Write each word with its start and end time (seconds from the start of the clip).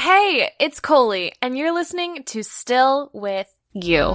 Hey, 0.00 0.50
it's 0.58 0.80
Coley, 0.80 1.34
and 1.42 1.58
you're 1.58 1.74
listening 1.74 2.22
to 2.28 2.42
Still 2.42 3.10
With 3.12 3.54
You. 3.74 4.14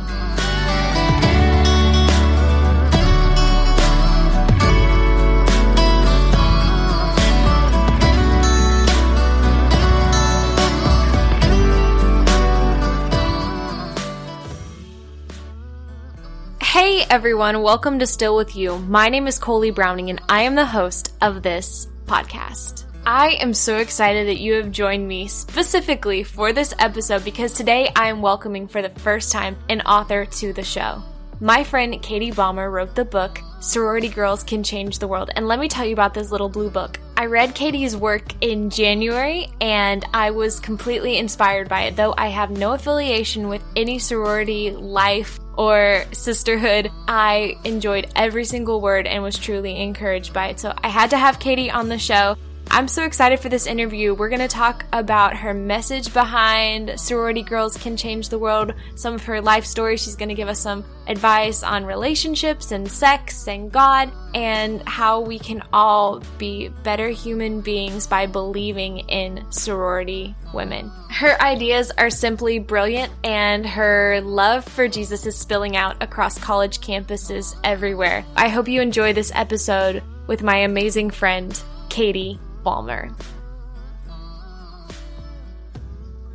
Hey 16.64 17.06
everyone, 17.12 17.62
welcome 17.62 18.00
to 18.00 18.08
Still 18.08 18.36
With 18.36 18.56
You. 18.56 18.80
My 18.80 19.10
name 19.10 19.28
is 19.28 19.38
Coley 19.38 19.70
Browning, 19.70 20.10
and 20.10 20.20
I 20.28 20.42
am 20.42 20.56
the 20.56 20.66
host 20.66 21.14
of 21.22 21.44
this 21.44 21.88
podcast. 22.08 22.85
I 23.08 23.38
am 23.40 23.54
so 23.54 23.78
excited 23.78 24.30
that 24.30 24.40
you 24.40 24.54
have 24.54 24.72
joined 24.72 25.08
me 25.08 25.28
specifically 25.28 26.24
for 26.24 26.52
this 26.52 26.74
episode 26.80 27.24
because 27.24 27.54
today 27.54 27.92
I 27.96 28.08
am 28.08 28.20
welcoming 28.20 28.68
for 28.68 28.82
the 28.82 28.90
first 28.90 29.32
time 29.32 29.58
an 29.70 29.82
author 29.82 30.26
to 30.26 30.54
the 30.54 30.64
show. 30.64 31.04
My 31.40 31.64
friend 31.64 32.02
Katie 32.02 32.32
Balmer 32.32 32.72
wrote 32.72 32.96
the 32.96 33.06
book 33.06 33.42
Sorority 33.60 34.10
Girls 34.10 34.44
Can 34.44 34.64
Change 34.64 34.98
the 34.98 35.08
World, 35.08 35.30
and 35.36 35.48
let 35.48 35.60
me 35.60 35.68
tell 35.68 35.86
you 35.86 35.94
about 35.94 36.16
this 36.16 36.32
little 36.32 36.50
blue 36.50 36.72
book. 36.72 37.00
I 37.16 37.28
read 37.28 37.54
Katie's 37.54 37.96
work 37.96 38.24
in 38.42 38.72
January 38.72 39.50
and 39.62 40.04
I 40.12 40.32
was 40.32 40.60
completely 40.60 41.18
inspired 41.18 41.70
by 41.70 41.84
it. 41.84 41.96
Though 41.96 42.16
I 42.18 42.30
have 42.30 42.50
no 42.50 42.74
affiliation 42.74 43.50
with 43.50 43.62
any 43.76 44.00
sorority 44.00 44.72
life 44.72 45.40
or 45.60 46.06
sisterhood, 46.12 46.90
I 47.08 47.56
enjoyed 47.66 48.12
every 48.16 48.46
single 48.46 48.82
word 48.82 49.06
and 49.06 49.22
was 49.22 49.38
truly 49.38 49.80
encouraged 49.80 50.34
by 50.34 50.48
it. 50.48 50.60
So 50.60 50.74
I 50.84 50.88
had 50.88 51.12
to 51.12 51.20
have 51.20 51.40
Katie 51.40 51.70
on 51.70 51.88
the 51.88 52.00
show. 52.00 52.36
I'm 52.72 52.90
so 52.90 53.04
excited 53.04 53.40
for 53.40 53.48
this 53.48 53.68
interview. 53.68 54.14
We're 54.14 54.30
going 54.30 54.42
to 54.42 54.48
talk 54.50 54.86
about 54.92 55.38
her 55.38 55.54
message 55.54 56.14
behind 56.14 57.00
Sorority 57.00 57.42
Girls 57.42 57.78
Can 57.78 57.96
Change 57.96 58.28
the 58.30 58.38
World, 58.38 58.74
some 58.96 59.14
of 59.14 59.24
her 59.24 59.40
life 59.40 59.66
story. 59.66 59.96
She's 59.96 60.18
going 60.18 60.30
to 60.30 60.36
give 60.36 60.50
us 60.50 60.60
some 60.60 60.84
advice 61.08 61.64
on 61.64 61.86
relationships 61.86 62.72
and 62.72 62.92
sex 62.92 63.48
and 63.48 63.72
God, 63.72 64.12
and 64.34 64.82
how 64.88 65.22
we 65.22 65.40
can 65.40 65.64
all 65.72 66.22
be 66.38 66.68
better 66.84 67.08
human 67.10 67.62
beings 67.62 68.08
by 68.08 68.26
believing 68.26 69.00
in 69.10 69.50
sorority 69.52 70.36
women. 70.54 70.92
Her 71.10 71.42
ideas 71.42 71.92
are 71.98 72.10
simply 72.10 72.60
brilliant, 72.60 73.14
and 73.24 73.66
her 73.66 74.20
love 74.22 74.66
for 74.66 74.90
Jesus 74.90 75.26
is 75.26 75.38
spilling 75.38 75.78
out 75.78 76.04
across 76.04 76.38
college 76.38 76.82
campuses 76.82 77.56
everywhere. 77.64 78.26
I 78.36 78.50
hope 78.50 78.68
you 78.68 78.82
enjoy 78.82 79.14
this 79.14 79.32
episode 79.34 80.04
with 80.28 80.44
my 80.44 80.58
amazing 80.58 81.12
friend, 81.12 81.58
Katie 81.88 82.38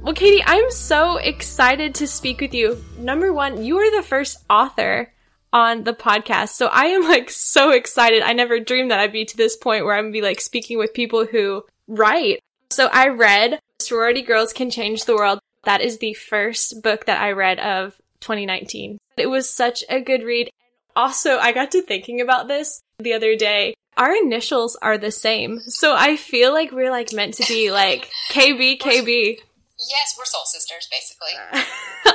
Well, 0.02 0.14
Katie, 0.14 0.42
I'm 0.44 0.70
so 0.70 1.18
excited 1.18 1.96
to 1.96 2.06
speak 2.06 2.40
with 2.40 2.54
you. 2.54 2.82
Number 2.98 3.34
one, 3.34 3.62
you 3.62 3.78
are 3.78 3.90
the 3.94 4.02
first 4.02 4.42
author 4.48 5.12
on 5.52 5.84
the 5.84 5.92
podcast. 5.92 6.50
So 6.50 6.68
I 6.68 6.86
am 6.86 7.02
like 7.02 7.28
so 7.28 7.72
excited. 7.72 8.22
I 8.22 8.32
never 8.32 8.60
dreamed 8.60 8.90
that 8.90 9.00
I'd 9.00 9.12
be 9.12 9.26
to 9.26 9.36
this 9.36 9.56
point 9.56 9.84
where 9.84 9.94
I'm 9.94 10.04
gonna 10.04 10.12
be 10.12 10.22
like 10.22 10.40
speaking 10.40 10.78
with 10.78 10.94
people 10.94 11.26
who 11.26 11.64
write. 11.86 12.40
So 12.70 12.88
I 12.90 13.08
read 13.08 13.60
Sorority 13.78 14.22
Girls 14.22 14.54
Can 14.54 14.70
Change 14.70 15.04
the 15.04 15.14
World. 15.14 15.40
That 15.64 15.82
is 15.82 15.98
the 15.98 16.14
first 16.14 16.82
book 16.82 17.04
that 17.04 17.20
I 17.20 17.32
read 17.32 17.58
of 17.58 18.00
2019. 18.20 18.98
It 19.18 19.26
was 19.26 19.50
such 19.50 19.84
a 19.90 20.00
good 20.00 20.22
read. 20.22 20.50
Also, 20.96 21.36
I 21.38 21.52
got 21.52 21.72
to 21.72 21.82
thinking 21.82 22.20
about 22.20 22.48
this 22.48 22.80
the 22.98 23.12
other 23.12 23.36
day 23.36 23.74
our 24.00 24.16
initials 24.16 24.76
are 24.80 24.96
the 24.96 25.10
same. 25.10 25.60
So 25.60 25.94
I 25.94 26.16
feel 26.16 26.54
like 26.54 26.72
we're 26.72 26.90
like 26.90 27.12
meant 27.12 27.34
to 27.34 27.46
be 27.46 27.70
like 27.70 28.10
KB, 28.30 28.80
KB. 28.80 29.36
Yes, 29.78 30.14
we're 30.18 30.24
soul 30.24 30.46
sisters, 30.46 30.88
basically. 30.90 31.62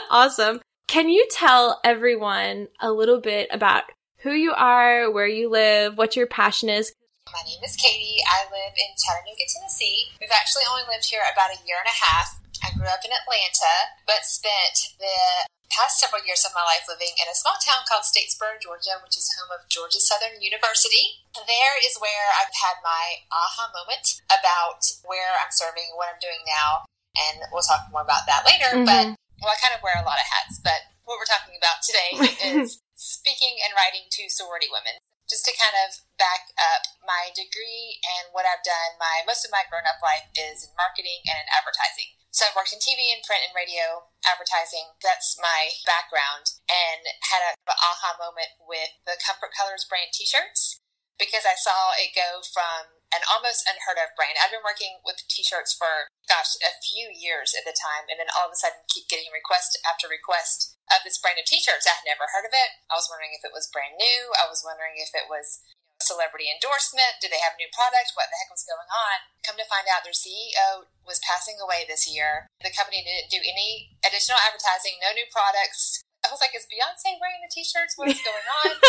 awesome. 0.10 0.62
Can 0.88 1.10
you 1.10 1.28
tell 1.30 1.80
everyone 1.84 2.70
a 2.82 2.92
little 2.92 3.22
bit 3.22 3.50
about 3.52 3.84
who 4.24 4.32
you 4.32 4.52
are, 4.54 5.12
where 5.12 5.28
you 5.28 5.48
live, 5.48 5.96
what 5.96 6.16
your 6.16 6.26
passion 6.26 6.70
is? 6.70 6.92
My 7.32 7.42
name 7.46 7.62
is 7.64 7.76
Katie. 7.76 8.18
I 8.26 8.46
live 8.46 8.74
in 8.74 8.96
Chattanooga, 8.98 9.46
Tennessee. 9.54 10.06
We've 10.20 10.30
actually 10.34 10.64
only 10.70 10.84
lived 10.92 11.06
here 11.06 11.22
about 11.32 11.52
a 11.52 11.68
year 11.68 11.78
and 11.80 11.90
a 11.90 12.06
half. 12.06 12.40
I 12.66 12.74
grew 12.74 12.90
up 12.90 13.06
in 13.06 13.14
Atlanta, 13.14 13.94
but 14.10 14.26
spent 14.26 14.98
the 14.98 15.46
past 15.70 16.02
several 16.02 16.26
years 16.26 16.42
of 16.42 16.58
my 16.58 16.66
life 16.66 16.90
living 16.90 17.14
in 17.22 17.30
a 17.30 17.38
small 17.38 17.54
town 17.62 17.86
called 17.86 18.10
Statesboro, 18.10 18.58
Georgia, 18.58 18.98
which 19.06 19.14
is 19.14 19.30
home 19.38 19.54
of 19.54 19.70
Georgia 19.70 20.02
Southern 20.02 20.42
University. 20.42 21.22
There 21.38 21.78
is 21.86 22.02
where 22.02 22.34
I've 22.42 22.54
had 22.58 22.82
my 22.82 23.22
aha 23.30 23.70
moment 23.70 24.18
about 24.34 24.82
where 25.06 25.38
I'm 25.38 25.54
serving, 25.54 25.94
what 25.94 26.10
I'm 26.10 26.18
doing 26.18 26.42
now, 26.50 26.90
and 27.14 27.46
we'll 27.54 27.66
talk 27.66 27.86
more 27.94 28.02
about 28.02 28.26
that 28.26 28.50
later. 28.50 28.82
Mm-hmm. 28.82 28.90
But 28.90 29.06
well, 29.46 29.54
I 29.54 29.62
kind 29.62 29.78
of 29.78 29.86
wear 29.86 29.94
a 30.02 30.08
lot 30.08 30.18
of 30.18 30.26
hats, 30.26 30.58
but 30.58 30.90
what 31.06 31.22
we're 31.22 31.30
talking 31.30 31.54
about 31.54 31.86
today 31.86 32.10
is 32.58 32.82
speaking 32.98 33.62
and 33.62 33.78
writing 33.78 34.10
to 34.10 34.32
sorority 34.32 34.72
women. 34.74 34.98
Just 35.26 35.42
to 35.50 35.58
kind 35.58 35.74
of 35.86 36.06
back 36.22 36.54
up 36.54 36.86
my 37.02 37.34
degree 37.34 37.98
and 38.14 38.30
what 38.30 38.46
I've 38.46 38.62
done, 38.62 38.94
my 39.02 39.26
most 39.26 39.42
of 39.42 39.50
my 39.50 39.66
grown 39.74 39.90
up 39.90 39.98
life 39.98 40.30
is 40.38 40.62
in 40.62 40.70
marketing 40.78 41.26
and 41.26 41.42
in 41.42 41.50
advertising. 41.50 42.14
So 42.36 42.44
I've 42.44 42.60
worked 42.60 42.76
in 42.76 42.84
TV 42.84 43.16
and 43.16 43.24
print 43.24 43.48
and 43.48 43.56
radio 43.56 44.12
advertising. 44.28 45.00
That's 45.00 45.40
my 45.40 45.72
background 45.88 46.52
and 46.68 47.08
had 47.32 47.40
a, 47.40 47.56
aha 47.64 48.20
moment 48.20 48.60
with 48.60 48.92
the 49.08 49.16
Comfort 49.24 49.56
Colors 49.56 49.88
brand 49.88 50.12
t-shirts 50.12 50.84
because 51.16 51.48
I 51.48 51.56
saw 51.56 51.96
it 51.96 52.12
go 52.12 52.44
from 52.44 53.00
an 53.16 53.24
almost 53.32 53.64
unheard 53.64 54.04
of 54.04 54.12
brand. 54.20 54.36
I've 54.36 54.52
been 54.52 54.68
working 54.68 55.00
with 55.08 55.24
t-shirts 55.32 55.80
for 55.80 56.12
gosh, 56.28 56.60
a 56.60 56.76
few 56.84 57.08
years 57.08 57.56
at 57.56 57.64
the 57.64 57.72
time 57.72 58.12
and 58.12 58.20
then 58.20 58.28
all 58.36 58.52
of 58.52 58.56
a 58.56 58.60
sudden 58.60 58.84
keep 58.92 59.08
getting 59.08 59.32
request 59.32 59.80
after 59.88 60.12
request 60.12 60.76
of 60.92 61.08
this 61.08 61.16
brand 61.16 61.40
of 61.40 61.48
t-shirts. 61.48 61.88
I 61.88 61.96
had 61.96 62.04
never 62.04 62.28
heard 62.36 62.44
of 62.44 62.52
it. 62.52 62.84
I 62.92 63.00
was 63.00 63.08
wondering 63.08 63.32
if 63.32 63.48
it 63.48 63.56
was 63.56 63.72
brand 63.72 63.96
new. 63.96 64.36
I 64.36 64.52
was 64.52 64.60
wondering 64.60 65.00
if 65.00 65.16
it 65.16 65.32
was 65.32 65.64
celebrity 66.04 66.52
endorsement? 66.52 67.22
Did 67.24 67.32
they 67.32 67.42
have 67.44 67.60
new 67.60 67.70
product? 67.72 68.16
What 68.16 68.28
the 68.32 68.40
heck 68.40 68.52
was 68.52 68.68
going 68.68 68.90
on? 68.90 69.18
Come 69.46 69.58
to 69.60 69.68
find 69.68 69.88
out, 69.88 70.04
their 70.04 70.16
CEO 70.16 70.90
was 71.08 71.24
passing 71.24 71.60
away 71.62 71.88
this 71.88 72.10
year. 72.10 72.50
The 72.60 72.74
company 72.74 73.04
didn't 73.06 73.32
do 73.32 73.40
any 73.40 73.96
additional 74.04 74.42
advertising, 74.42 75.00
no 75.00 75.16
new 75.16 75.28
products. 75.32 76.04
I 76.26 76.34
was 76.34 76.42
like, 76.42 76.58
is 76.58 76.66
Beyonce 76.66 77.22
wearing 77.22 77.46
the 77.46 77.54
t-shirts? 77.54 77.94
What 78.02 78.10
is 78.10 78.18
going 78.26 78.50
on? 78.66 78.82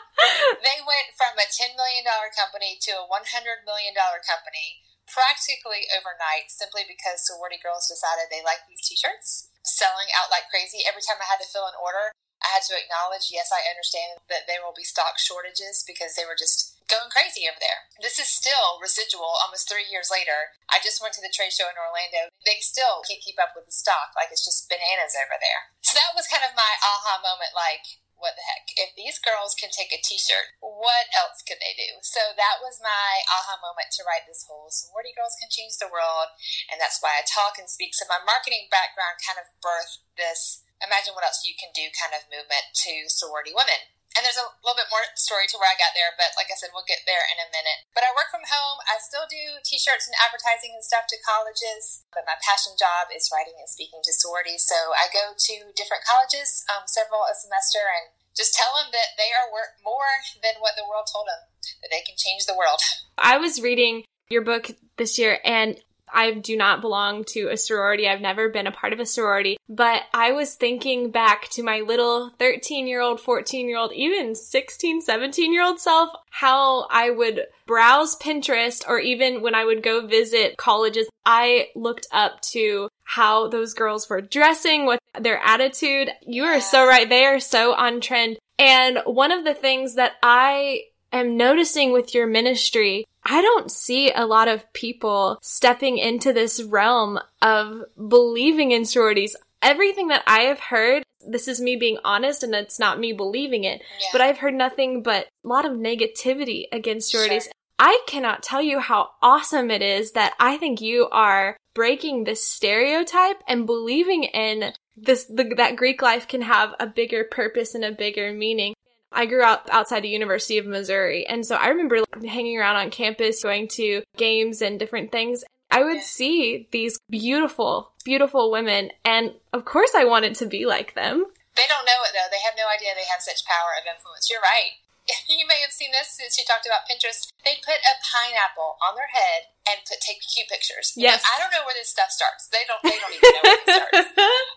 they 0.66 0.78
went 0.86 1.10
from 1.18 1.34
a 1.34 1.50
$10 1.50 1.74
million 1.74 2.06
company 2.38 2.78
to 2.86 3.02
a 3.02 3.08
$100 3.10 3.66
million 3.66 3.94
company 4.22 4.84
practically 5.10 5.90
overnight 5.90 6.48
simply 6.48 6.86
because 6.86 7.26
sorority 7.26 7.58
girls 7.58 7.90
decided 7.90 8.30
they 8.30 8.46
liked 8.46 8.70
these 8.70 8.80
t-shirts 8.86 9.50
selling 9.66 10.08
out 10.14 10.30
like 10.30 10.46
crazy. 10.52 10.86
Every 10.86 11.02
time 11.02 11.18
I 11.18 11.28
had 11.28 11.42
to 11.42 11.48
fill 11.48 11.66
an 11.66 11.76
order, 11.76 12.14
I 12.44 12.52
had 12.52 12.68
to 12.68 12.76
acknowledge, 12.76 13.32
yes, 13.32 13.48
I 13.48 13.64
understand 13.72 14.20
that 14.28 14.44
there 14.44 14.60
will 14.60 14.76
be 14.76 14.84
stock 14.84 15.16
shortages 15.16 15.80
because 15.88 16.12
they 16.12 16.28
were 16.28 16.36
just 16.36 16.76
going 16.92 17.08
crazy 17.08 17.48
over 17.48 17.56
there. 17.56 17.88
This 18.04 18.20
is 18.20 18.28
still 18.28 18.76
residual 18.84 19.40
almost 19.40 19.64
three 19.64 19.88
years 19.88 20.12
later. 20.12 20.52
I 20.68 20.84
just 20.84 21.00
went 21.00 21.16
to 21.16 21.24
the 21.24 21.32
trade 21.32 21.56
show 21.56 21.72
in 21.72 21.80
Orlando. 21.80 22.28
They 22.44 22.60
still 22.60 23.00
can't 23.08 23.24
keep 23.24 23.40
up 23.40 23.56
with 23.56 23.64
the 23.64 23.72
stock. 23.72 24.12
Like 24.12 24.28
it's 24.28 24.44
just 24.44 24.68
bananas 24.68 25.16
over 25.16 25.40
there. 25.40 25.72
So 25.80 25.96
that 25.96 26.12
was 26.12 26.28
kind 26.28 26.44
of 26.44 26.52
my 26.52 26.72
aha 26.84 27.24
moment 27.24 27.56
like, 27.56 28.04
what 28.14 28.36
the 28.38 28.46
heck? 28.46 28.70
If 28.78 28.94
these 28.94 29.18
girls 29.20 29.56
can 29.58 29.72
take 29.74 29.90
a 29.90 30.00
t 30.00 30.16
shirt, 30.16 30.54
what 30.60 31.10
else 31.12 31.42
could 31.44 31.58
they 31.58 31.74
do? 31.76 31.98
So 32.00 32.20
that 32.36 32.62
was 32.62 32.80
my 32.80 33.24
aha 33.26 33.58
moment 33.60 33.90
to 33.98 34.06
write 34.06 34.24
this 34.24 34.46
whole 34.46 34.70
sorority 34.70 35.12
girls 35.16 35.36
can 35.40 35.50
change 35.50 35.76
the 35.76 35.90
world. 35.90 36.32
And 36.70 36.78
that's 36.80 37.02
why 37.02 37.20
I 37.20 37.26
talk 37.26 37.58
and 37.58 37.68
speak. 37.68 37.92
So 37.92 38.08
my 38.08 38.22
marketing 38.22 38.70
background 38.70 39.20
kind 39.20 39.40
of 39.40 39.50
birthed 39.60 40.04
this 40.16 40.64
imagine 40.82 41.14
what 41.14 41.26
else 41.26 41.44
you 41.46 41.54
can 41.54 41.70
do 41.74 41.92
kind 41.94 42.14
of 42.16 42.26
movement 42.30 42.74
to 42.86 43.06
sorority 43.12 43.54
women. 43.54 43.94
And 44.14 44.22
there's 44.22 44.38
a 44.38 44.46
little 44.62 44.78
bit 44.78 44.94
more 44.94 45.02
story 45.18 45.50
to 45.50 45.58
where 45.58 45.66
I 45.66 45.74
got 45.74 45.90
there, 45.90 46.14
but 46.14 46.38
like 46.38 46.46
I 46.46 46.54
said, 46.54 46.70
we'll 46.70 46.86
get 46.86 47.02
there 47.02 47.26
in 47.34 47.42
a 47.42 47.50
minute. 47.50 47.82
But 47.98 48.06
I 48.06 48.14
work 48.14 48.30
from 48.30 48.46
home. 48.46 48.78
I 48.86 49.02
still 49.02 49.26
do 49.26 49.58
t 49.66 49.74
shirts 49.74 50.06
and 50.06 50.14
advertising 50.22 50.70
and 50.70 50.86
stuff 50.86 51.10
to 51.10 51.18
colleges, 51.26 52.06
but 52.14 52.22
my 52.22 52.38
passion 52.38 52.78
job 52.78 53.10
is 53.10 53.26
writing 53.34 53.58
and 53.58 53.66
speaking 53.66 53.98
to 54.06 54.14
sororities. 54.14 54.62
So 54.62 54.94
I 54.94 55.10
go 55.10 55.34
to 55.34 55.54
different 55.74 56.06
colleges, 56.06 56.62
um, 56.70 56.86
several 56.86 57.26
a 57.26 57.34
semester, 57.34 57.82
and 57.82 58.14
just 58.38 58.54
tell 58.54 58.70
them 58.78 58.94
that 58.94 59.18
they 59.18 59.34
are 59.34 59.50
worth 59.50 59.74
more 59.82 60.22
than 60.46 60.62
what 60.62 60.78
the 60.78 60.86
world 60.86 61.10
told 61.10 61.26
them, 61.26 61.50
that 61.82 61.90
they 61.90 62.06
can 62.06 62.14
change 62.14 62.46
the 62.46 62.54
world. 62.54 62.78
I 63.18 63.42
was 63.42 63.58
reading 63.58 64.06
your 64.30 64.46
book 64.46 64.70
this 64.94 65.18
year, 65.18 65.42
and 65.42 65.74
I 66.14 66.32
do 66.32 66.56
not 66.56 66.80
belong 66.80 67.24
to 67.28 67.48
a 67.48 67.56
sorority. 67.56 68.08
I've 68.08 68.20
never 68.20 68.48
been 68.48 68.66
a 68.66 68.72
part 68.72 68.92
of 68.92 69.00
a 69.00 69.06
sorority. 69.06 69.56
But 69.68 70.02
I 70.14 70.32
was 70.32 70.54
thinking 70.54 71.10
back 71.10 71.48
to 71.50 71.62
my 71.62 71.80
little 71.80 72.30
13 72.38 72.86
year 72.86 73.00
old, 73.00 73.20
14 73.20 73.68
year 73.68 73.78
old, 73.78 73.92
even 73.92 74.34
16, 74.34 75.00
17 75.02 75.52
year 75.52 75.64
old 75.64 75.80
self, 75.80 76.10
how 76.30 76.86
I 76.90 77.10
would 77.10 77.46
browse 77.66 78.16
Pinterest 78.16 78.86
or 78.86 78.98
even 78.98 79.42
when 79.42 79.54
I 79.54 79.64
would 79.64 79.82
go 79.82 80.06
visit 80.06 80.56
colleges, 80.56 81.08
I 81.26 81.68
looked 81.74 82.06
up 82.12 82.40
to 82.52 82.88
how 83.04 83.48
those 83.48 83.74
girls 83.74 84.08
were 84.08 84.20
dressing, 84.20 84.86
what 84.86 84.98
their 85.18 85.38
attitude. 85.38 86.10
You 86.22 86.44
are 86.44 86.60
so 86.60 86.86
right. 86.86 87.08
They 87.08 87.24
are 87.24 87.40
so 87.40 87.74
on 87.74 88.00
trend. 88.00 88.38
And 88.58 88.98
one 89.04 89.32
of 89.32 89.44
the 89.44 89.54
things 89.54 89.96
that 89.96 90.12
I 90.22 90.82
am 91.12 91.36
noticing 91.36 91.92
with 91.92 92.14
your 92.14 92.26
ministry 92.26 93.04
I 93.24 93.40
don't 93.40 93.70
see 93.70 94.10
a 94.12 94.26
lot 94.26 94.48
of 94.48 94.70
people 94.72 95.38
stepping 95.42 95.98
into 95.98 96.32
this 96.32 96.62
realm 96.62 97.18
of 97.40 97.82
believing 97.96 98.72
in 98.72 98.84
sororities. 98.84 99.34
Everything 99.62 100.08
that 100.08 100.22
I 100.26 100.40
have 100.42 100.60
heard, 100.60 101.02
this 101.26 101.48
is 101.48 101.60
me 101.60 101.76
being 101.76 101.98
honest 102.04 102.42
and 102.42 102.54
it's 102.54 102.78
not 102.78 103.00
me 103.00 103.12
believing 103.14 103.64
it, 103.64 103.80
Yeah. 104.00 104.08
but 104.12 104.20
I've 104.20 104.38
heard 104.38 104.54
nothing 104.54 105.02
but 105.02 105.26
a 105.44 105.48
lot 105.48 105.64
of 105.64 105.72
negativity 105.72 106.64
against 106.70 107.10
sororities. 107.10 107.44
Sure. 107.44 107.52
I 107.78 108.00
cannot 108.06 108.42
tell 108.42 108.62
you 108.62 108.78
how 108.78 109.10
awesome 109.22 109.70
it 109.70 109.82
is 109.82 110.12
that 110.12 110.34
I 110.38 110.58
think 110.58 110.80
you 110.80 111.08
are 111.10 111.56
breaking 111.74 112.24
this 112.24 112.46
stereotype 112.46 113.42
and 113.48 113.66
believing 113.66 114.24
in 114.24 114.72
this 114.96 115.24
the, 115.24 115.54
that 115.56 115.76
Greek 115.76 116.00
life 116.02 116.28
can 116.28 116.42
have 116.42 116.74
a 116.78 116.86
bigger 116.86 117.24
purpose 117.24 117.74
and 117.74 117.84
a 117.84 117.90
bigger 117.90 118.32
meaning. 118.32 118.74
I 119.14 119.26
grew 119.26 119.42
up 119.42 119.68
outside 119.70 120.00
the 120.00 120.08
University 120.08 120.58
of 120.58 120.66
Missouri, 120.66 121.26
and 121.26 121.46
so 121.46 121.56
I 121.56 121.68
remember 121.68 122.02
hanging 122.26 122.58
around 122.58 122.76
on 122.76 122.90
campus, 122.90 123.42
going 123.42 123.68
to 123.78 124.02
games 124.16 124.60
and 124.60 124.78
different 124.78 125.12
things. 125.12 125.44
I 125.70 125.82
would 125.82 126.02
see 126.02 126.68
these 126.70 126.98
beautiful, 127.10 127.92
beautiful 128.04 128.50
women, 128.50 128.90
and 129.04 129.32
of 129.52 129.64
course, 129.64 129.90
I 129.96 130.04
wanted 130.04 130.34
to 130.36 130.46
be 130.46 130.66
like 130.66 130.94
them. 130.94 131.26
They 131.54 131.66
don't 131.70 131.86
know 131.86 132.00
it 132.06 132.12
though. 132.14 132.30
They 132.30 132.42
have 132.42 132.58
no 132.58 132.66
idea 132.66 132.94
they 132.94 133.06
have 133.10 133.22
such 133.22 133.46
power 133.46 133.78
of 133.78 133.86
influence. 133.86 134.28
You're 134.30 134.42
right. 134.42 134.78
You 135.28 135.44
may 135.46 135.60
have 135.60 135.72
seen 135.72 135.92
this 135.92 136.16
since 136.16 136.38
you 136.38 136.44
talked 136.48 136.64
about 136.64 136.88
Pinterest. 136.88 137.28
They 137.44 137.60
put 137.60 137.76
a 137.76 137.94
pineapple 138.00 138.80
on 138.80 138.96
their 138.96 139.10
head 139.12 139.52
and 139.68 139.76
put 139.84 140.00
take 140.00 140.24
cute 140.24 140.48
pictures. 140.48 140.96
Yes. 140.96 141.20
I 141.20 141.36
don't 141.36 141.52
know 141.52 141.60
where 141.68 141.76
this 141.76 141.92
stuff 141.92 142.08
starts. 142.08 142.48
They 142.48 142.64
don't. 142.64 142.80
They 142.80 142.96
don't 142.96 143.12
even 143.12 143.28
know 143.28 143.44
where 143.44 143.60
it 143.60 143.68
starts. 143.68 144.08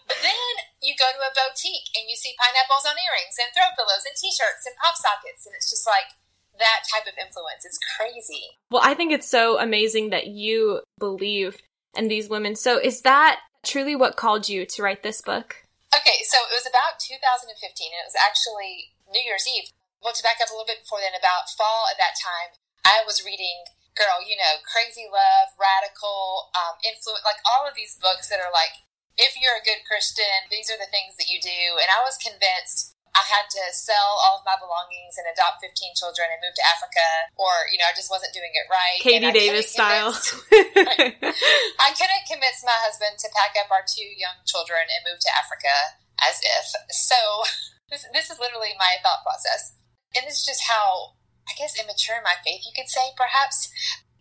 You 0.88 0.96
go 0.96 1.12
to 1.12 1.20
a 1.20 1.36
boutique 1.36 1.92
and 2.00 2.08
you 2.08 2.16
see 2.16 2.32
pineapples 2.40 2.88
on 2.88 2.96
earrings 2.96 3.36
and 3.36 3.52
throw 3.52 3.68
pillows 3.76 4.08
and 4.08 4.16
T-shirts 4.16 4.64
and 4.64 4.80
pop 4.80 4.96
sockets, 4.96 5.44
and 5.44 5.52
it's 5.52 5.68
just 5.68 5.84
like 5.84 6.16
that 6.64 6.88
type 6.88 7.04
of 7.12 7.20
influence. 7.20 7.68
It's 7.68 7.76
crazy. 7.76 8.56
Well, 8.72 8.88
I 8.88 8.96
think 8.96 9.12
it's 9.12 9.28
so 9.28 9.60
amazing 9.60 10.16
that 10.16 10.32
you 10.32 10.80
believe 10.96 11.60
in 11.92 12.08
these 12.08 12.32
women. 12.32 12.56
So, 12.56 12.80
is 12.80 13.04
that 13.04 13.44
truly 13.68 14.00
what 14.00 14.16
called 14.16 14.48
you 14.48 14.64
to 14.64 14.80
write 14.80 15.04
this 15.04 15.20
book? 15.20 15.68
Okay, 15.92 16.24
so 16.24 16.40
it 16.48 16.56
was 16.56 16.64
about 16.64 17.04
2015, 17.04 17.52
and 17.52 18.00
it 18.00 18.08
was 18.08 18.16
actually 18.16 18.96
New 19.12 19.20
Year's 19.24 19.44
Eve. 19.44 19.68
Well, 20.00 20.16
to 20.16 20.24
back 20.24 20.40
up 20.40 20.48
a 20.48 20.56
little 20.56 20.70
bit 20.70 20.88
before 20.88 21.04
then, 21.04 21.18
about 21.18 21.52
fall 21.52 21.92
at 21.92 22.00
that 22.00 22.16
time, 22.16 22.56
I 22.88 23.04
was 23.04 23.28
reading, 23.28 23.68
girl, 23.98 24.24
you 24.24 24.40
know, 24.40 24.64
Crazy 24.64 25.10
Love, 25.10 25.52
Radical, 25.60 26.54
um, 26.56 26.80
Influence, 26.86 27.28
like 27.28 27.44
all 27.44 27.68
of 27.68 27.76
these 27.76 28.00
books 28.00 28.30
that 28.32 28.40
are 28.40 28.54
like, 28.54 28.88
if 29.18 29.34
you're 29.38 29.58
a 29.58 29.66
good 29.66 29.82
Christian, 29.84 30.48
these 30.50 30.70
are 30.70 30.78
the 30.78 30.90
things 30.94 31.18
that 31.18 31.28
you 31.28 31.42
do. 31.42 31.82
And 31.82 31.90
I 31.90 32.06
was 32.06 32.18
convinced 32.22 32.98
I 33.18 33.26
had 33.26 33.50
to 33.50 33.64
sell 33.74 34.22
all 34.22 34.38
of 34.38 34.46
my 34.46 34.54
belongings 34.62 35.18
and 35.18 35.26
adopt 35.26 35.66
15 35.66 35.74
children 35.98 36.30
and 36.30 36.38
move 36.38 36.54
to 36.54 36.66
Africa, 36.70 37.34
or, 37.34 37.66
you 37.74 37.82
know, 37.82 37.90
I 37.90 37.98
just 37.98 38.14
wasn't 38.14 38.30
doing 38.30 38.54
it 38.54 38.70
right. 38.70 39.02
Katie 39.02 39.26
And 39.26 39.26
I 39.26 39.34
couldn't 39.34 39.58
Davis 39.58 39.74
style. 39.74 40.14
I 41.82 41.90
couldn't 41.98 42.30
convince 42.30 42.62
my 42.62 42.78
husband 42.78 43.18
to 43.26 43.34
pack 43.34 43.58
up 43.58 43.74
our 43.74 43.82
two 43.90 44.06
young 44.06 44.38
children 44.46 44.86
and 44.86 45.02
move 45.10 45.18
to 45.18 45.32
Africa 45.34 45.98
as 46.22 46.38
if. 46.46 46.66
So 46.94 47.18
this, 47.90 48.06
this 48.14 48.30
is 48.30 48.38
literally 48.38 48.78
my 48.78 49.02
thought 49.02 49.26
process. 49.26 49.74
And 50.14 50.22
this 50.30 50.46
is 50.46 50.46
just 50.46 50.70
how, 50.70 51.18
I 51.50 51.58
guess, 51.58 51.74
immature 51.74 52.22
in 52.22 52.26
my 52.28 52.38
faith, 52.46 52.70
you 52.70 52.74
could 52.78 52.90
say, 52.90 53.18
perhaps. 53.18 53.74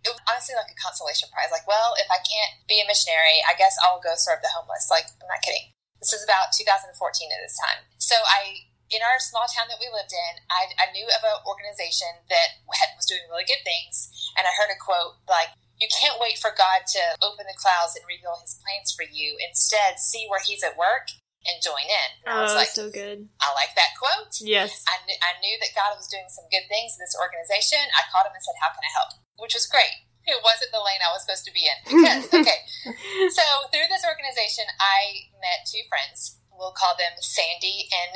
It 0.07 0.15
was 0.15 0.23
honestly 0.31 0.55
like 0.55 0.71
a 0.71 0.79
consolation 0.79 1.27
prize. 1.35 1.51
Like, 1.51 1.67
well, 1.67 1.99
if 1.99 2.07
I 2.07 2.23
can't 2.23 2.63
be 2.71 2.79
a 2.79 2.87
missionary, 2.87 3.43
I 3.43 3.59
guess 3.59 3.75
I'll 3.83 3.99
go 3.99 4.15
serve 4.15 4.39
the 4.41 4.55
homeless. 4.55 4.87
Like, 4.87 5.11
I'm 5.19 5.27
not 5.27 5.43
kidding. 5.43 5.75
This 5.99 6.15
was 6.15 6.23
about 6.23 6.55
2014 6.55 6.95
at 6.95 7.41
this 7.43 7.59
time. 7.59 7.83
So 7.99 8.15
I, 8.15 8.71
in 8.95 9.03
our 9.03 9.19
small 9.19 9.51
town 9.51 9.67
that 9.67 9.83
we 9.83 9.91
lived 9.91 10.15
in, 10.15 10.33
I, 10.47 10.71
I 10.79 10.95
knew 10.95 11.11
of 11.11 11.27
an 11.27 11.43
organization 11.43 12.23
that 12.31 12.63
had, 12.79 12.95
was 12.95 13.11
doing 13.11 13.27
really 13.27 13.49
good 13.49 13.67
things. 13.67 14.07
And 14.39 14.47
I 14.47 14.55
heard 14.55 14.71
a 14.71 14.79
quote 14.79 15.19
like, 15.27 15.51
you 15.77 15.89
can't 15.93 16.17
wait 16.17 16.41
for 16.41 16.55
God 16.57 16.89
to 16.97 17.03
open 17.21 17.45
the 17.45 17.59
clouds 17.59 17.99
and 17.99 18.05
reveal 18.09 18.39
his 18.41 18.57
plans 18.65 18.97
for 18.97 19.05
you. 19.05 19.37
Instead, 19.45 20.01
see 20.01 20.25
where 20.31 20.41
he's 20.41 20.65
at 20.65 20.79
work 20.79 21.13
and 21.45 21.63
join 21.63 21.85
in. 21.85 22.09
And 22.25 22.33
I 22.33 22.43
was 22.43 22.57
oh, 22.57 22.61
like, 22.61 22.73
so 22.73 22.89
good. 22.89 23.29
I 23.39 23.49
like 23.55 23.73
that 23.77 23.95
quote. 24.01 24.35
Yes. 24.43 24.83
I, 24.89 24.97
kn- 25.05 25.21
I 25.23 25.39
knew 25.45 25.57
that 25.63 25.77
God 25.77 25.95
was 25.95 26.09
doing 26.11 26.27
some 26.33 26.49
good 26.51 26.67
things 26.67 26.97
in 26.97 27.01
this 27.05 27.15
organization. 27.15 27.81
I 27.95 28.09
called 28.11 28.27
him 28.27 28.35
and 28.35 28.45
said, 28.45 28.59
How 28.59 28.73
can 28.75 28.83
I 28.83 28.93
help? 28.93 29.11
Which 29.39 29.55
was 29.55 29.67
great. 29.67 30.07
It 30.27 30.43
wasn't 30.43 30.75
the 30.75 30.83
lane 30.83 30.99
I 31.07 31.15
was 31.15 31.23
supposed 31.23 31.47
to 31.47 31.55
be 31.55 31.71
in. 31.71 31.79
Because, 31.87 32.27
okay. 32.43 32.61
So, 33.31 33.45
through 33.71 33.87
this 33.87 34.03
organization, 34.03 34.67
I 34.83 35.31
met 35.39 35.71
two 35.71 35.87
friends. 35.87 36.43
We'll 36.51 36.75
call 36.75 36.99
them 36.99 37.15
Sandy 37.23 37.87
and 37.95 38.13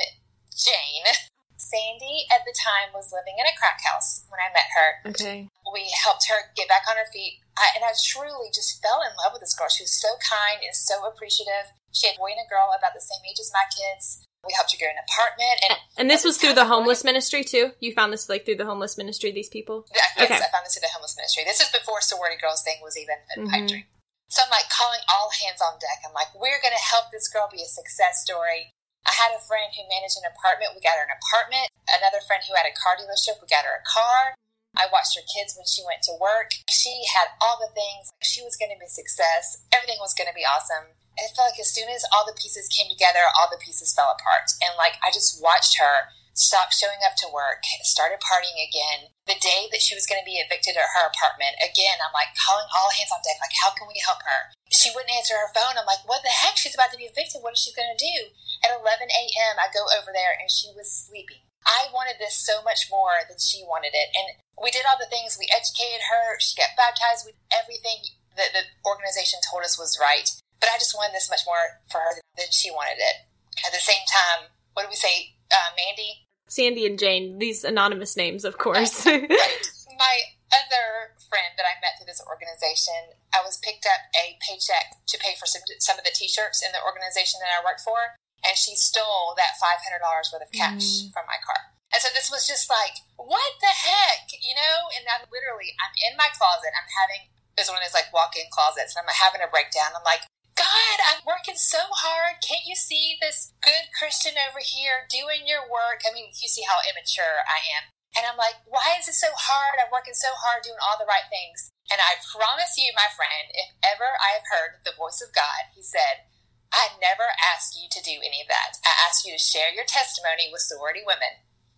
Jane. 0.51 1.07
Sandy, 1.55 2.25
at 2.33 2.43
the 2.43 2.57
time, 2.57 2.91
was 2.91 3.13
living 3.13 3.37
in 3.37 3.45
a 3.45 3.55
crack 3.55 3.79
house 3.85 4.25
when 4.27 4.41
I 4.41 4.49
met 4.51 4.67
her 4.75 4.89
Okay. 5.13 5.47
we 5.71 5.87
helped 6.03 6.25
her 6.27 6.51
get 6.57 6.67
back 6.67 6.83
on 6.89 6.97
her 6.97 7.07
feet. 7.13 7.39
I, 7.55 7.77
and 7.77 7.85
I 7.85 7.93
truly 8.01 8.49
just 8.49 8.81
fell 8.81 9.05
in 9.05 9.13
love 9.21 9.31
with 9.31 9.45
this 9.45 9.53
girl. 9.53 9.69
She 9.69 9.85
was 9.85 9.93
so 9.93 10.09
kind 10.19 10.59
and 10.65 10.73
so 10.75 11.05
appreciative. 11.05 11.71
She 11.93 12.09
had 12.09 12.17
a 12.17 12.19
boy 12.19 12.33
and 12.33 12.43
a 12.43 12.49
girl 12.49 12.73
about 12.73 12.97
the 12.97 13.03
same 13.03 13.21
age 13.23 13.39
as 13.39 13.53
my 13.53 13.63
kids. 13.69 14.25
We 14.47 14.53
helped 14.57 14.73
her 14.73 14.79
get 14.81 14.89
an 14.89 15.01
apartment. 15.05 15.57
And 15.69 15.73
And 15.97 16.07
this 16.09 16.25
was 16.25 16.37
through 16.37 16.57
the 16.57 16.65
homeless 16.65 17.03
ministry 17.05 17.43
too? 17.45 17.71
You 17.79 17.93
found 17.93 18.11
this 18.11 18.25
like 18.29 18.45
through 18.45 18.57
the 18.57 18.65
homeless 18.65 18.97
ministry, 18.97 19.29
these 19.31 19.49
people? 19.49 19.85
yes, 19.93 20.17
Okay. 20.17 20.33
I 20.41 20.49
found 20.49 20.65
this 20.65 20.73
through 20.73 20.87
the 20.89 20.93
homeless 20.93 21.13
ministry. 21.15 21.45
This 21.45 21.61
is 21.61 21.69
before 21.69 22.01
sorority 22.01 22.41
girls 22.41 22.63
thing 22.65 22.81
was 22.81 22.97
even 22.97 23.17
a 23.37 23.45
pipe 23.49 23.65
Mhm. 23.65 23.69
dream. 23.69 23.87
So 24.33 24.41
I'm 24.41 24.49
like 24.49 24.69
calling 24.71 25.01
all 25.11 25.29
hands 25.29 25.61
on 25.61 25.77
deck. 25.77 26.01
I'm 26.07 26.13
like, 26.15 26.33
we're 26.33 26.57
going 26.63 26.73
to 26.73 26.79
help 26.89 27.11
this 27.11 27.27
girl 27.27 27.49
be 27.51 27.61
a 27.61 27.67
success 27.67 28.23
story. 28.23 28.71
I 29.05 29.11
had 29.11 29.35
a 29.35 29.41
friend 29.43 29.67
who 29.75 29.83
managed 29.91 30.17
an 30.17 30.25
apartment. 30.31 30.73
We 30.73 30.81
got 30.81 30.95
her 30.97 31.03
an 31.03 31.11
apartment. 31.11 31.67
Another 31.91 32.21
friend 32.25 32.41
who 32.47 32.55
had 32.55 32.65
a 32.65 32.71
car 32.73 32.95
dealership. 32.95 33.41
We 33.41 33.47
got 33.51 33.65
her 33.65 33.75
a 33.75 33.83
car. 33.83 34.33
I 34.77 34.87
watched 34.87 35.19
her 35.19 35.25
kids 35.27 35.53
when 35.57 35.67
she 35.67 35.83
went 35.83 36.01
to 36.07 36.15
work. 36.15 36.55
She 36.71 37.03
had 37.11 37.27
all 37.43 37.59
the 37.59 37.67
things. 37.75 38.07
She 38.23 38.41
was 38.41 38.55
going 38.55 38.71
to 38.71 38.79
be 38.79 38.85
a 38.87 38.89
success. 38.89 39.67
Everything 39.75 39.99
was 39.99 40.13
going 40.15 40.29
to 40.31 40.33
be 40.37 40.47
awesome. 40.47 40.95
It 41.17 41.35
felt 41.35 41.51
like 41.51 41.59
as 41.59 41.73
soon 41.73 41.91
as 41.91 42.07
all 42.11 42.23
the 42.23 42.37
pieces 42.37 42.71
came 42.71 42.87
together, 42.87 43.23
all 43.35 43.51
the 43.51 43.61
pieces 43.61 43.93
fell 43.93 44.11
apart. 44.11 44.51
And 44.63 44.75
like 44.79 44.95
I 45.03 45.11
just 45.11 45.41
watched 45.41 45.77
her 45.77 46.11
stop 46.33 46.71
showing 46.71 47.03
up 47.03 47.19
to 47.19 47.29
work, 47.29 47.63
started 47.83 48.23
partying 48.23 48.59
again. 48.63 49.11
The 49.27 49.39
day 49.39 49.67
that 49.71 49.83
she 49.83 49.95
was 49.95 50.07
going 50.07 50.19
to 50.19 50.27
be 50.27 50.39
evicted 50.39 50.79
at 50.79 50.95
her 50.95 51.05
apartment, 51.07 51.59
again, 51.59 51.99
I'm 51.99 52.15
like 52.15 52.31
calling 52.39 52.67
all 52.71 52.91
hands 52.91 53.11
on 53.11 53.19
deck, 53.23 53.39
like, 53.43 53.55
how 53.59 53.75
can 53.75 53.87
we 53.87 53.99
help 53.99 54.23
her? 54.23 54.51
She 54.71 54.91
wouldn't 54.91 55.11
answer 55.11 55.35
her 55.35 55.51
phone. 55.51 55.75
I'm 55.75 55.87
like, 55.87 56.03
what 56.07 56.23
the 56.23 56.31
heck? 56.31 56.55
She's 56.55 56.75
about 56.75 56.91
to 56.95 56.99
be 56.99 57.07
evicted. 57.07 57.43
What 57.43 57.55
is 57.55 57.61
she 57.63 57.75
going 57.75 57.91
to 57.91 57.99
do? 57.99 58.31
At 58.63 58.75
11 58.75 59.11
a.m., 59.11 59.55
I 59.59 59.71
go 59.71 59.83
over 59.91 60.15
there 60.15 60.35
and 60.35 60.47
she 60.47 60.71
was 60.71 60.87
sleeping. 60.87 61.43
I 61.67 61.91
wanted 61.93 62.17
this 62.17 62.39
so 62.39 62.63
much 62.65 62.89
more 62.89 63.21
than 63.27 63.37
she 63.37 63.61
wanted 63.61 63.93
it. 63.93 64.09
And 64.15 64.39
we 64.57 64.73
did 64.73 64.87
all 64.89 64.97
the 64.97 65.11
things. 65.11 65.37
We 65.37 65.51
educated 65.51 66.09
her. 66.09 66.39
She 66.41 66.57
got 66.57 66.73
baptized 66.79 67.27
with 67.27 67.37
everything 67.53 68.17
that 68.39 68.55
the 68.55 68.65
organization 68.87 69.43
told 69.43 69.61
us 69.67 69.77
was 69.77 69.99
right. 69.99 70.31
But 70.61 70.69
I 70.69 70.77
just 70.77 70.93
wanted 70.95 71.17
this 71.17 71.27
much 71.27 71.41
more 71.49 71.81
for 71.89 71.99
her 71.99 72.13
than 72.37 72.47
she 72.53 72.69
wanted 72.71 73.01
it. 73.01 73.27
At 73.65 73.73
the 73.73 73.81
same 73.81 74.05
time, 74.07 74.47
what 74.77 74.85
do 74.85 74.89
we 74.89 74.95
say, 74.95 75.33
uh, 75.51 75.73
Mandy? 75.75 76.29
Sandy 76.47 76.85
and 76.85 76.99
Jane, 77.01 77.39
these 77.41 77.65
anonymous 77.65 78.15
names, 78.15 78.45
of 78.45 78.57
course. 78.61 79.05
Right. 79.05 79.25
My 79.97 80.15
other 80.51 81.15
friend 81.31 81.55
that 81.55 81.63
I 81.67 81.79
met 81.79 81.95
through 81.97 82.11
this 82.11 82.21
organization, 82.27 83.15
I 83.31 83.39
was 83.41 83.57
picked 83.63 83.87
up 83.87 84.03
a 84.13 84.35
paycheck 84.43 84.99
to 85.07 85.15
pay 85.17 85.33
for 85.39 85.47
some, 85.47 85.63
some 85.79 85.95
of 85.97 86.03
the 86.03 86.11
T-shirts 86.13 86.59
in 86.61 86.71
the 86.75 86.83
organization 86.83 87.39
that 87.39 87.51
I 87.55 87.63
worked 87.63 87.81
for, 87.81 88.19
and 88.43 88.53
she 88.59 88.75
stole 88.75 89.31
that 89.39 89.55
five 89.61 89.79
hundred 89.85 90.03
dollars 90.03 90.27
worth 90.33 90.43
of 90.43 90.51
cash 90.51 91.07
Mm. 91.07 91.13
from 91.15 91.25
my 91.29 91.39
car. 91.45 91.71
And 91.93 91.99
so 92.03 92.07
this 92.15 92.31
was 92.31 92.47
just 92.47 92.67
like, 92.71 92.99
what 93.19 93.59
the 93.59 93.71
heck, 93.71 94.31
you 94.43 94.55
know? 94.55 94.75
And 94.95 95.03
I'm 95.11 95.27
literally, 95.31 95.75
I'm 95.79 95.91
in 96.07 96.15
my 96.19 96.31
closet. 96.35 96.71
I'm 96.75 96.87
having 96.87 97.31
it's 97.59 97.67
one 97.67 97.77
of 97.77 97.83
those 97.83 97.93
like 97.95 98.09
walk-in 98.15 98.47
closets, 98.51 98.95
and 98.95 99.03
I'm 99.03 99.11
having 99.11 99.43
a 99.43 99.51
breakdown. 99.51 99.91
I'm 99.95 100.03
like, 100.07 100.23
God, 100.61 100.97
I'm 101.09 101.25
working 101.25 101.57
so 101.57 101.81
hard. 101.89 102.37
Can't 102.45 102.69
you 102.69 102.77
see 102.77 103.17
this 103.17 103.53
good 103.65 103.89
Christian 103.97 104.37
over 104.37 104.61
here 104.61 105.09
doing 105.09 105.49
your 105.49 105.65
work? 105.65 106.05
I 106.05 106.13
mean, 106.13 106.29
you 106.37 106.45
see 106.45 106.61
how 106.61 106.77
immature 106.85 107.41
I 107.49 107.65
am. 107.81 107.89
And 108.13 108.27
I'm 108.27 108.37
like, 108.37 108.61
why 108.69 108.99
is 108.99 109.07
it 109.09 109.17
so 109.17 109.31
hard? 109.33 109.81
I'm 109.81 109.89
working 109.89 110.13
so 110.13 110.29
hard 110.35 110.61
doing 110.61 110.77
all 110.83 110.99
the 111.01 111.09
right 111.09 111.25
things. 111.31 111.71
And 111.89 111.97
I 111.97 112.21
promise 112.21 112.77
you, 112.77 112.93
my 112.93 113.09
friend, 113.17 113.49
if 113.57 113.73
ever 113.81 114.05
I 114.19 114.37
have 114.37 114.47
heard 114.51 114.85
the 114.85 114.93
voice 114.93 115.23
of 115.23 115.33
God, 115.33 115.71
he 115.73 115.81
said, 115.81 116.29
I 116.69 116.93
never 117.01 117.25
asked 117.39 117.73
you 117.73 117.89
to 117.89 118.01
do 118.03 118.21
any 118.21 118.43
of 118.43 118.51
that. 118.51 118.77
I 118.85 118.93
asked 119.07 119.25
you 119.25 119.33
to 119.33 119.41
share 119.41 119.73
your 119.73 119.87
testimony 119.87 120.51
with 120.51 120.61
sorority 120.61 121.01
women. 121.07 121.33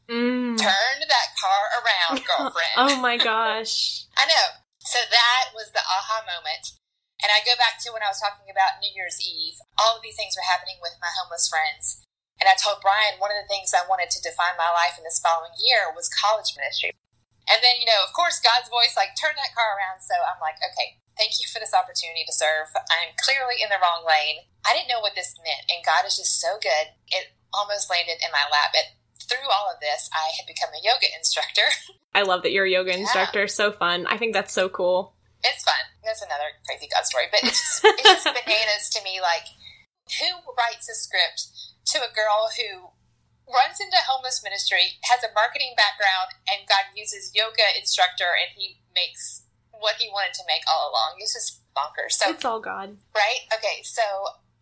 Mm. 0.10 0.58
Turn 0.60 0.98
that 1.08 1.30
car 1.40 1.64
around, 1.80 2.20
girlfriend. 2.28 2.76
Oh 2.78 3.00
my 3.00 3.16
gosh. 3.16 4.06
I 4.20 4.28
know. 4.28 4.60
So 4.84 5.00
that 5.00 5.56
was 5.56 5.72
the 5.72 5.86
aha 5.86 6.28
moment. 6.28 6.83
And 7.24 7.32
I 7.32 7.40
go 7.48 7.56
back 7.56 7.80
to 7.82 7.96
when 7.96 8.04
I 8.04 8.12
was 8.12 8.20
talking 8.20 8.52
about 8.52 8.84
New 8.84 8.92
Year's 8.92 9.18
Eve. 9.24 9.56
All 9.80 9.96
of 9.96 10.04
these 10.04 10.20
things 10.20 10.36
were 10.36 10.44
happening 10.44 10.78
with 10.84 11.00
my 11.00 11.08
homeless 11.16 11.48
friends. 11.48 12.04
And 12.38 12.52
I 12.52 12.60
told 12.60 12.84
Brian 12.84 13.16
one 13.18 13.32
of 13.32 13.40
the 13.40 13.48
things 13.48 13.72
I 13.72 13.88
wanted 13.88 14.12
to 14.12 14.20
define 14.20 14.60
my 14.60 14.68
life 14.76 15.00
in 15.00 15.08
this 15.08 15.24
following 15.24 15.56
year 15.56 15.88
was 15.96 16.12
college 16.12 16.52
ministry. 16.60 16.92
And 17.48 17.64
then, 17.64 17.80
you 17.80 17.88
know, 17.88 18.04
of 18.04 18.12
course, 18.12 18.44
God's 18.44 18.68
voice, 18.68 19.00
like, 19.00 19.16
turn 19.16 19.36
that 19.40 19.56
car 19.56 19.80
around. 19.80 20.04
So 20.04 20.16
I'm 20.20 20.40
like, 20.44 20.60
okay, 20.60 21.00
thank 21.16 21.40
you 21.40 21.48
for 21.48 21.64
this 21.64 21.76
opportunity 21.76 22.28
to 22.28 22.36
serve. 22.36 22.72
I'm 22.76 23.16
clearly 23.20 23.64
in 23.64 23.72
the 23.72 23.80
wrong 23.80 24.04
lane. 24.04 24.44
I 24.68 24.76
didn't 24.76 24.92
know 24.92 25.00
what 25.00 25.16
this 25.16 25.36
meant. 25.40 25.64
And 25.72 25.88
God 25.88 26.04
is 26.04 26.20
just 26.20 26.44
so 26.44 26.60
good. 26.60 26.92
It 27.12 27.36
almost 27.56 27.88
landed 27.88 28.20
in 28.20 28.32
my 28.36 28.44
lap 28.52 28.76
at 28.76 29.00
through 29.28 29.50
all 29.50 29.72
of 29.72 29.80
this, 29.80 30.10
I 30.14 30.32
had 30.38 30.48
become 30.48 30.70
a 30.74 30.84
yoga 30.84 31.08
instructor. 31.18 31.64
I 32.16 32.24
love 32.24 32.44
that 32.44 32.52
you're 32.52 32.66
a 32.66 32.70
yoga 32.70 32.98
instructor. 32.98 33.48
So 33.48 33.72
fun. 33.72 34.06
I 34.08 34.18
think 34.18 34.34
that's 34.34 34.54
so 34.54 34.70
cool. 34.70 35.14
It's 35.44 35.64
fun. 35.64 35.84
That's 36.04 36.24
another 36.24 36.56
crazy 36.66 36.88
God 36.88 37.04
story, 37.06 37.28
but 37.32 37.44
it's 37.44 37.60
just, 37.60 37.84
it's 37.84 38.24
just 38.24 38.28
bananas 38.38 38.90
to 38.96 39.04
me. 39.04 39.20
Like, 39.20 39.48
who 40.20 40.32
writes 40.56 40.88
a 40.88 40.96
script 40.96 41.48
to 41.92 42.00
a 42.00 42.12
girl 42.16 42.52
who 42.56 42.92
runs 43.48 43.80
into 43.84 44.00
homeless 44.08 44.40
ministry, 44.44 45.00
has 45.08 45.24
a 45.24 45.32
marketing 45.36 45.76
background, 45.76 46.40
and 46.48 46.64
God 46.68 46.96
uses 46.96 47.36
yoga 47.36 47.68
instructor, 47.76 48.32
and 48.32 48.56
he 48.56 48.80
makes 48.96 49.44
what 49.76 50.00
he 50.00 50.08
wanted 50.08 50.32
to 50.40 50.48
make 50.48 50.64
all 50.68 50.92
along. 50.92 51.20
It's 51.20 51.36
just 51.36 51.60
bonkers. 51.76 52.16
So 52.16 52.32
it's 52.32 52.48
all 52.48 52.64
God, 52.64 52.96
right? 53.12 53.42
Okay, 53.52 53.84
so 53.84 54.04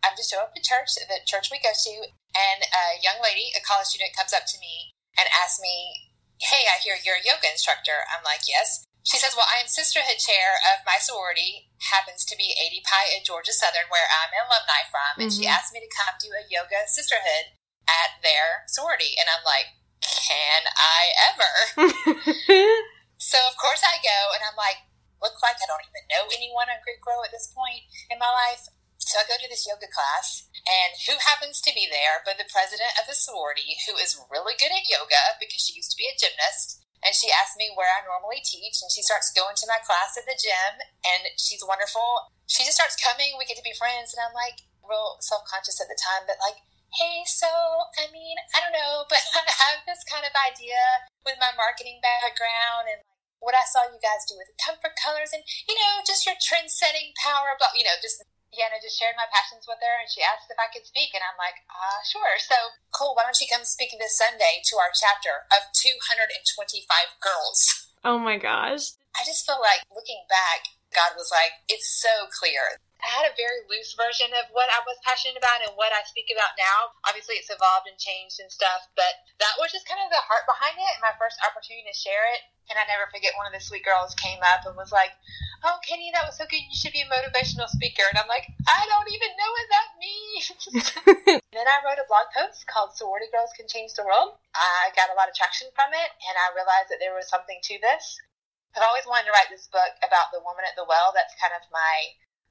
I'm 0.02 0.18
just 0.18 0.34
showing 0.34 0.50
up 0.50 0.54
to 0.54 0.62
church, 0.62 0.98
the 0.98 1.22
church 1.26 1.50
we 1.54 1.62
go 1.62 1.70
to, 1.70 1.94
and 2.34 2.60
a 2.66 2.98
young 2.98 3.22
lady, 3.22 3.54
a 3.54 3.62
college 3.62 3.94
student, 3.94 4.18
comes 4.18 4.34
up 4.34 4.50
to 4.50 4.58
me 4.58 4.90
and 5.14 5.30
asks 5.30 5.62
me, 5.62 6.10
"Hey, 6.42 6.66
I 6.66 6.82
hear 6.82 6.98
you're 6.98 7.22
a 7.22 7.26
yoga 7.26 7.46
instructor." 7.50 8.02
I'm 8.10 8.24
like, 8.26 8.50
"Yes." 8.50 8.82
She 9.02 9.18
says, 9.18 9.34
Well, 9.34 9.50
I 9.50 9.58
am 9.58 9.66
sisterhood 9.66 10.22
chair 10.22 10.62
of 10.62 10.86
my 10.86 11.02
sorority, 11.02 11.70
happens 11.90 12.22
to 12.30 12.38
be 12.38 12.54
ADPi 12.54 13.18
at 13.18 13.26
Georgia 13.26 13.50
Southern, 13.50 13.90
where 13.90 14.06
I'm 14.06 14.30
an 14.30 14.46
alumni 14.46 14.82
from. 14.86 15.12
And 15.18 15.30
mm-hmm. 15.30 15.42
she 15.42 15.50
asked 15.50 15.74
me 15.74 15.82
to 15.82 15.90
come 15.90 16.14
do 16.22 16.30
a 16.30 16.46
yoga 16.46 16.86
sisterhood 16.86 17.58
at 17.90 18.22
their 18.22 18.62
sorority. 18.70 19.18
And 19.18 19.26
I'm 19.26 19.42
like, 19.42 19.74
Can 19.98 20.62
I 20.78 21.00
ever? 21.34 21.52
so, 23.18 23.42
of 23.50 23.58
course, 23.58 23.82
I 23.82 23.98
go, 23.98 24.18
and 24.38 24.46
I'm 24.46 24.58
like, 24.58 24.86
Look 25.18 25.38
like 25.42 25.58
I 25.58 25.66
don't 25.66 25.86
even 25.86 26.06
know 26.10 26.30
anyone 26.30 26.70
on 26.70 26.82
Greek 26.86 27.02
Row 27.02 27.22
at 27.26 27.34
this 27.34 27.50
point 27.50 27.86
in 28.10 28.22
my 28.22 28.30
life. 28.30 28.70
So 29.02 29.18
I 29.18 29.26
go 29.26 29.34
to 29.34 29.50
this 29.50 29.66
yoga 29.66 29.90
class, 29.90 30.46
and 30.62 30.94
who 31.10 31.18
happens 31.18 31.58
to 31.66 31.74
be 31.74 31.90
there 31.90 32.22
but 32.22 32.38
the 32.38 32.46
president 32.46 32.94
of 32.94 33.10
the 33.10 33.18
sorority, 33.18 33.74
who 33.86 33.98
is 33.98 34.14
really 34.30 34.54
good 34.54 34.70
at 34.70 34.86
yoga 34.86 35.34
because 35.42 35.58
she 35.58 35.74
used 35.74 35.90
to 35.90 35.98
be 35.98 36.06
a 36.06 36.14
gymnast 36.14 36.82
and 37.02 37.12
she 37.14 37.34
asked 37.34 37.58
me 37.58 37.74
where 37.74 37.90
I 37.90 38.06
normally 38.06 38.38
teach, 38.42 38.78
and 38.80 38.90
she 38.90 39.02
starts 39.02 39.34
going 39.34 39.58
to 39.58 39.70
my 39.70 39.82
class 39.82 40.14
at 40.14 40.26
the 40.26 40.38
gym, 40.38 40.82
and 41.02 41.34
she's 41.34 41.66
wonderful. 41.66 42.30
She 42.46 42.62
just 42.62 42.78
starts 42.78 42.98
coming, 42.98 43.34
we 43.36 43.46
get 43.46 43.58
to 43.58 43.66
be 43.66 43.74
friends, 43.74 44.14
and 44.14 44.22
I'm 44.22 44.34
like 44.34 44.62
real 44.86 45.18
self 45.22 45.42
conscious 45.50 45.82
at 45.82 45.90
the 45.90 45.98
time, 45.98 46.26
but 46.30 46.38
like, 46.38 46.62
hey, 46.94 47.26
so 47.26 47.50
I 47.98 48.06
mean, 48.14 48.38
I 48.54 48.62
don't 48.62 48.74
know, 48.74 49.06
but 49.12 49.22
I 49.34 49.42
have 49.70 49.82
this 49.86 50.06
kind 50.06 50.22
of 50.22 50.34
idea 50.38 50.78
with 51.26 51.42
my 51.42 51.50
marketing 51.58 51.98
background 51.98 52.90
and 52.90 53.02
what 53.42 53.58
I 53.58 53.66
saw 53.66 53.82
you 53.90 53.98
guys 53.98 54.22
do 54.30 54.38
with 54.38 54.46
the 54.46 54.58
comfort 54.62 54.94
colors, 54.94 55.34
and 55.34 55.42
you 55.66 55.74
know, 55.74 56.06
just 56.06 56.22
your 56.22 56.38
trend 56.38 56.70
setting 56.70 57.10
power, 57.18 57.58
but 57.58 57.74
you 57.74 57.82
know, 57.82 57.98
just 57.98 58.22
yeah, 58.52 58.68
and 58.68 58.76
I 58.76 58.80
just 58.84 59.00
shared 59.00 59.16
my 59.16 59.28
passions 59.32 59.64
with 59.64 59.80
her, 59.80 59.96
and 59.96 60.08
she 60.12 60.20
asked 60.20 60.52
if 60.52 60.60
I 60.60 60.68
could 60.68 60.84
speak, 60.84 61.16
and 61.16 61.24
I'm 61.24 61.40
like, 61.40 61.64
ah, 61.72 61.76
uh, 61.80 62.00
sure. 62.04 62.36
So 62.36 62.76
cool. 62.92 63.16
Why 63.16 63.24
don't 63.24 63.40
you 63.40 63.48
come 63.48 63.64
speak 63.64 63.96
this 63.96 64.20
Sunday 64.20 64.60
to 64.68 64.76
our 64.76 64.92
chapter 64.92 65.48
of 65.48 65.72
225 65.72 66.84
girls? 67.24 67.58
Oh 68.04 68.18
my 68.18 68.36
gosh. 68.36 68.98
I 69.14 69.22
just 69.24 69.46
feel 69.46 69.62
like 69.62 69.86
looking 69.88 70.26
back, 70.28 70.68
God 70.92 71.16
was 71.16 71.30
like, 71.32 71.64
it's 71.68 71.88
so 71.88 72.28
clear. 72.34 72.76
I 73.02 73.10
had 73.10 73.26
a 73.26 73.34
very 73.34 73.66
loose 73.66 73.98
version 73.98 74.30
of 74.38 74.46
what 74.54 74.70
I 74.70 74.78
was 74.86 74.94
passionate 75.02 75.34
about 75.34 75.66
and 75.66 75.74
what 75.74 75.90
I 75.90 76.06
speak 76.06 76.30
about 76.30 76.54
now. 76.54 76.94
Obviously, 77.02 77.34
it's 77.34 77.50
evolved 77.50 77.90
and 77.90 77.98
changed 77.98 78.38
and 78.38 78.46
stuff, 78.46 78.86
but 78.94 79.26
that 79.42 79.58
was 79.58 79.74
just 79.74 79.90
kind 79.90 79.98
of 79.98 80.14
the 80.14 80.22
heart 80.22 80.46
behind 80.46 80.78
it 80.78 80.92
and 80.94 81.02
my 81.02 81.14
first 81.18 81.42
opportunity 81.42 81.82
to 81.90 81.96
share 81.98 82.22
it. 82.30 82.46
And 82.70 82.78
I 82.78 82.86
never 82.86 83.10
forget 83.10 83.34
one 83.34 83.50
of 83.50 83.54
the 83.54 83.60
sweet 83.60 83.82
girls 83.82 84.14
came 84.14 84.38
up 84.46 84.62
and 84.70 84.78
was 84.78 84.94
like, 84.94 85.10
Oh, 85.66 85.82
Kenny, 85.82 86.14
that 86.14 86.26
was 86.26 86.38
so 86.38 86.46
good. 86.46 86.62
You 86.62 86.74
should 86.78 86.94
be 86.94 87.02
a 87.02 87.10
motivational 87.10 87.70
speaker. 87.70 88.06
And 88.06 88.18
I'm 88.18 88.30
like, 88.30 88.46
I 88.66 88.82
don't 88.86 89.10
even 89.10 89.30
know 89.34 89.50
what 89.50 89.68
that 89.70 89.88
means. 89.98 90.54
then 91.54 91.66
I 91.66 91.82
wrote 91.82 92.02
a 92.02 92.06
blog 92.06 92.30
post 92.34 92.66
called 92.66 92.94
Sorority 92.94 93.30
Girls 93.30 93.54
Can 93.54 93.70
Change 93.70 93.94
the 93.94 94.06
World. 94.06 94.38
I 94.54 94.94
got 94.94 95.10
a 95.10 95.18
lot 95.18 95.30
of 95.30 95.38
traction 95.38 95.70
from 95.74 95.94
it, 95.94 96.10
and 96.26 96.34
I 96.34 96.54
realized 96.54 96.90
that 96.90 96.98
there 96.98 97.14
was 97.14 97.30
something 97.30 97.58
to 97.62 97.78
this. 97.78 98.18
I've 98.74 98.86
always 98.88 99.06
wanted 99.06 99.30
to 99.30 99.34
write 99.36 99.52
this 99.52 99.68
book 99.70 99.94
about 100.02 100.34
the 100.34 100.42
woman 100.42 100.66
at 100.66 100.74
the 100.74 100.88
well. 100.88 101.12
That's 101.14 101.36
kind 101.38 101.52
of 101.54 101.62
my 101.70 101.94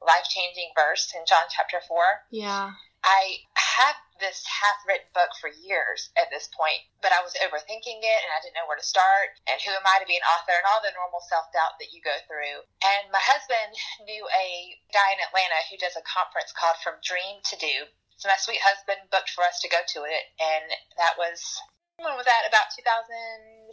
life 0.01 0.25
changing 0.29 0.73
verse 0.75 1.13
in 1.13 1.21
John 1.29 1.45
chapter 1.49 1.79
4. 1.85 2.27
Yeah. 2.33 2.73
I 3.01 3.45
have 3.57 3.97
this 4.21 4.45
half 4.45 4.77
written 4.85 5.09
book 5.17 5.33
for 5.41 5.49
years 5.49 6.13
at 6.13 6.29
this 6.29 6.45
point, 6.53 6.85
but 7.01 7.09
I 7.09 7.25
was 7.25 7.33
overthinking 7.41 7.97
it 7.97 8.19
and 8.21 8.29
I 8.29 8.41
didn't 8.45 8.53
know 8.53 8.69
where 8.69 8.77
to 8.77 8.85
start. 8.85 9.41
And 9.49 9.57
who 9.57 9.73
am 9.73 9.85
I 9.89 9.97
to 9.97 10.05
be 10.05 10.17
an 10.17 10.29
author 10.37 10.53
and 10.53 10.69
all 10.69 10.85
the 10.85 10.93
normal 10.93 11.25
self 11.25 11.49
doubt 11.49 11.81
that 11.81 11.89
you 11.89 12.05
go 12.05 12.13
through. 12.29 12.61
And 12.85 13.09
my 13.09 13.21
husband 13.21 13.73
knew 14.05 14.21
a 14.29 14.77
guy 14.93 15.17
in 15.17 15.25
Atlanta 15.25 15.65
who 15.73 15.81
does 15.81 15.97
a 15.97 16.05
conference 16.05 16.53
called 16.53 16.77
From 16.85 17.01
Dream 17.01 17.41
to 17.49 17.55
Do. 17.57 17.89
So 18.21 18.29
my 18.29 18.37
sweet 18.37 18.61
husband 18.61 19.09
booked 19.09 19.33
for 19.33 19.41
us 19.41 19.57
to 19.65 19.73
go 19.73 19.81
to 19.81 20.05
it, 20.05 20.23
and 20.37 20.69
that 21.01 21.17
was 21.17 21.41
when 22.01 22.17
was 22.17 22.25
that? 22.25 22.49
About 22.49 22.73
2017. 22.73 23.69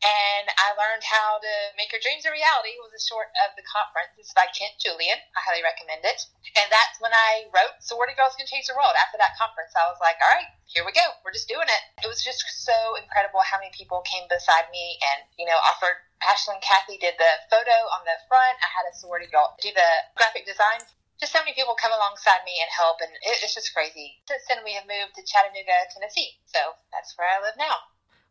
And 0.00 0.46
I 0.56 0.72
learned 0.80 1.04
how 1.04 1.36
to 1.40 1.54
make 1.76 1.92
your 1.92 2.00
dreams 2.00 2.24
a 2.24 2.32
reality. 2.32 2.72
It 2.72 2.80
was 2.80 2.96
a 2.96 3.02
short 3.04 3.28
of 3.44 3.52
the 3.52 3.64
conference. 3.68 4.16
It's 4.16 4.32
by 4.32 4.48
Kent 4.56 4.80
Julian. 4.80 5.20
I 5.36 5.40
highly 5.44 5.60
recommend 5.60 6.08
it. 6.08 6.24
And 6.56 6.72
that's 6.72 6.96
when 7.04 7.12
I 7.12 7.52
wrote 7.52 7.76
Sorority 7.84 8.16
Girls 8.16 8.32
Can 8.36 8.48
Change 8.48 8.64
the 8.64 8.76
World. 8.76 8.96
After 8.96 9.20
that 9.20 9.36
conference, 9.36 9.76
I 9.76 9.92
was 9.92 10.00
like, 10.00 10.16
all 10.24 10.32
right, 10.32 10.48
here 10.64 10.88
we 10.88 10.96
go. 10.96 11.04
We're 11.20 11.36
just 11.36 11.52
doing 11.52 11.68
it. 11.68 11.82
It 12.00 12.08
was 12.08 12.24
just 12.24 12.40
so 12.64 12.96
incredible 12.96 13.44
how 13.44 13.60
many 13.60 13.72
people 13.76 14.00
came 14.08 14.24
beside 14.32 14.72
me 14.72 14.96
and, 15.12 15.28
you 15.36 15.44
know, 15.44 15.60
offered 15.68 16.00
Ashley 16.24 16.56
and 16.56 16.64
Kathy 16.64 16.96
did 16.96 17.20
the 17.20 17.32
photo 17.52 17.76
on 17.92 18.08
the 18.08 18.16
front. 18.24 18.56
I 18.60 18.68
had 18.72 18.88
a 18.88 18.96
sorority 18.96 19.28
girl 19.28 19.52
do 19.60 19.68
the 19.72 19.90
graphic 20.16 20.48
design 20.48 20.80
just 21.20 21.32
so 21.32 21.40
many 21.40 21.52
people 21.52 21.76
come 21.76 21.92
alongside 21.92 22.40
me 22.44 22.56
and 22.60 22.70
help, 22.72 22.96
and 23.00 23.12
it, 23.12 23.44
it's 23.44 23.54
just 23.54 23.74
crazy. 23.74 24.20
Since 24.26 24.48
then, 24.48 24.64
we 24.64 24.72
have 24.74 24.88
moved 24.88 25.14
to 25.16 25.22
Chattanooga, 25.22 25.92
Tennessee, 25.92 26.40
so 26.46 26.58
that's 26.92 27.12
where 27.16 27.28
I 27.28 27.44
live 27.44 27.54
now. 27.60 27.76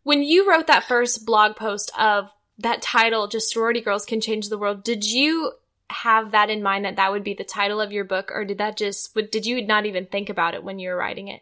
When 0.04 0.24
you 0.24 0.50
wrote 0.50 0.68
that 0.68 0.90
first 0.90 1.26
blog 1.26 1.56
post 1.56 1.92
of 1.98 2.32
that 2.58 2.82
title, 2.82 3.28
just 3.28 3.54
sorority 3.54 3.82
girls 3.82 4.06
can 4.06 4.22
change 4.22 4.50
the 4.50 4.58
world, 4.58 4.84
did 4.84 5.06
you 5.06 5.54
have 5.90 6.32
that 6.32 6.50
in 6.50 6.62
mind 6.62 6.86
that 6.86 6.98
that 6.98 7.12
would 7.12 7.24
be 7.24 7.34
the 7.34 7.46
title 7.46 7.82
of 7.82 7.92
your 7.92 8.06
book, 8.06 8.32
or 8.34 8.46
did 8.46 8.58
that 8.58 8.78
just 8.78 9.14
did 9.14 9.46
you 9.46 9.66
not 9.66 9.86
even 9.86 10.06
think 10.06 10.30
about 10.30 10.54
it 10.54 10.64
when 10.64 10.80
you 10.80 10.90
were 10.90 10.98
writing 10.98 11.30
it? 11.30 11.42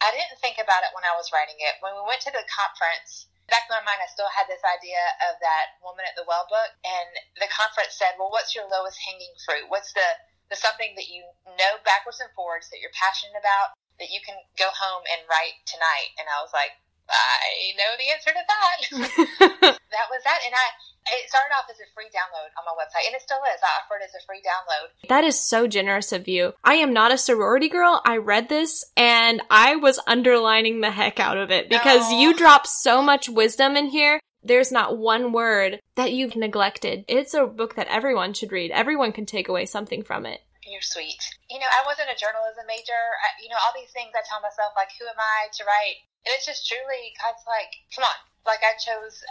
I 0.00 0.10
didn't 0.10 0.40
think 0.42 0.58
about 0.58 0.82
it 0.82 0.90
when 0.96 1.06
I 1.06 1.14
was 1.14 1.30
writing 1.30 1.56
it. 1.60 1.78
When 1.78 1.94
we 1.94 2.02
went 2.02 2.20
to 2.26 2.34
the 2.34 2.42
conference, 2.50 3.30
back 3.46 3.70
in 3.70 3.76
my 3.76 3.84
mind, 3.86 4.02
I 4.02 4.10
still 4.10 4.32
had 4.32 4.50
this 4.50 4.64
idea 4.66 4.98
of 5.30 5.38
that 5.38 5.78
woman 5.84 6.08
at 6.08 6.16
the 6.18 6.26
well 6.26 6.48
book, 6.48 6.72
and 6.84 7.08
the 7.38 7.52
conference 7.52 7.94
said, 7.94 8.16
"Well, 8.18 8.32
what's 8.32 8.56
your 8.56 8.66
lowest 8.66 8.98
hanging 9.04 9.32
fruit? 9.44 9.68
What's 9.68 9.92
the 9.92 10.08
to 10.52 10.58
something 10.60 10.92
that 11.00 11.08
you 11.08 11.24
know 11.56 11.72
backwards 11.88 12.20
and 12.20 12.28
forwards 12.36 12.68
that 12.68 12.84
you're 12.84 12.92
passionate 12.92 13.40
about 13.40 13.72
that 14.00 14.12
you 14.12 14.20
can 14.20 14.36
go 14.60 14.68
home 14.72 15.04
and 15.08 15.24
write 15.28 15.56
tonight. 15.64 16.12
And 16.20 16.28
I 16.28 16.44
was 16.44 16.52
like, 16.52 16.76
I 17.08 17.76
know 17.76 17.92
the 17.98 18.08
answer 18.12 18.32
to 18.32 18.44
that. 18.44 18.76
that 19.94 20.06
was 20.08 20.22
that. 20.24 20.40
And 20.46 20.54
I, 20.54 20.66
it 21.22 21.28
started 21.28 21.52
off 21.54 21.68
as 21.68 21.76
a 21.76 21.88
free 21.94 22.08
download 22.08 22.50
on 22.56 22.64
my 22.64 22.74
website, 22.78 23.06
and 23.06 23.14
it 23.14 23.22
still 23.22 23.40
is. 23.52 23.60
I 23.62 23.82
offer 23.82 24.00
it 24.00 24.04
as 24.04 24.14
a 24.14 24.24
free 24.26 24.40
download. 24.40 25.08
That 25.08 25.24
is 25.24 25.38
so 25.38 25.66
generous 25.66 26.12
of 26.12 26.28
you. 26.28 26.54
I 26.64 26.74
am 26.74 26.92
not 26.92 27.12
a 27.12 27.18
sorority 27.18 27.68
girl. 27.68 28.00
I 28.04 28.16
read 28.16 28.48
this 28.48 28.84
and 28.96 29.42
I 29.50 29.76
was 29.76 30.00
underlining 30.06 30.80
the 30.80 30.90
heck 30.90 31.20
out 31.20 31.38
of 31.38 31.50
it 31.50 31.68
because 31.68 32.02
oh. 32.04 32.20
you 32.20 32.36
drop 32.36 32.66
so 32.66 33.02
much 33.02 33.28
wisdom 33.28 33.76
in 33.76 33.88
here. 33.88 34.20
There's 34.42 34.72
not 34.72 34.98
one 34.98 35.32
word 35.32 35.80
that 35.94 36.12
you've 36.12 36.36
neglected. 36.36 37.04
It's 37.08 37.34
a 37.34 37.46
book 37.46 37.76
that 37.76 37.88
everyone 37.88 38.34
should 38.34 38.52
read. 38.52 38.70
Everyone 38.70 39.12
can 39.12 39.26
take 39.26 39.48
away 39.48 39.66
something 39.66 40.02
from 40.02 40.26
it. 40.26 40.42
You're 40.66 40.82
sweet. 40.82 41.18
You 41.50 41.58
know, 41.58 41.70
I 41.70 41.86
wasn't 41.86 42.10
a 42.10 42.18
journalism 42.18 42.66
major. 42.66 43.02
I, 43.22 43.28
you 43.42 43.50
know, 43.50 43.58
all 43.62 43.74
these 43.74 43.90
things 43.90 44.14
I 44.14 44.22
tell 44.26 44.42
myself, 44.42 44.74
like, 44.74 44.90
who 44.98 45.06
am 45.06 45.18
I 45.18 45.50
to 45.58 45.62
write? 45.66 46.02
And 46.26 46.30
it's 46.34 46.46
just 46.46 46.66
truly, 46.66 47.14
God's 47.18 47.42
like, 47.50 47.70
come 47.94 48.06
on. 48.06 48.18
Like, 48.42 48.62
I 48.66 48.74
chose 48.78 49.22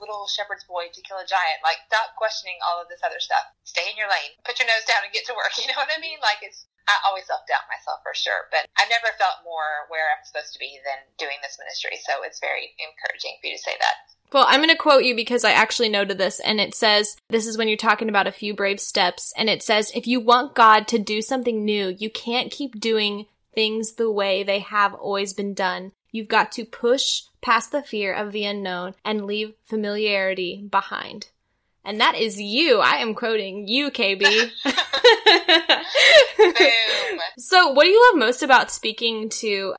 Little 0.00 0.28
Shepherd's 0.28 0.64
Boy 0.68 0.92
to 0.92 1.00
kill 1.04 1.20
a 1.20 1.28
giant. 1.28 1.64
Like, 1.64 1.80
stop 1.88 2.12
questioning 2.20 2.60
all 2.60 2.80
of 2.80 2.88
this 2.92 3.00
other 3.00 3.20
stuff. 3.20 3.44
Stay 3.64 3.88
in 3.88 3.96
your 3.96 4.08
lane. 4.12 4.36
Put 4.44 4.60
your 4.60 4.68
nose 4.68 4.84
down 4.84 5.04
and 5.04 5.12
get 5.12 5.24
to 5.28 5.36
work. 5.36 5.52
You 5.60 5.72
know 5.72 5.80
what 5.80 5.92
I 5.92 6.00
mean? 6.00 6.20
Like, 6.20 6.44
it's, 6.44 6.67
I 6.88 6.96
always 7.06 7.28
self 7.28 7.44
doubt 7.46 7.68
myself 7.68 8.00
for 8.02 8.16
sure, 8.16 8.48
but 8.50 8.64
I've 8.80 8.88
never 8.88 9.12
felt 9.20 9.44
more 9.44 9.86
where 9.92 10.08
I'm 10.08 10.24
supposed 10.24 10.56
to 10.56 10.58
be 10.58 10.80
than 10.82 11.04
doing 11.20 11.36
this 11.44 11.60
ministry. 11.60 12.00
So 12.00 12.24
it's 12.24 12.40
very 12.40 12.72
encouraging 12.80 13.36
for 13.40 13.52
you 13.52 13.56
to 13.56 13.62
say 13.62 13.76
that. 13.78 14.08
Well, 14.32 14.46
I'm 14.48 14.60
going 14.60 14.68
to 14.68 14.76
quote 14.76 15.04
you 15.04 15.14
because 15.16 15.44
I 15.44 15.52
actually 15.52 15.88
noted 15.88 16.18
this, 16.18 16.40
and 16.40 16.60
it 16.60 16.74
says 16.74 17.16
this 17.28 17.46
is 17.46 17.56
when 17.56 17.68
you're 17.68 17.76
talking 17.76 18.08
about 18.08 18.26
a 18.26 18.32
few 18.32 18.54
brave 18.54 18.80
steps, 18.80 19.32
and 19.36 19.48
it 19.48 19.62
says 19.62 19.92
if 19.94 20.06
you 20.06 20.20
want 20.20 20.54
God 20.54 20.88
to 20.88 20.98
do 20.98 21.22
something 21.22 21.64
new, 21.64 21.94
you 21.96 22.10
can't 22.10 22.50
keep 22.50 22.80
doing 22.80 23.26
things 23.54 23.94
the 23.94 24.10
way 24.10 24.42
they 24.42 24.60
have 24.60 24.94
always 24.94 25.32
been 25.32 25.54
done. 25.54 25.92
You've 26.10 26.28
got 26.28 26.52
to 26.52 26.64
push 26.64 27.22
past 27.42 27.72
the 27.72 27.82
fear 27.82 28.14
of 28.14 28.32
the 28.32 28.44
unknown 28.44 28.94
and 29.04 29.26
leave 29.26 29.54
familiarity 29.64 30.66
behind. 30.70 31.28
And 31.88 32.02
that 32.02 32.16
is 32.16 32.38
you. 32.38 32.80
I 32.80 32.96
am 32.96 33.14
quoting 33.14 33.66
you, 33.66 33.90
KB. 33.90 34.22
so, 37.38 37.72
what 37.72 37.84
do 37.84 37.90
you 37.90 38.10
love 38.12 38.18
most 38.18 38.42
about 38.42 38.70
speaking 38.70 39.30
to 39.40 39.74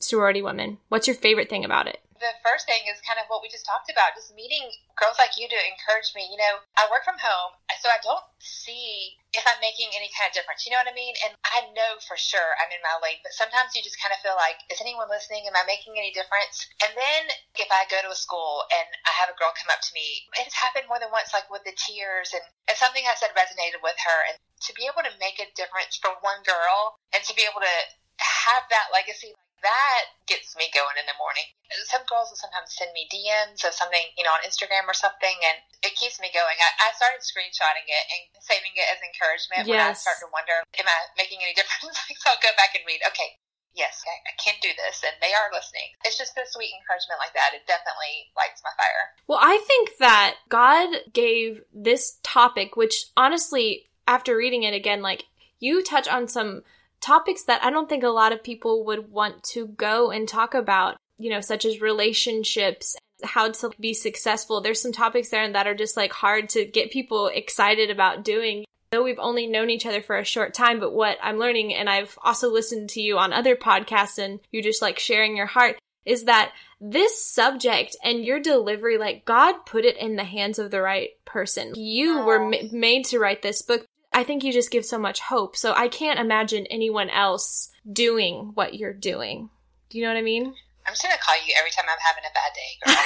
sorority 0.00 0.40
women? 0.40 0.78
What's 0.88 1.06
your 1.06 1.16
favorite 1.16 1.50
thing 1.50 1.66
about 1.66 1.86
it? 1.86 2.00
the 2.20 2.36
first 2.44 2.68
thing 2.68 2.84
is 2.84 3.00
kind 3.00 3.16
of 3.16 3.24
what 3.32 3.40
we 3.40 3.48
just 3.48 3.64
talked 3.64 3.88
about, 3.88 4.12
just 4.12 4.36
meeting 4.36 4.68
girls 5.00 5.16
like 5.16 5.40
you 5.40 5.48
to 5.48 5.56
encourage 5.56 6.12
me. 6.12 6.28
You 6.28 6.36
know, 6.36 6.60
I 6.76 6.84
work 6.92 7.00
from 7.00 7.16
home, 7.16 7.56
so 7.80 7.88
I 7.88 7.96
don't 8.04 8.22
see 8.38 9.16
if 9.32 9.46
I'm 9.46 9.62
making 9.62 9.94
any 9.94 10.10
kind 10.10 10.26
of 10.26 10.34
difference. 10.34 10.66
You 10.66 10.74
know 10.74 10.82
what 10.82 10.90
I 10.90 10.96
mean? 10.96 11.14
And 11.22 11.32
I 11.46 11.70
know 11.70 11.98
for 12.02 12.18
sure 12.18 12.58
I'm 12.58 12.72
in 12.74 12.82
my 12.82 12.98
lane, 12.98 13.22
but 13.22 13.34
sometimes 13.34 13.74
you 13.78 13.82
just 13.82 14.00
kind 14.02 14.10
of 14.10 14.18
feel 14.22 14.34
like, 14.34 14.58
is 14.70 14.82
anyone 14.82 15.06
listening? 15.06 15.46
Am 15.46 15.54
I 15.54 15.62
making 15.66 15.94
any 15.94 16.10
difference? 16.10 16.66
And 16.82 16.90
then 16.98 17.22
if 17.54 17.70
I 17.70 17.86
go 17.86 18.02
to 18.02 18.10
a 18.10 18.18
school 18.18 18.66
and 18.74 18.88
I 19.06 19.12
have 19.22 19.30
a 19.30 19.38
girl 19.38 19.54
come 19.54 19.70
up 19.70 19.82
to 19.82 19.94
me, 19.94 20.26
it's 20.42 20.56
happened 20.56 20.90
more 20.90 20.98
than 20.98 21.14
once, 21.14 21.30
like 21.30 21.46
with 21.48 21.62
the 21.62 21.76
tears 21.78 22.34
and, 22.34 22.42
and 22.66 22.74
something 22.74 23.06
I 23.06 23.14
said 23.14 23.30
resonated 23.38 23.82
with 23.86 23.98
her. 24.02 24.18
And 24.30 24.36
to 24.36 24.74
be 24.74 24.90
able 24.90 25.06
to 25.06 25.20
make 25.22 25.38
a 25.38 25.48
difference 25.54 25.96
for 26.02 26.12
one 26.20 26.42
girl 26.42 26.98
and 27.14 27.22
to 27.22 27.32
be 27.32 27.46
able 27.46 27.62
to 27.62 27.76
have 28.20 28.66
that 28.68 28.92
legacy 28.92 29.32
that 29.62 30.02
gets 30.26 30.56
me 30.56 30.68
going 30.72 30.96
in 30.96 31.06
the 31.06 31.16
morning. 31.20 31.44
Some 31.86 32.02
girls 32.08 32.32
will 32.32 32.40
sometimes 32.40 32.74
send 32.74 32.90
me 32.96 33.06
DMs 33.06 33.62
of 33.62 33.76
something, 33.76 34.02
you 34.18 34.24
know, 34.24 34.34
on 34.34 34.42
Instagram 34.42 34.88
or 34.90 34.96
something, 34.96 35.36
and 35.44 35.62
it 35.86 35.94
keeps 35.94 36.18
me 36.18 36.32
going. 36.34 36.56
I, 36.58 36.90
I 36.90 36.96
started 36.96 37.22
screenshotting 37.22 37.86
it 37.86 38.04
and 38.10 38.22
saving 38.42 38.74
it 38.74 38.86
as 38.90 38.98
encouragement 39.04 39.68
yes. 39.68 39.70
when 39.70 39.80
I 39.80 39.94
start 39.94 40.18
to 40.24 40.28
wonder, 40.34 40.56
am 40.80 40.88
I 40.88 40.98
making 41.14 41.44
any 41.44 41.54
difference? 41.58 41.96
so 42.18 42.34
I'll 42.34 42.42
go 42.42 42.52
back 42.58 42.74
and 42.74 42.82
read, 42.88 43.04
okay, 43.14 43.38
yes, 43.74 44.02
I, 44.06 44.14
I, 44.26 44.34
can 44.36 44.54
do 44.62 44.68
this, 44.74 45.02
and 45.06 45.14
they 45.22 45.32
are 45.32 45.52
listening. 45.52 45.94
It's 46.04 46.18
just 46.18 46.36
a 46.36 46.42
sweet 46.48 46.74
encouragement 46.74 47.22
like 47.22 47.34
that. 47.34 47.54
It 47.54 47.66
definitely 47.66 48.34
lights 48.34 48.62
my 48.66 48.74
fire. 48.74 49.14
Well, 49.28 49.38
I 49.40 49.62
think 49.62 49.98
that 49.98 50.36
God 50.48 51.12
gave 51.12 51.62
this 51.72 52.18
topic, 52.22 52.76
which 52.76 53.06
honestly, 53.16 53.86
after 54.06 54.36
reading 54.36 54.64
it 54.64 54.74
again, 54.74 55.02
like 55.02 55.24
you 55.58 55.82
touch 55.82 56.08
on 56.08 56.26
some 56.26 56.62
topics 57.00 57.44
that 57.44 57.64
I 57.64 57.70
don't 57.70 57.88
think 57.88 58.02
a 58.02 58.08
lot 58.08 58.32
of 58.32 58.42
people 58.42 58.84
would 58.86 59.10
want 59.10 59.42
to 59.44 59.66
go 59.68 60.10
and 60.10 60.28
talk 60.28 60.54
about, 60.54 60.96
you 61.18 61.30
know, 61.30 61.40
such 61.40 61.64
as 61.64 61.80
relationships, 61.80 62.96
how 63.22 63.50
to 63.50 63.70
be 63.80 63.94
successful. 63.94 64.60
There's 64.60 64.80
some 64.80 64.92
topics 64.92 65.30
there 65.30 65.42
and 65.42 65.54
that 65.54 65.66
are 65.66 65.74
just 65.74 65.96
like 65.96 66.12
hard 66.12 66.48
to 66.50 66.64
get 66.64 66.90
people 66.90 67.28
excited 67.28 67.90
about 67.90 68.24
doing. 68.24 68.64
Though 68.90 69.04
we've 69.04 69.20
only 69.20 69.46
known 69.46 69.70
each 69.70 69.86
other 69.86 70.02
for 70.02 70.18
a 70.18 70.24
short 70.24 70.52
time, 70.52 70.80
but 70.80 70.92
what 70.92 71.16
I'm 71.22 71.38
learning, 71.38 71.74
and 71.74 71.88
I've 71.88 72.18
also 72.22 72.50
listened 72.50 72.90
to 72.90 73.00
you 73.00 73.18
on 73.18 73.32
other 73.32 73.54
podcasts 73.54 74.18
and 74.18 74.40
you 74.50 74.62
just 74.62 74.82
like 74.82 74.98
sharing 74.98 75.36
your 75.36 75.46
heart, 75.46 75.78
is 76.04 76.24
that 76.24 76.52
this 76.80 77.24
subject 77.24 77.94
and 78.02 78.24
your 78.24 78.40
delivery, 78.40 78.98
like 78.98 79.24
God 79.24 79.64
put 79.66 79.84
it 79.84 79.96
in 79.96 80.16
the 80.16 80.24
hands 80.24 80.58
of 80.58 80.70
the 80.70 80.80
right 80.80 81.10
person. 81.24 81.74
You 81.76 82.24
were 82.24 82.48
ma- 82.48 82.68
made 82.72 83.04
to 83.06 83.18
write 83.18 83.42
this 83.42 83.62
book 83.62 83.86
I 84.12 84.24
think 84.24 84.42
you 84.42 84.52
just 84.52 84.70
give 84.70 84.84
so 84.84 84.98
much 84.98 85.20
hope. 85.20 85.56
So 85.56 85.72
I 85.72 85.88
can't 85.88 86.18
imagine 86.18 86.66
anyone 86.66 87.10
else 87.10 87.70
doing 87.90 88.52
what 88.54 88.74
you're 88.74 88.92
doing. 88.92 89.50
Do 89.88 89.98
you 89.98 90.04
know 90.04 90.10
what 90.10 90.18
I 90.18 90.22
mean? 90.22 90.54
I'm 90.86 90.92
just 90.92 91.02
gonna 91.02 91.16
call 91.22 91.36
you 91.46 91.54
every 91.58 91.70
time 91.70 91.84
I'm 91.86 91.98
having 92.02 92.24
a 92.26 92.34
bad 92.34 92.52
day, 92.56 92.72
girl. 92.82 92.96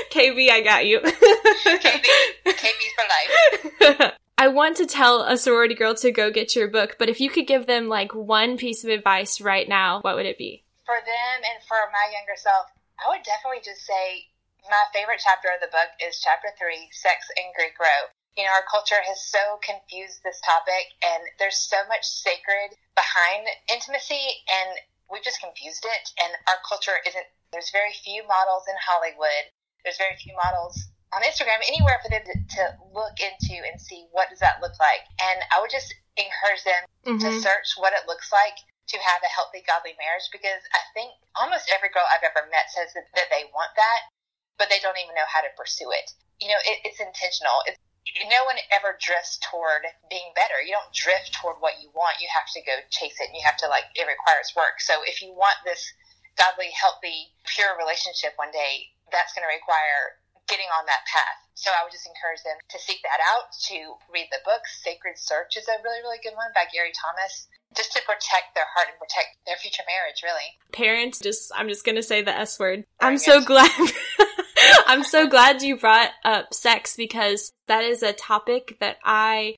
KB, 0.10 0.50
I 0.50 0.60
got 0.62 0.86
you. 0.86 1.00
KB, 1.00 2.06
KB 2.46 2.82
for 2.96 3.04
life. 4.00 4.12
I 4.38 4.48
want 4.48 4.76
to 4.78 4.86
tell 4.86 5.22
a 5.22 5.36
sorority 5.36 5.74
girl 5.74 5.94
to 5.96 6.10
go 6.10 6.30
get 6.30 6.56
your 6.56 6.68
book, 6.68 6.96
but 6.98 7.08
if 7.08 7.20
you 7.20 7.30
could 7.30 7.46
give 7.46 7.66
them 7.66 7.88
like 7.88 8.14
one 8.14 8.56
piece 8.56 8.84
of 8.84 8.90
advice 8.90 9.40
right 9.40 9.68
now, 9.68 10.00
what 10.00 10.16
would 10.16 10.26
it 10.26 10.38
be? 10.38 10.64
For 10.86 10.96
them 10.96 11.36
and 11.44 11.62
for 11.68 11.76
my 11.92 12.12
younger 12.12 12.36
self, 12.36 12.66
I 12.98 13.10
would 13.10 13.24
definitely 13.24 13.62
just 13.64 13.84
say 13.84 14.28
my 14.70 14.84
favorite 14.92 15.20
chapter 15.22 15.48
of 15.52 15.60
the 15.60 15.72
book 15.72 15.92
is 16.00 16.20
chapter 16.20 16.48
three, 16.58 16.88
Sex 16.92 17.26
and 17.36 17.52
Greek 17.54 17.78
Row 17.78 18.08
you 18.36 18.42
know, 18.42 18.50
our 18.50 18.66
culture 18.66 18.98
has 18.98 19.22
so 19.22 19.62
confused 19.62 20.22
this 20.22 20.42
topic 20.42 20.90
and 21.02 21.22
there's 21.38 21.58
so 21.58 21.78
much 21.86 22.02
sacred 22.02 22.74
behind 22.98 23.46
intimacy 23.70 24.42
and 24.50 24.74
we've 25.06 25.22
just 25.22 25.38
confused 25.38 25.86
it 25.86 26.04
and 26.18 26.34
our 26.50 26.58
culture 26.66 26.98
isn't 27.06 27.26
there's 27.54 27.70
very 27.70 27.94
few 28.02 28.26
models 28.26 28.66
in 28.66 28.74
Hollywood. 28.82 29.46
There's 29.86 29.96
very 30.02 30.18
few 30.18 30.34
models 30.34 30.74
on 31.14 31.22
Instagram, 31.22 31.62
anywhere 31.70 32.02
for 32.02 32.10
them 32.10 32.26
to, 32.26 32.34
to 32.34 32.62
look 32.90 33.14
into 33.22 33.62
and 33.62 33.78
see 33.78 34.10
what 34.10 34.26
does 34.26 34.42
that 34.42 34.58
look 34.58 34.74
like. 34.82 35.06
And 35.22 35.38
I 35.54 35.62
would 35.62 35.70
just 35.70 35.94
encourage 36.18 36.66
them 36.66 36.82
mm-hmm. 37.06 37.22
to 37.22 37.38
search 37.38 37.78
what 37.78 37.94
it 37.94 38.10
looks 38.10 38.34
like 38.34 38.58
to 38.90 38.98
have 38.98 39.22
a 39.22 39.30
healthy, 39.30 39.62
godly 39.62 39.94
marriage 39.96 40.26
because 40.34 40.60
I 40.74 40.82
think 40.92 41.14
almost 41.38 41.70
every 41.70 41.94
girl 41.94 42.04
I've 42.10 42.26
ever 42.26 42.50
met 42.50 42.74
says 42.74 42.90
that, 42.98 43.06
that 43.14 43.30
they 43.30 43.46
want 43.54 43.70
that, 43.78 44.10
but 44.58 44.66
they 44.66 44.82
don't 44.82 44.98
even 44.98 45.14
know 45.14 45.30
how 45.30 45.46
to 45.46 45.54
pursue 45.54 45.94
it. 45.94 46.10
You 46.42 46.50
know, 46.50 46.60
it, 46.66 46.82
it's 46.82 46.98
intentional. 46.98 47.62
It's 47.70 47.78
no 48.28 48.44
one 48.44 48.60
ever 48.70 48.96
drifts 49.00 49.40
toward 49.40 49.88
being 50.12 50.30
better. 50.36 50.60
You 50.60 50.76
don't 50.76 50.92
drift 50.92 51.32
toward 51.34 51.58
what 51.60 51.80
you 51.80 51.88
want. 51.96 52.20
You 52.20 52.28
have 52.30 52.48
to 52.52 52.60
go 52.62 52.76
chase 52.92 53.16
it 53.20 53.32
and 53.32 53.36
you 53.36 53.44
have 53.44 53.58
to 53.64 53.68
like, 53.68 53.88
it 53.96 54.04
requires 54.04 54.52
work. 54.56 54.80
So 54.84 55.00
if 55.08 55.24
you 55.24 55.32
want 55.32 55.56
this 55.64 55.82
godly, 56.36 56.70
healthy, 56.74 57.32
pure 57.48 57.72
relationship 57.80 58.36
one 58.36 58.52
day, 58.52 58.92
that's 59.08 59.32
going 59.32 59.46
to 59.46 59.52
require 59.52 60.20
getting 60.46 60.68
on 60.76 60.84
that 60.86 61.08
path. 61.08 61.38
So 61.54 61.70
I 61.72 61.86
would 61.86 61.94
just 61.94 62.04
encourage 62.04 62.42
them 62.44 62.58
to 62.58 62.78
seek 62.82 63.00
that 63.06 63.22
out, 63.22 63.48
to 63.70 63.96
read 64.12 64.28
the 64.28 64.42
book. 64.44 64.66
Sacred 64.66 65.16
Search 65.16 65.56
is 65.56 65.64
a 65.70 65.80
really, 65.80 66.02
really 66.02 66.20
good 66.20 66.36
one 66.36 66.50
by 66.52 66.68
Gary 66.68 66.92
Thomas. 66.92 67.48
Just 67.72 67.94
to 67.94 68.02
protect 68.04 68.54
their 68.54 68.68
heart 68.74 68.90
and 68.90 68.98
protect 68.98 69.40
their 69.46 69.56
future 69.56 69.82
marriage, 69.88 70.22
really. 70.22 70.60
Parents, 70.70 71.18
just 71.18 71.50
I'm 71.54 71.68
just 71.68 71.84
gonna 71.86 72.02
say 72.02 72.22
the 72.22 72.36
S 72.36 72.58
word. 72.58 72.84
I'm 73.00 73.18
so 73.18 73.42
glad 73.42 73.70
I'm 74.86 75.04
so 75.04 75.26
glad 75.26 75.62
you 75.62 75.76
brought 75.76 76.10
up 76.24 76.54
sex 76.54 76.96
because 76.96 77.52
that 77.66 77.84
is 77.84 78.02
a 78.02 78.12
topic 78.12 78.76
that 78.80 78.98
I 79.04 79.56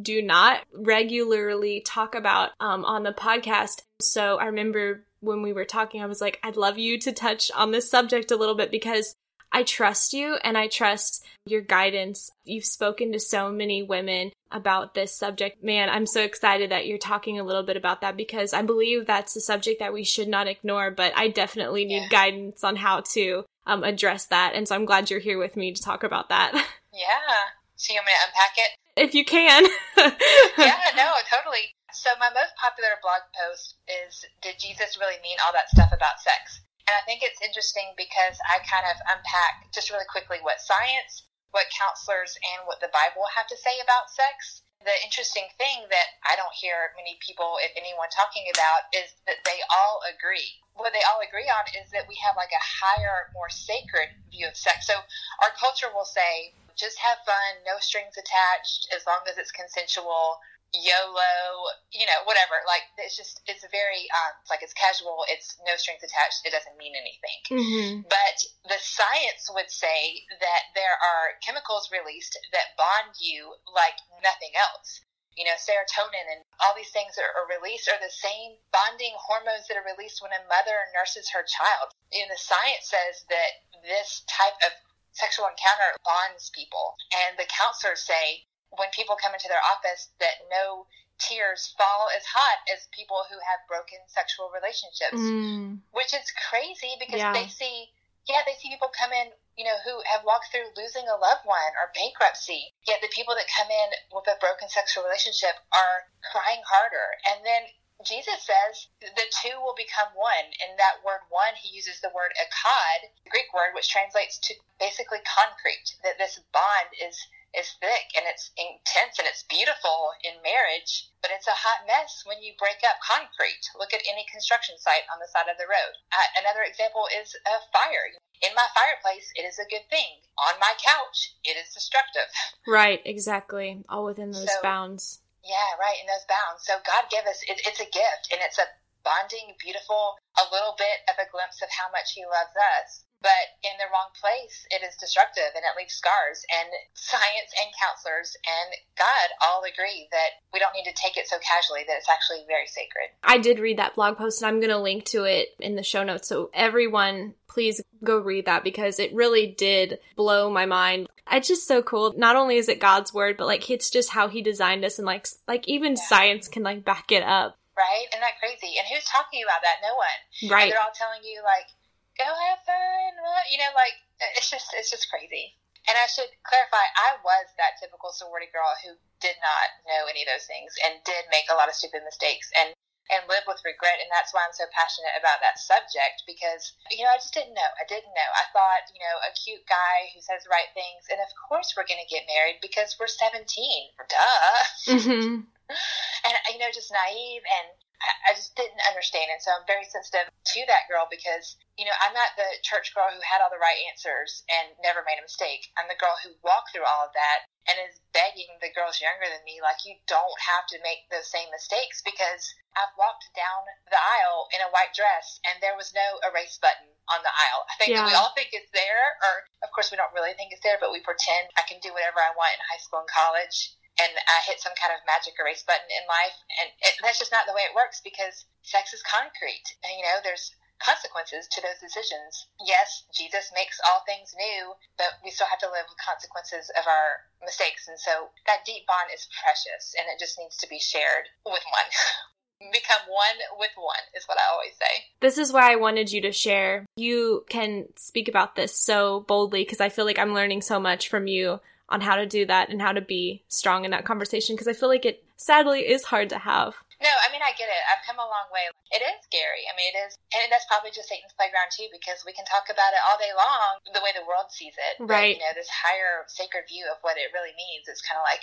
do 0.00 0.22
not 0.22 0.64
regularly 0.74 1.80
talk 1.80 2.14
about 2.14 2.50
um, 2.60 2.84
on 2.84 3.02
the 3.02 3.12
podcast. 3.12 3.82
So 4.00 4.38
I 4.38 4.46
remember 4.46 5.04
when 5.20 5.42
we 5.42 5.52
were 5.52 5.64
talking, 5.64 6.02
I 6.02 6.06
was 6.06 6.20
like, 6.20 6.38
I'd 6.42 6.56
love 6.56 6.78
you 6.78 6.98
to 7.00 7.12
touch 7.12 7.50
on 7.56 7.70
this 7.70 7.90
subject 7.90 8.30
a 8.30 8.36
little 8.36 8.54
bit 8.54 8.70
because 8.70 9.14
I 9.50 9.62
trust 9.62 10.12
you 10.12 10.36
and 10.44 10.58
I 10.58 10.68
trust 10.68 11.24
your 11.46 11.62
guidance. 11.62 12.30
You've 12.44 12.66
spoken 12.66 13.12
to 13.12 13.18
so 13.18 13.50
many 13.50 13.82
women 13.82 14.30
about 14.50 14.94
this 14.94 15.16
subject. 15.16 15.62
Man, 15.62 15.88
I'm 15.88 16.06
so 16.06 16.22
excited 16.22 16.70
that 16.70 16.86
you're 16.86 16.98
talking 16.98 17.38
a 17.38 17.44
little 17.44 17.62
bit 17.62 17.76
about 17.76 18.02
that 18.02 18.16
because 18.16 18.52
I 18.52 18.62
believe 18.62 19.06
that's 19.06 19.36
a 19.36 19.40
subject 19.40 19.80
that 19.80 19.92
we 19.92 20.04
should 20.04 20.28
not 20.28 20.48
ignore, 20.48 20.90
but 20.90 21.12
I 21.16 21.28
definitely 21.28 21.86
need 21.86 22.02
yeah. 22.02 22.08
guidance 22.10 22.62
on 22.62 22.76
how 22.76 23.00
to 23.12 23.44
um, 23.68 23.84
address 23.84 24.26
that. 24.26 24.56
And 24.56 24.66
so 24.66 24.74
I'm 24.74 24.88
glad 24.88 25.12
you're 25.12 25.20
here 25.20 25.38
with 25.38 25.54
me 25.54 25.70
to 25.72 25.80
talk 25.80 26.02
about 26.02 26.28
that. 26.30 26.56
Yeah. 26.88 27.54
So 27.76 27.94
you 27.94 28.00
want 28.02 28.10
me 28.10 28.16
to 28.16 28.26
unpack 28.26 28.54
it? 28.58 28.70
If 28.98 29.14
you 29.14 29.22
can. 29.22 29.62
yeah, 30.58 30.82
no, 30.98 31.14
totally. 31.30 31.70
So 31.94 32.10
my 32.18 32.26
most 32.34 32.58
popular 32.58 32.98
blog 33.04 33.22
post 33.38 33.78
is 33.86 34.26
Did 34.42 34.58
Jesus 34.58 34.98
really 34.98 35.20
mean 35.22 35.38
all 35.46 35.54
that 35.54 35.70
stuff 35.70 35.94
about 35.94 36.18
sex? 36.18 36.58
And 36.90 36.96
I 36.98 37.04
think 37.06 37.22
it's 37.22 37.38
interesting 37.38 37.94
because 37.94 38.34
I 38.50 38.64
kind 38.66 38.88
of 38.88 38.98
unpack 39.06 39.70
just 39.70 39.94
really 39.94 40.08
quickly 40.10 40.42
what 40.42 40.58
science, 40.58 41.28
what 41.54 41.70
counselors, 41.70 42.34
and 42.40 42.66
what 42.66 42.82
the 42.82 42.90
Bible 42.90 43.28
have 43.36 43.46
to 43.46 43.60
say 43.60 43.78
about 43.78 44.10
sex. 44.10 44.66
The 44.84 44.94
interesting 45.04 45.50
thing 45.58 45.84
that 45.90 46.08
I 46.22 46.38
don't 46.38 46.54
hear 46.54 46.94
many 46.94 47.18
people, 47.18 47.58
if 47.60 47.74
anyone, 47.74 48.08
talking 48.14 48.46
about 48.54 48.86
is 48.94 49.10
that 49.26 49.42
they 49.44 49.58
all 49.68 50.00
agree. 50.06 50.62
What 50.78 50.94
they 50.94 51.02
all 51.10 51.18
agree 51.18 51.50
on 51.50 51.66
is 51.74 51.90
that 51.90 52.06
we 52.06 52.14
have 52.22 52.38
like 52.38 52.54
a 52.54 52.62
higher, 52.62 53.28
more 53.34 53.50
sacred 53.50 54.14
view 54.30 54.46
of 54.46 54.54
sex. 54.54 54.86
So 54.86 54.94
our 55.42 55.52
culture 55.58 55.90
will 55.90 56.06
say, 56.06 56.54
just 56.78 56.96
have 57.02 57.18
fun, 57.26 57.58
no 57.66 57.82
strings 57.82 58.14
attached, 58.14 58.86
as 58.94 59.02
long 59.02 59.26
as 59.26 59.36
it's 59.36 59.50
consensual. 59.50 60.38
YOLO, 60.76 61.64
you 61.96 62.04
know, 62.04 62.20
whatever. 62.28 62.60
Like 62.68 62.84
it's 63.00 63.16
just 63.16 63.40
it's 63.48 63.64
very 63.72 64.04
um, 64.12 64.36
it's 64.44 64.52
like 64.52 64.60
it's 64.60 64.76
casual. 64.76 65.24
It's 65.32 65.56
no 65.64 65.72
strings 65.80 66.04
attached. 66.04 66.44
It 66.44 66.52
doesn't 66.52 66.76
mean 66.76 66.92
anything. 66.92 67.38
Mm-hmm. 67.48 67.94
But 68.04 68.38
the 68.68 68.80
science 68.80 69.48
would 69.48 69.72
say 69.72 70.28
that 70.28 70.62
there 70.76 70.96
are 71.00 71.40
chemicals 71.40 71.88
released 71.88 72.36
that 72.52 72.76
bond 72.76 73.16
you 73.16 73.56
like 73.72 73.96
nothing 74.20 74.52
else. 74.60 75.00
You 75.38 75.46
know, 75.46 75.54
serotonin 75.54 76.26
and 76.34 76.42
all 76.60 76.74
these 76.74 76.90
things 76.90 77.14
that 77.14 77.24
are 77.24 77.46
released 77.46 77.86
are 77.86 78.02
the 78.02 78.10
same 78.10 78.58
bonding 78.74 79.14
hormones 79.16 79.70
that 79.70 79.78
are 79.78 79.86
released 79.86 80.18
when 80.18 80.34
a 80.34 80.42
mother 80.50 80.76
nurses 80.92 81.30
her 81.30 81.46
child. 81.46 81.94
You 82.10 82.26
know, 82.26 82.34
the 82.34 82.42
science 82.42 82.90
says 82.90 83.22
that 83.30 83.62
this 83.86 84.26
type 84.26 84.58
of 84.66 84.74
sexual 85.18 85.50
encounter 85.50 85.98
bonds 86.06 86.50
people. 86.54 86.94
And 87.10 87.38
the 87.38 87.50
counselors 87.50 88.02
say 88.06 88.46
when 88.76 88.88
people 88.92 89.16
come 89.16 89.32
into 89.32 89.48
their 89.48 89.62
office 89.64 90.12
that 90.20 90.44
no 90.50 90.86
tears 91.18 91.74
fall 91.74 92.08
as 92.14 92.22
hot 92.24 92.62
as 92.70 92.86
people 92.94 93.26
who 93.26 93.38
have 93.42 93.66
broken 93.66 93.98
sexual 94.06 94.50
relationships, 94.54 95.18
mm. 95.18 95.78
which 95.90 96.14
is 96.14 96.30
crazy 96.48 96.94
because 97.02 97.18
yeah. 97.18 97.34
they 97.34 97.50
see, 97.50 97.90
yeah, 98.30 98.46
they 98.46 98.54
see 98.62 98.70
people 98.70 98.90
come 98.94 99.10
in, 99.10 99.34
you 99.58 99.66
know, 99.66 99.74
who 99.82 99.98
have 100.06 100.22
walked 100.22 100.54
through 100.54 100.70
losing 100.78 101.04
a 101.10 101.18
loved 101.18 101.42
one 101.42 101.74
or 101.82 101.90
bankruptcy. 101.90 102.70
Yet 102.86 103.02
the 103.02 103.10
people 103.10 103.34
that 103.34 103.50
come 103.50 103.66
in 103.66 103.88
with 104.14 104.30
a 104.30 104.38
broken 104.38 104.70
sexual 104.70 105.02
relationship 105.02 105.58
are 105.74 106.06
crying 106.22 106.62
harder. 106.62 107.18
And 107.26 107.42
then 107.42 107.74
Jesus 108.06 108.46
says 108.46 108.86
the 109.02 109.26
two 109.42 109.58
will 109.58 109.74
become 109.74 110.14
one. 110.14 110.54
And 110.62 110.78
that 110.78 111.02
word 111.02 111.26
one, 111.34 111.58
he 111.58 111.74
uses 111.74 111.98
the 111.98 112.14
word 112.14 112.30
echad, 112.38 113.10
the 113.26 113.34
Greek 113.34 113.50
word, 113.50 113.74
which 113.74 113.90
translates 113.90 114.38
to 114.46 114.54
basically 114.78 115.18
concrete, 115.26 115.98
that 116.06 116.14
this 116.14 116.38
bond 116.54 116.94
is 116.94 117.18
is 117.56 117.72
thick 117.80 118.12
and 118.16 118.28
it's 118.28 118.52
intense 118.60 119.16
and 119.16 119.28
it's 119.28 119.46
beautiful 119.48 120.12
in 120.20 120.36
marriage, 120.44 121.08
but 121.24 121.32
it's 121.32 121.48
a 121.48 121.56
hot 121.56 121.88
mess 121.88 122.24
when 122.28 122.40
you 122.44 122.52
break 122.60 122.84
up 122.84 123.00
concrete. 123.00 123.64
Look 123.80 123.96
at 123.96 124.04
any 124.04 124.28
construction 124.28 124.76
site 124.76 125.08
on 125.08 125.20
the 125.20 125.30
side 125.32 125.48
of 125.48 125.56
the 125.56 125.68
road. 125.68 125.94
Uh, 126.12 126.28
another 126.44 126.64
example 126.64 127.08
is 127.08 127.32
a 127.48 127.56
fire. 127.72 128.12
In 128.44 128.52
my 128.54 128.68
fireplace, 128.76 129.32
it 129.34 129.48
is 129.48 129.58
a 129.58 129.70
good 129.72 129.88
thing. 129.88 130.20
On 130.38 130.54
my 130.60 130.76
couch, 130.78 131.34
it 131.42 131.56
is 131.56 131.72
destructive. 131.72 132.28
Right, 132.68 133.00
exactly. 133.08 133.80
All 133.88 134.04
within 134.04 134.28
those 134.28 134.44
so, 134.44 134.60
bounds. 134.60 135.24
Yeah, 135.40 135.72
right, 135.80 135.96
in 135.96 136.04
those 136.04 136.28
bounds. 136.28 136.68
So 136.68 136.76
God 136.84 137.08
give 137.08 137.24
us, 137.24 137.40
it, 137.48 137.64
it's 137.64 137.80
a 137.80 137.88
gift 137.88 138.28
and 138.28 138.44
it's 138.44 138.60
a 138.60 138.68
bonding, 139.00 139.56
beautiful, 139.56 140.20
a 140.36 140.44
little 140.52 140.76
bit 140.76 141.00
of 141.08 141.16
a 141.16 141.24
glimpse 141.32 141.64
of 141.64 141.72
how 141.72 141.88
much 141.88 142.12
He 142.12 142.28
loves 142.28 142.52
us. 142.52 143.07
But 143.20 143.58
in 143.66 143.74
the 143.78 143.90
wrong 143.90 144.14
place, 144.14 144.66
it 144.70 144.84
is 144.86 144.94
destructive 144.96 145.50
and 145.54 145.64
it 145.66 145.76
leaves 145.76 145.94
scars. 145.94 146.46
And 146.54 146.70
science 146.94 147.50
and 147.58 147.70
counselors 147.74 148.36
and 148.46 148.70
God 148.96 149.28
all 149.42 149.62
agree 149.66 150.08
that 150.12 150.38
we 150.52 150.58
don't 150.58 150.74
need 150.74 150.88
to 150.88 150.94
take 150.94 151.16
it 151.16 151.26
so 151.26 151.36
casually, 151.42 151.82
that 151.86 151.98
it's 151.98 152.08
actually 152.08 152.44
very 152.46 152.66
sacred. 152.66 153.10
I 153.24 153.38
did 153.38 153.58
read 153.58 153.78
that 153.78 153.96
blog 153.96 154.16
post 154.16 154.42
and 154.42 154.48
I'm 154.48 154.60
going 154.60 154.70
to 154.70 154.78
link 154.78 155.04
to 155.06 155.24
it 155.24 155.48
in 155.58 155.74
the 155.74 155.82
show 155.82 156.04
notes. 156.04 156.28
So 156.28 156.50
everyone, 156.54 157.34
please 157.48 157.82
go 158.04 158.18
read 158.18 158.46
that 158.46 158.62
because 158.62 159.00
it 159.00 159.12
really 159.14 159.46
did 159.46 159.98
blow 160.14 160.50
my 160.50 160.66
mind. 160.66 161.08
It's 161.30 161.48
just 161.48 161.66
so 161.66 161.82
cool. 161.82 162.14
Not 162.16 162.36
only 162.36 162.56
is 162.56 162.68
it 162.68 162.80
God's 162.80 163.12
word, 163.12 163.36
but 163.36 163.46
like 163.46 163.68
it's 163.68 163.90
just 163.90 164.10
how 164.10 164.28
he 164.28 164.42
designed 164.42 164.84
us 164.84 164.98
and 164.98 165.06
like 165.06 165.26
like 165.46 165.66
even 165.66 165.92
yeah. 165.92 166.02
science 166.06 166.48
can 166.48 166.62
like 166.62 166.84
back 166.84 167.10
it 167.10 167.22
up 167.22 167.58
right? 167.78 168.10
Isn't 168.10 168.26
that 168.26 168.42
crazy? 168.42 168.74
And 168.74 168.90
who's 168.90 169.06
talking 169.06 169.46
about 169.46 169.62
that? 169.62 169.78
No 169.78 169.94
one. 169.94 170.18
Right. 170.50 170.66
And 170.66 170.74
they're 170.74 170.82
all 170.82 170.98
telling 170.98 171.22
you 171.22 171.38
like, 171.46 171.70
go 172.18 172.28
have 172.28 172.60
fun. 172.66 173.12
You 173.48 173.58
know, 173.62 173.72
like 173.74 173.96
it's 174.36 174.50
just 174.50 174.74
it's 174.74 174.90
just 174.90 175.08
crazy. 175.08 175.56
And 175.88 175.96
I 175.96 176.04
should 176.04 176.28
clarify, 176.44 176.84
I 177.00 177.16
was 177.24 177.48
that 177.56 177.80
typical 177.80 178.12
sorority 178.12 178.52
girl 178.52 178.68
who 178.84 178.92
did 179.24 179.40
not 179.40 179.66
know 179.88 180.04
any 180.04 180.20
of 180.20 180.28
those 180.28 180.44
things 180.44 180.76
and 180.84 181.00
did 181.08 181.24
make 181.32 181.48
a 181.48 181.56
lot 181.56 181.72
of 181.72 181.78
stupid 181.80 182.04
mistakes 182.04 182.52
and 182.52 182.76
and 183.08 183.24
live 183.24 183.44
with 183.48 183.64
regret. 183.64 183.96
And 184.04 184.12
that's 184.12 184.36
why 184.36 184.44
I'm 184.44 184.52
so 184.52 184.68
passionate 184.68 185.16
about 185.16 185.40
that 185.40 185.56
subject 185.56 186.28
because, 186.28 186.76
you 186.92 187.04
know, 187.04 187.12
I 187.12 187.16
just 187.16 187.32
didn't 187.32 187.56
know. 187.56 187.70
I 187.80 187.88
didn't 187.88 188.12
know. 188.12 188.30
I 188.36 188.44
thought, 188.52 188.84
you 188.92 189.00
know, 189.00 189.16
a 189.24 189.32
cute 189.32 189.64
guy 189.64 190.12
who 190.12 190.20
says 190.20 190.44
right 190.44 190.68
things. 190.76 191.08
And 191.08 191.16
of 191.24 191.32
course 191.48 191.72
we're 191.72 191.88
going 191.88 192.04
to 192.04 192.12
get 192.12 192.28
married 192.28 192.60
because 192.60 193.00
we're 193.00 193.08
17. 193.08 193.48
Duh. 193.48 194.60
Mm-hmm. 194.92 195.40
and, 196.28 196.34
you 196.52 196.60
know, 196.60 196.68
just 196.68 196.92
naive. 196.92 197.44
And 197.48 197.68
I 197.98 198.30
just 198.34 198.54
didn't 198.54 198.78
understand. 198.86 199.26
And 199.34 199.42
so 199.42 199.50
I'm 199.50 199.66
very 199.66 199.82
sensitive 199.82 200.30
to 200.30 200.60
that 200.70 200.86
girl 200.86 201.10
because, 201.10 201.58
you 201.74 201.82
know, 201.82 201.96
I'm 201.98 202.14
not 202.14 202.38
the 202.38 202.46
church 202.62 202.94
girl 202.94 203.10
who 203.10 203.18
had 203.26 203.42
all 203.42 203.50
the 203.50 203.58
right 203.58 203.78
answers 203.90 204.46
and 204.46 204.70
never 204.86 205.02
made 205.02 205.18
a 205.18 205.26
mistake. 205.26 205.66
I'm 205.74 205.90
the 205.90 205.98
girl 205.98 206.14
who 206.22 206.38
walked 206.46 206.70
through 206.70 206.86
all 206.86 207.10
of 207.10 207.14
that 207.18 207.50
and 207.66 207.76
is 207.84 207.98
begging 208.14 208.48
the 208.62 208.72
girls 208.72 209.02
younger 209.02 209.28
than 209.28 209.44
me, 209.44 209.60
like, 209.60 209.82
you 209.84 209.98
don't 210.08 210.38
have 210.40 210.64
to 210.72 210.80
make 210.80 211.10
those 211.12 211.28
same 211.28 211.50
mistakes 211.52 212.00
because 212.00 212.48
I've 212.78 212.94
walked 212.96 213.28
down 213.36 213.66
the 213.90 214.00
aisle 214.00 214.48
in 214.56 214.64
a 214.64 214.72
white 214.72 214.94
dress 214.96 215.42
and 215.44 215.58
there 215.60 215.76
was 215.76 215.92
no 215.92 216.22
erase 216.24 216.56
button 216.62 216.88
on 217.12 217.20
the 217.20 217.34
aisle. 217.34 217.62
I 217.68 217.74
think 217.76 217.92
yeah. 217.92 218.08
we 218.08 218.16
all 218.16 218.32
think 218.32 218.56
it's 218.56 218.72
there, 218.72 219.04
or 219.20 219.34
of 219.64 219.68
course 219.74 219.92
we 219.92 220.00
don't 220.00 220.12
really 220.16 220.32
think 220.38 220.54
it's 220.54 220.64
there, 220.64 220.80
but 220.80 220.94
we 220.94 221.04
pretend 221.04 221.52
I 221.60 221.66
can 221.68 221.82
do 221.84 221.92
whatever 221.92 222.22
I 222.22 222.32
want 222.36 222.56
in 222.56 222.62
high 222.68 222.80
school 222.80 223.04
and 223.04 223.10
college 223.10 223.76
and 223.98 224.14
I 224.30 224.38
hit 224.46 224.62
some 224.62 224.74
kind 224.78 224.94
of 224.94 225.02
magic 225.04 225.34
erase 225.38 225.66
button 225.66 225.90
in 225.90 226.06
life. 226.06 226.38
And 226.62 226.70
it, 226.86 226.94
that's 227.02 227.18
just 227.18 227.34
not 227.34 227.50
the 227.50 227.54
way 227.54 227.66
it 227.66 227.74
works 227.74 227.98
because 228.00 228.46
sex 228.62 228.94
is 228.94 229.02
concrete. 229.02 229.66
And, 229.82 229.98
you 229.98 230.06
know, 230.06 230.22
there's 230.22 230.54
consequences 230.78 231.50
to 231.50 231.60
those 231.60 231.82
decisions. 231.82 232.46
Yes, 232.62 233.04
Jesus 233.10 233.50
makes 233.54 233.82
all 233.82 234.06
things 234.06 234.30
new, 234.38 234.74
but 234.96 235.18
we 235.26 235.34
still 235.34 235.50
have 235.50 235.62
to 235.66 235.70
live 235.74 235.86
with 235.90 235.98
consequences 235.98 236.70
of 236.78 236.86
our 236.86 237.26
mistakes. 237.42 237.90
And 237.90 237.98
so 237.98 238.30
that 238.46 238.62
deep 238.62 238.86
bond 238.86 239.10
is 239.10 239.26
precious 239.42 239.98
and 239.98 240.06
it 240.06 240.22
just 240.22 240.38
needs 240.38 240.56
to 240.62 240.70
be 240.70 240.78
shared 240.78 241.26
with 241.42 241.62
one. 241.66 241.90
Become 242.72 243.06
one 243.06 243.38
with 243.58 243.70
one 243.76 244.02
is 244.18 244.26
what 244.26 244.38
I 244.38 244.50
always 244.50 244.74
say. 244.74 245.06
This 245.20 245.38
is 245.38 245.52
why 245.52 245.70
I 245.70 245.76
wanted 245.76 246.10
you 246.10 246.22
to 246.22 246.32
share. 246.32 246.86
You 246.96 247.44
can 247.48 247.86
speak 247.94 248.26
about 248.26 248.56
this 248.56 248.74
so 248.74 249.20
boldly 249.28 249.62
because 249.62 249.80
I 249.80 249.90
feel 249.90 250.04
like 250.04 250.18
I'm 250.18 250.34
learning 250.34 250.62
so 250.62 250.80
much 250.80 251.08
from 251.08 251.28
you 251.28 251.60
on 251.88 252.00
how 252.00 252.16
to 252.16 252.26
do 252.26 252.44
that 252.46 252.68
and 252.68 252.82
how 252.82 252.92
to 252.92 253.00
be 253.00 253.42
strong 253.48 253.84
in 253.84 253.90
that 253.90 254.04
conversation 254.04 254.54
because 254.54 254.68
I 254.68 254.72
feel 254.72 254.88
like 254.88 255.06
it 255.06 255.24
sadly 255.36 255.88
is 255.88 256.04
hard 256.04 256.28
to 256.30 256.38
have. 256.38 256.74
No, 256.98 257.10
I 257.22 257.30
mean 257.30 257.42
I 257.42 257.54
get 257.54 257.70
it. 257.70 257.82
I've 257.86 258.02
come 258.02 258.18
a 258.18 258.26
long 258.26 258.50
way. 258.50 258.66
It 258.90 259.02
is 259.06 259.18
scary. 259.22 259.62
I 259.70 259.72
mean 259.78 259.94
it 259.94 259.98
is 260.02 260.18
and 260.34 260.50
that's 260.50 260.66
probably 260.66 260.90
just 260.90 261.06
Satan's 261.06 261.34
playground 261.38 261.70
too 261.70 261.86
because 261.94 262.26
we 262.26 262.34
can 262.34 262.42
talk 262.44 262.66
about 262.66 262.90
it 262.90 263.02
all 263.06 263.18
day 263.18 263.30
long 263.30 263.78
the 263.94 264.02
way 264.02 264.10
the 264.12 264.26
world 264.26 264.50
sees 264.50 264.74
it. 264.74 264.98
Right. 264.98 265.34
But, 265.34 265.38
you 265.38 265.42
know, 265.46 265.54
this 265.54 265.70
higher 265.70 266.26
sacred 266.26 266.66
view 266.66 266.90
of 266.90 266.98
what 267.06 267.14
it 267.14 267.30
really 267.30 267.54
means 267.54 267.86
It's 267.86 268.02
kind 268.02 268.18
of 268.18 268.26
like 268.26 268.42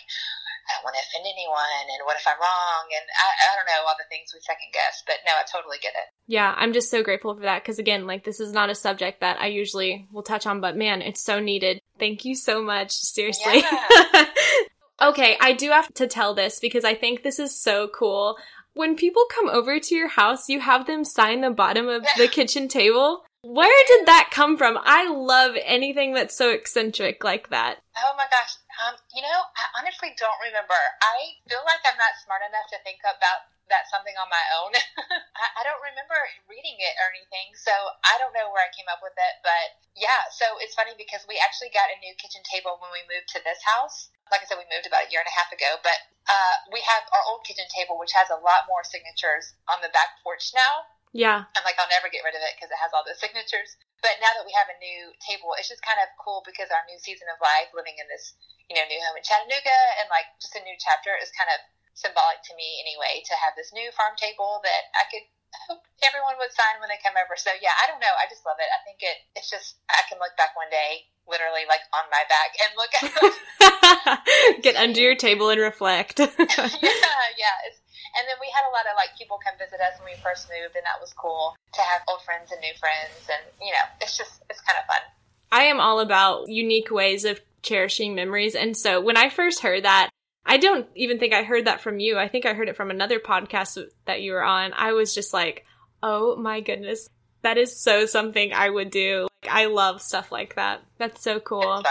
I 0.65 0.79
don't 0.79 0.87
want 0.87 0.95
to 0.95 1.03
offend 1.03 1.27
anyone 1.27 1.85
and 1.91 1.99
what 2.07 2.15
if 2.15 2.25
I'm 2.25 2.39
wrong 2.39 2.83
and 2.95 3.05
I, 3.11 3.27
I 3.27 3.51
don't 3.59 3.69
know 3.69 3.83
all 3.85 3.99
the 3.99 4.07
things 4.07 4.31
we 4.31 4.39
second 4.39 4.71
guess 4.71 5.03
but 5.03 5.19
no 5.27 5.35
I 5.35 5.43
totally 5.45 5.77
get 5.83 5.93
it. 5.93 6.07
Yeah, 6.25 6.55
I'm 6.55 6.71
just 6.71 6.87
so 6.87 7.03
grateful 7.03 7.35
for 7.35 7.43
that 7.43 7.61
because 7.61 7.77
again 7.77 8.07
like 8.07 8.23
this 8.23 8.39
is 8.39 8.55
not 8.55 8.71
a 8.71 8.77
subject 8.77 9.19
that 9.19 9.37
I 9.37 9.51
usually 9.51 10.07
will 10.15 10.23
touch 10.23 10.47
on 10.47 10.63
but 10.63 10.79
man 10.79 11.03
it's 11.03 11.21
so 11.21 11.43
needed. 11.43 11.83
Thank 11.99 12.23
you 12.23 12.39
so 12.39 12.63
much 12.63 12.95
seriously. 12.95 13.67
Yeah. 13.67 14.25
Okay, 15.01 15.36
I 15.41 15.53
do 15.53 15.71
have 15.71 15.93
to 15.95 16.08
tell 16.08 16.34
this 16.34 16.60
because 16.60 16.86
I 16.86 16.93
think 16.95 17.21
this 17.23 17.39
is 17.39 17.60
so 17.60 17.89
cool. 17.93 18.38
When 18.73 18.95
people 18.95 19.23
come 19.29 19.49
over 19.49 19.79
to 19.79 19.95
your 19.95 20.08
house, 20.10 20.49
you 20.49 20.60
have 20.60 20.88
them 20.88 21.03
sign 21.03 21.41
the 21.41 21.49
bottom 21.51 21.88
of 21.88 22.05
the 22.17 22.27
kitchen 22.31 22.67
table. 22.67 23.23
Where 23.41 23.84
did 23.88 24.08
that 24.08 24.29
come 24.31 24.58
from? 24.58 24.77
I 24.81 25.08
love 25.08 25.55
anything 25.63 26.13
that's 26.13 26.36
so 26.36 26.49
eccentric 26.49 27.23
like 27.23 27.49
that. 27.49 27.77
Oh 27.95 28.13
my 28.17 28.25
gosh. 28.25 28.58
Um, 28.81 28.97
you 29.13 29.21
know, 29.21 29.39
I 29.55 29.79
honestly 29.79 30.12
don't 30.17 30.41
remember. 30.41 30.75
I 30.99 31.38
feel 31.47 31.62
like 31.63 31.79
I'm 31.86 31.95
not 31.95 32.17
smart 32.25 32.41
enough 32.41 32.67
to 32.73 32.81
think 32.84 32.99
about 33.05 33.47
that 33.69 33.89
something 33.89 34.13
on 34.17 34.30
my 34.30 34.45
own. 34.62 34.71
I, 35.41 35.45
I 35.58 35.62
don't 35.65 35.82
remember 35.82 36.17
reading 36.45 36.78
it 36.78 36.95
or 37.01 37.10
anything, 37.13 37.54
so 37.58 37.73
I 38.06 38.17
don't 38.21 38.34
know 38.34 38.49
where 38.54 38.65
I 38.65 38.71
came 38.73 38.89
up 38.91 39.01
with 39.01 39.15
it. 39.17 39.34
But 39.41 39.80
yeah, 39.97 40.30
so 40.30 40.60
it's 40.62 40.78
funny 40.78 40.93
because 40.95 41.25
we 41.25 41.41
actually 41.41 41.73
got 41.73 41.89
a 41.89 41.97
new 42.01 42.13
kitchen 42.17 42.45
table 42.45 42.78
when 42.78 42.93
we 42.93 43.01
moved 43.10 43.32
to 43.34 43.41
this 43.41 43.62
house 43.65 44.13
like 44.34 44.41
I 44.41 44.45
said, 44.49 44.58
we 44.58 44.65
moved 44.73 44.89
about 44.89 45.06
a 45.06 45.12
year 45.13 45.21
and 45.21 45.30
a 45.30 45.38
half 45.38 45.54
ago, 45.54 45.78
but 45.86 45.97
uh, 46.25 46.56
we 46.73 46.82
have 46.82 47.06
our 47.13 47.23
old 47.30 47.45
kitchen 47.45 47.65
table, 47.69 48.01
which 48.01 48.13
has 48.17 48.34
a 48.34 48.41
lot 48.41 48.65
more 48.65 48.82
signatures 48.82 49.54
on 49.69 49.86
the 49.86 49.93
back 49.93 50.17
porch 50.25 50.49
now. 50.58 50.89
Yeah. 51.15 51.47
I'm 51.56 51.63
like, 51.63 51.80
I'll 51.80 51.91
never 51.93 52.12
get 52.12 52.28
rid 52.28 52.36
of 52.36 52.43
it 52.43 52.58
because 52.58 52.67
it 52.73 52.82
has 52.82 52.91
all 52.91 53.06
those 53.06 53.21
signatures. 53.21 53.80
But 54.04 54.19
now 54.19 54.36
that 54.36 54.43
we 54.43 54.51
have 54.51 54.67
a 54.67 54.75
new 54.82 55.15
table, 55.23 55.56
it's 55.56 55.71
just 55.71 55.86
kind 55.86 56.01
of 56.01 56.12
cool 56.19 56.43
because 56.43 56.67
our 56.73 56.84
new 56.89 56.99
season 56.99 57.32
of 57.32 57.39
life, 57.39 57.71
living 57.71 57.95
in 57.95 58.10
this, 58.12 58.36
you 58.67 58.75
know, 58.75 58.84
new 58.89 58.99
home 58.99 59.15
in 59.15 59.23
Chattanooga 59.23 59.80
and 60.01 60.12
like 60.12 60.28
just 60.43 60.58
a 60.60 60.62
new 60.65 60.75
chapter 60.75 61.15
is 61.15 61.32
kind 61.32 61.47
of 61.56 61.63
symbolic 61.95 62.43
to 62.47 62.53
me 62.60 62.84
anyway 62.84 63.23
to 63.23 63.36
have 63.39 63.55
this 63.55 63.71
new 63.71 63.89
farm 63.95 64.13
table 64.19 64.60
that 64.63 64.91
I 64.95 65.08
could 65.08 65.25
hope 65.67 65.88
everyone 66.03 66.36
would 66.38 66.51
sign 66.51 66.84
when 66.84 66.91
they 66.91 66.99
come 66.99 67.15
over. 67.15 67.39
So 67.39 67.55
yeah, 67.63 67.73
I 67.79 67.88
don't 67.88 68.03
know. 68.03 68.12
I 68.19 68.27
just 68.27 68.43
love 68.43 68.60
it. 68.60 68.69
I 68.69 68.79
think 68.84 68.99
it 69.01 69.17
it's 69.39 69.47
just 69.47 69.79
I 69.88 70.03
can 70.12 70.19
look 70.19 70.36
back 70.36 70.53
one 70.60 70.69
day 70.69 71.08
literally 71.25 71.65
like 71.65 71.81
on 71.95 72.05
my 72.13 72.23
back 72.29 72.53
and 72.60 72.69
look 72.77 72.91
at. 72.93 73.10
Get 74.62 74.75
under 74.75 74.99
your 74.99 75.15
table 75.15 75.49
and 75.49 75.60
reflect. 75.60 76.19
yeah, 76.19 76.27
yeah. 76.38 77.55
It's, 77.65 77.79
and 78.15 78.23
then 78.29 78.38
we 78.39 78.47
had 78.53 78.63
a 78.69 78.71
lot 78.71 78.88
of 78.88 78.95
like 78.95 79.17
people 79.17 79.39
come 79.43 79.58
visit 79.58 79.79
us 79.81 79.99
when 79.99 80.13
we 80.13 80.17
first 80.21 80.47
moved, 80.47 80.75
and 80.75 80.86
that 80.86 81.01
was 81.01 81.13
cool 81.13 81.55
to 81.73 81.81
have 81.81 82.01
old 82.08 82.21
friends 82.23 82.51
and 82.51 82.62
new 82.62 82.73
friends, 82.79 83.27
and 83.27 83.43
you 83.60 83.71
know, 83.71 83.86
it's 84.01 84.17
just 84.17 84.43
it's 84.49 84.62
kind 84.62 84.77
of 84.79 84.86
fun. 84.86 85.03
I 85.51 85.63
am 85.63 85.79
all 85.79 85.99
about 85.99 86.47
unique 86.47 86.91
ways 86.91 87.25
of 87.25 87.41
cherishing 87.62 88.15
memories, 88.15 88.55
and 88.55 88.77
so 88.77 89.01
when 89.01 89.17
I 89.17 89.29
first 89.29 89.62
heard 89.62 89.84
that, 89.84 90.10
I 90.45 90.58
don't 90.58 90.88
even 90.95 91.19
think 91.19 91.34
I 91.34 91.43
heard 91.43 91.65
that 91.65 91.81
from 91.81 91.99
you. 91.99 92.17
I 92.17 92.27
think 92.27 92.45
I 92.45 92.53
heard 92.53 92.69
it 92.69 92.75
from 92.75 92.91
another 92.91 93.19
podcast 93.19 93.84
that 94.05 94.21
you 94.21 94.34
were 94.34 94.43
on. 94.43 94.73
I 94.73 94.93
was 94.93 95.15
just 95.15 95.34
like, 95.34 95.65
oh 96.03 96.36
my 96.36 96.62
goodness, 96.62 97.10
that 97.41 97.58
is 97.58 97.79
so 97.79 98.05
something 98.05 98.53
I 98.53 98.69
would 98.69 98.91
do. 98.91 99.27
Like, 99.43 99.51
I 99.51 99.65
love 99.65 100.01
stuff 100.01 100.31
like 100.31 100.55
that. 100.55 100.81
That's 100.97 101.23
so 101.23 101.39
cool. 101.39 101.84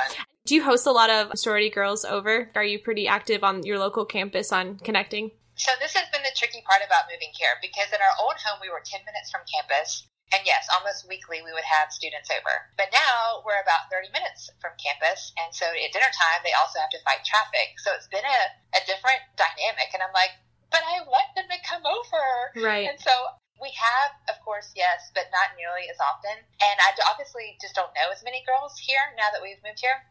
Do 0.47 0.55
you 0.55 0.63
host 0.63 0.87
a 0.87 0.93
lot 0.93 1.11
of 1.11 1.33
sorority 1.39 1.71
girls 1.71 2.05
over? 2.05 2.51
Are 2.55 2.65
you 2.65 2.79
pretty 2.79 3.09
active 3.09 3.43
on 3.43 3.65
your 3.65 3.79
local 3.79 4.05
campus 4.05 4.53
on 4.53 4.79
connecting? 4.79 5.31
So 5.57 5.71
this 5.81 5.95
has 5.95 6.05
been 6.13 6.23
the 6.23 6.37
tricky 6.37 6.63
part 6.67 6.83
about 6.85 7.05
moving 7.11 7.31
here 7.33 7.55
because 7.63 7.89
in 7.89 7.99
our 8.01 8.25
old 8.25 8.35
home 8.45 8.59
we 8.61 8.69
were 8.69 8.83
10 8.85 9.01
minutes 9.07 9.31
from 9.31 9.41
campus 9.53 10.07
and 10.33 10.43
yes, 10.47 10.67
almost 10.73 11.07
weekly 11.07 11.45
we 11.45 11.53
would 11.53 11.67
have 11.67 11.93
students 11.93 12.31
over. 12.33 12.55
But 12.81 12.91
now 12.95 13.45
we're 13.45 13.61
about 13.61 13.93
30 13.93 14.11
minutes 14.11 14.51
from 14.59 14.75
campus. 14.81 15.35
And 15.37 15.53
so 15.53 15.69
at 15.69 15.93
dinner 15.93 16.11
time, 16.11 16.41
they 16.43 16.57
also 16.57 16.81
have 16.81 16.91
to 16.95 17.03
fight 17.05 17.23
traffic. 17.27 17.77
So 17.79 17.93
it's 17.93 18.09
been 18.09 18.25
a, 18.25 18.41
a 18.75 18.81
different 18.89 19.23
dynamic. 19.37 19.95
And 19.95 20.03
I'm 20.03 20.15
like, 20.17 20.35
but 20.75 20.83
I 20.83 21.07
want 21.07 21.31
them 21.39 21.47
to 21.47 21.59
come 21.63 21.85
over. 21.87 22.25
Right. 22.59 22.91
And 22.91 22.99
so 22.99 23.13
we 23.63 23.71
have, 23.79 24.19
of 24.27 24.43
course, 24.43 24.75
yes, 24.75 25.15
but 25.15 25.31
not 25.31 25.55
nearly 25.55 25.87
as 25.87 26.01
often. 26.03 26.35
And 26.35 26.77
I 26.83 26.91
obviously 27.07 27.55
just 27.63 27.79
don't 27.79 27.95
know 27.95 28.11
as 28.11 28.27
many 28.27 28.43
girls 28.43 28.75
here 28.81 29.03
now 29.15 29.31
that 29.31 29.39
we've 29.39 29.61
moved 29.63 29.79
here. 29.79 30.03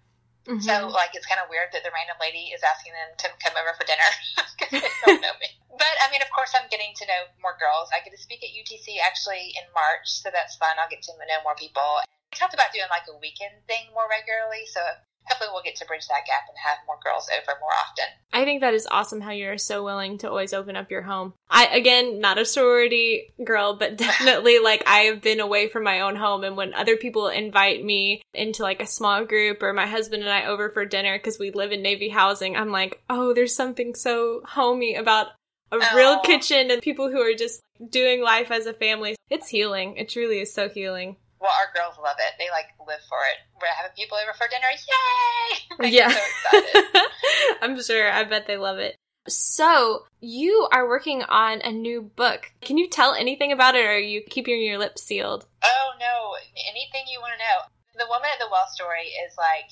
Mm-hmm. 0.44 0.60
So, 0.60 0.92
like, 0.92 1.16
it's 1.16 1.24
kind 1.24 1.40
of 1.40 1.48
weird 1.48 1.72
that 1.72 1.88
the 1.88 1.94
random 1.96 2.20
lady 2.20 2.52
is 2.52 2.60
asking 2.68 2.92
them 2.92 3.16
to 3.24 3.28
come 3.40 3.56
over 3.56 3.72
for 3.80 3.88
dinner 3.88 4.10
because 4.60 4.84
they 4.84 4.94
don't 5.08 5.24
know 5.24 5.36
me. 5.40 5.48
But, 5.72 5.96
I 6.04 6.12
mean, 6.12 6.20
of 6.20 6.28
course, 6.36 6.52
I'm 6.52 6.68
getting 6.68 6.92
to 7.00 7.06
know 7.08 7.32
more 7.40 7.56
girls. 7.56 7.88
I 7.96 8.04
get 8.04 8.12
to 8.12 8.20
speak 8.20 8.44
at 8.44 8.52
UTC 8.52 9.00
actually 9.00 9.56
in 9.56 9.66
March, 9.72 10.20
so 10.20 10.28
that's 10.28 10.60
fun. 10.60 10.76
I'll 10.76 10.92
get 10.92 11.02
to 11.08 11.16
know 11.16 11.40
more 11.48 11.56
people. 11.56 12.04
We 12.04 12.36
talked 12.36 12.54
about 12.54 12.76
doing 12.76 12.92
like 12.92 13.08
a 13.08 13.16
weekend 13.24 13.64
thing 13.72 13.88
more 13.96 14.06
regularly. 14.12 14.68
So 14.68 14.84
hopefully 15.28 15.50
we'll 15.52 15.64
get 15.64 15.76
to 15.78 15.86
bridge 15.86 16.08
that 16.08 16.26
gap 16.26 16.44
and 16.48 16.58
have 16.64 16.78
more 16.88 16.98
girls 17.04 17.30
over 17.32 17.58
more 17.60 17.72
often. 17.72 18.06
I 18.32 18.46
think 18.46 18.62
that 18.62 18.74
is 18.74 18.88
awesome 18.90 19.22
how 19.22 19.32
you're 19.32 19.58
so 19.58 19.84
willing 19.84 20.18
to 20.20 20.30
always 20.30 20.54
open 20.54 20.76
up 20.76 20.92
your 20.92 21.02
home. 21.02 21.34
I 21.50 21.66
again, 21.68 22.20
not 22.20 22.38
a 22.38 22.46
sorority 22.46 23.34
girl, 23.44 23.76
but 23.78 23.98
definitely 23.98 24.60
like 24.60 24.84
I 24.88 25.00
have 25.02 25.22
been 25.22 25.40
away 25.40 25.70
from 25.70 25.84
my 25.84 26.02
own 26.02 26.16
home 26.16 26.44
and 26.44 26.58
when 26.58 26.74
other 26.74 26.98
people 26.98 27.28
invite 27.28 27.84
me 27.84 28.22
into 28.34 28.64
like 28.64 28.82
a 28.82 28.88
small 28.88 29.26
group 29.26 29.64
or 29.64 29.74
my 29.74 29.88
husband 29.88 30.24
and 30.24 30.32
I 30.32 30.46
over 30.46 30.70
for 30.70 30.86
dinner 30.86 31.18
cuz 31.20 31.40
we 31.40 31.52
live 31.52 31.72
in 31.72 31.82
Navy 31.82 32.10
housing, 32.10 32.56
I'm 32.56 32.72
like, 32.72 33.02
"Oh, 33.10 33.34
there's 33.34 33.56
something 33.56 33.96
so 33.96 34.42
homey 34.46 34.96
about 34.96 35.28
a 35.72 35.78
oh. 35.82 35.96
real 35.96 36.20
kitchen 36.20 36.70
and 36.70 36.82
people 36.82 37.10
who 37.10 37.20
are 37.20 37.34
just 37.34 37.62
doing 37.90 38.22
life 38.22 38.52
as 38.52 38.68
a 38.68 38.74
family. 38.74 39.16
It's 39.30 39.50
healing. 39.50 39.98
It 39.98 40.10
truly 40.10 40.40
is 40.40 40.54
so 40.54 40.70
healing 40.70 41.18
well, 41.44 41.52
our 41.60 41.76
girls 41.76 42.00
love 42.02 42.16
it. 42.18 42.34
They 42.40 42.50
like 42.50 42.72
live 42.80 43.04
for 43.10 43.20
it. 43.28 43.44
We're 43.60 43.68
having 43.76 43.92
people 43.98 44.18
over 44.18 44.32
for 44.32 44.48
dinner. 44.48 44.72
Yay! 44.72 45.92
yeah. 45.92 46.10
So 46.10 46.82
I'm 47.62 47.84
sure. 47.84 48.10
I 48.10 48.24
bet 48.24 48.48
they 48.48 48.56
love 48.56 48.80
it. 48.80 48.96
So, 49.28 50.04
you 50.20 50.68
are 50.72 50.88
working 50.88 51.24
on 51.24 51.62
a 51.62 51.72
new 51.72 52.02
book. 52.02 52.52
Can 52.62 52.78
you 52.78 52.90
tell 52.90 53.14
anything 53.14 53.52
about 53.52 53.76
it 53.76 53.86
or 53.86 53.96
are 53.96 54.00
you 54.00 54.22
keeping 54.22 54.62
your 54.62 54.78
lips 54.78 55.04
sealed? 55.04 55.46
Oh, 55.64 55.92
no. 56.00 56.36
Anything 56.70 57.08
you 57.08 57.20
want 57.20 57.34
to 57.36 57.40
know. 57.40 58.04
The 58.04 58.10
Woman 58.10 58.30
at 58.34 58.40
the 58.40 58.52
Well 58.52 58.68
story 58.74 59.12
is 59.28 59.36
like 59.38 59.72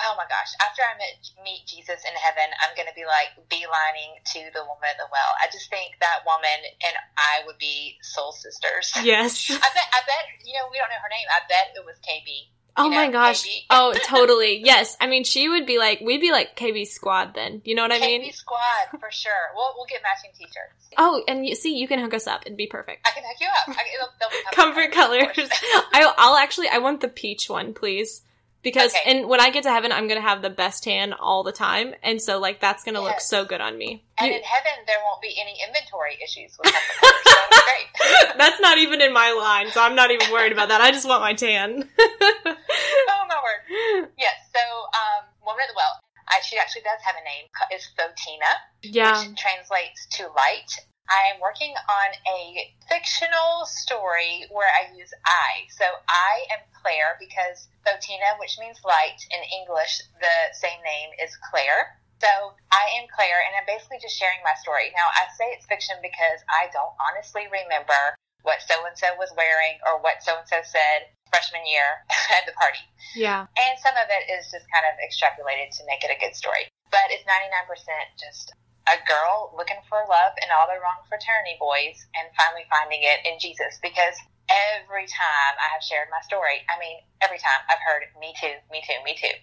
oh 0.00 0.14
my 0.14 0.26
gosh, 0.30 0.54
after 0.62 0.82
I 0.82 0.94
met, 0.98 1.18
meet 1.42 1.66
Jesus 1.66 2.02
in 2.06 2.14
heaven, 2.14 2.46
I'm 2.62 2.74
going 2.78 2.86
to 2.86 2.94
be 2.94 3.06
like 3.06 3.34
beelining 3.50 4.18
to 4.34 4.40
the 4.54 4.62
woman 4.62 4.86
at 4.86 4.98
the 4.98 5.10
well. 5.10 5.32
I 5.42 5.50
just 5.50 5.70
think 5.70 5.98
that 5.98 6.22
woman 6.22 6.58
and 6.86 6.94
I 7.18 7.42
would 7.46 7.58
be 7.58 7.98
soul 8.02 8.32
sisters. 8.32 8.94
Yes. 9.08 9.48
I 9.50 9.54
bet, 9.54 9.88
I 9.94 10.00
bet, 10.04 10.24
you 10.44 10.52
know, 10.54 10.68
we 10.70 10.76
don't 10.76 10.90
know 10.90 11.00
her 11.00 11.08
name. 11.08 11.26
I 11.32 11.40
bet 11.48 11.72
it 11.74 11.84
was 11.86 11.96
KB. 12.04 12.52
Oh 12.76 12.84
you 12.84 12.90
know, 12.90 12.96
my 12.96 13.10
gosh. 13.10 13.44
KB. 13.44 13.64
oh, 13.70 13.94
totally. 14.04 14.60
Yes. 14.64 14.96
I 15.00 15.06
mean, 15.06 15.24
she 15.24 15.48
would 15.48 15.64
be 15.64 15.78
like, 15.78 16.00
we'd 16.00 16.20
be 16.20 16.30
like 16.30 16.56
KB 16.56 16.86
squad 16.86 17.34
then. 17.34 17.62
You 17.64 17.74
know 17.74 17.82
what 17.82 17.92
I 17.92 18.00
mean? 18.00 18.22
KB 18.22 18.34
squad, 18.34 19.00
for 19.00 19.10
sure. 19.10 19.32
We'll, 19.54 19.72
we'll 19.76 19.86
get 19.86 20.02
matching 20.02 20.30
t 20.36 20.44
shirts. 20.44 20.92
Oh, 20.98 21.22
and 21.26 21.46
you 21.46 21.54
see, 21.54 21.76
you 21.78 21.88
can 21.88 22.00
hook 22.00 22.12
us 22.12 22.26
up. 22.26 22.42
It'd 22.44 22.58
be 22.58 22.66
perfect. 22.66 23.06
I 23.06 23.12
can 23.12 23.24
hook 23.26 23.40
you 23.40 23.48
up. 23.48 23.76
I, 23.78 23.82
it'll, 23.94 24.12
it'll 24.20 24.52
Comfort 24.52 24.92
colors. 24.92 25.50
I, 25.92 26.12
I'll 26.18 26.36
actually, 26.36 26.68
I 26.68 26.78
want 26.78 27.00
the 27.00 27.08
peach 27.08 27.48
one, 27.48 27.72
please 27.72 28.22
because 28.62 28.94
okay. 28.94 29.10
and 29.10 29.28
when 29.28 29.40
I 29.40 29.50
get 29.50 29.62
to 29.64 29.70
heaven, 29.70 29.92
I'm 29.92 30.08
gonna 30.08 30.20
have 30.20 30.42
the 30.42 30.50
best 30.50 30.84
tan 30.84 31.12
all 31.12 31.42
the 31.42 31.52
time, 31.52 31.94
and 32.02 32.20
so 32.20 32.38
like 32.38 32.60
that's 32.60 32.84
gonna 32.84 33.00
yes. 33.02 33.08
look 33.08 33.20
so 33.20 33.44
good 33.44 33.60
on 33.60 33.78
me. 33.78 34.04
And 34.18 34.28
you, 34.28 34.36
in 34.36 34.42
heaven, 34.42 34.84
there 34.86 34.98
won't 35.04 35.22
be 35.22 35.34
any 35.40 35.58
inventory 35.66 36.18
issues 36.22 36.56
with 36.58 36.72
great. 37.00 38.36
that's 38.38 38.60
not 38.60 38.78
even 38.78 39.00
in 39.00 39.12
my 39.12 39.32
line, 39.32 39.70
so 39.70 39.80
I'm 39.80 39.94
not 39.94 40.10
even 40.10 40.30
worried 40.32 40.52
about 40.52 40.68
that. 40.68 40.80
I 40.80 40.90
just 40.90 41.06
want 41.06 41.22
my 41.22 41.34
tan. 41.34 41.88
oh 41.98 43.24
my 43.28 43.38
word! 43.42 44.08
Yes. 44.18 44.34
So, 44.52 44.60
um, 44.60 45.26
woman 45.44 45.62
at 45.62 45.68
the 45.68 45.76
well. 45.76 46.00
I, 46.28 46.40
she 46.44 46.58
actually 46.58 46.82
does 46.82 47.00
have 47.04 47.14
a 47.16 47.24
name. 47.24 47.48
It's 47.70 47.88
Photina, 47.96 48.52
yeah. 48.82 49.18
which 49.18 49.40
translates 49.40 50.06
to 50.18 50.24
light. 50.36 50.70
I 51.08 51.32
am 51.32 51.40
working 51.40 51.72
on 51.72 52.08
a 52.28 52.72
fictional 52.88 53.64
story 53.64 54.44
where 54.52 54.68
I 54.68 54.92
use 54.92 55.12
I. 55.24 55.64
So 55.72 55.84
I 56.08 56.44
am 56.52 56.60
Claire 56.76 57.16
because 57.16 57.68
Photina, 57.84 58.36
which 58.38 58.60
means 58.60 58.76
light 58.84 59.18
in 59.32 59.40
English, 59.60 60.04
the 60.20 60.36
same 60.52 60.80
name 60.84 61.10
is 61.16 61.32
Claire. 61.48 61.96
So 62.20 62.52
I 62.74 62.84
am 62.98 63.06
Claire, 63.14 63.40
and 63.46 63.54
I'm 63.54 63.68
basically 63.68 64.02
just 64.02 64.18
sharing 64.18 64.42
my 64.42 64.52
story. 64.58 64.90
Now, 64.90 65.06
I 65.14 65.30
say 65.38 65.54
it's 65.54 65.70
fiction 65.70 65.96
because 66.02 66.42
I 66.50 66.66
don't 66.74 66.92
honestly 66.98 67.46
remember 67.46 68.18
what 68.42 68.58
so 68.62 68.74
and 68.86 68.98
so 68.98 69.14
was 69.16 69.30
wearing 69.38 69.78
or 69.86 70.02
what 70.02 70.22
so 70.22 70.34
and 70.34 70.48
so 70.50 70.58
said 70.66 71.08
freshman 71.30 71.64
year 71.68 72.04
at 72.36 72.44
the 72.44 72.52
party. 72.58 72.82
Yeah. 73.14 73.46
And 73.56 73.74
some 73.78 73.94
of 73.96 74.08
it 74.10 74.28
is 74.28 74.50
just 74.50 74.66
kind 74.72 74.84
of 74.88 74.98
extrapolated 74.98 75.72
to 75.78 75.86
make 75.86 76.02
it 76.02 76.10
a 76.10 76.18
good 76.18 76.34
story. 76.34 76.68
But 76.90 77.12
it's 77.12 77.24
99% 77.24 77.70
just 78.18 78.52
a 78.88 78.96
girl 79.04 79.52
looking 79.52 79.80
for 79.88 80.00
love 80.08 80.32
in 80.40 80.48
all 80.48 80.64
the 80.64 80.80
wrong 80.80 81.04
fraternity 81.08 81.60
boys 81.60 82.00
and 82.16 82.32
finally 82.32 82.64
finding 82.72 83.04
it 83.04 83.20
in 83.28 83.36
Jesus 83.36 83.76
because 83.84 84.16
every 84.48 85.04
time 85.04 85.54
I 85.60 85.68
have 85.76 85.84
shared 85.84 86.08
my 86.08 86.24
story, 86.24 86.64
I 86.72 86.80
mean, 86.80 87.04
every 87.20 87.36
time 87.36 87.60
I've 87.68 87.84
heard 87.84 88.08
me 88.16 88.32
too, 88.40 88.56
me 88.72 88.80
too, 88.80 88.96
me 89.04 89.12
too. 89.12 89.36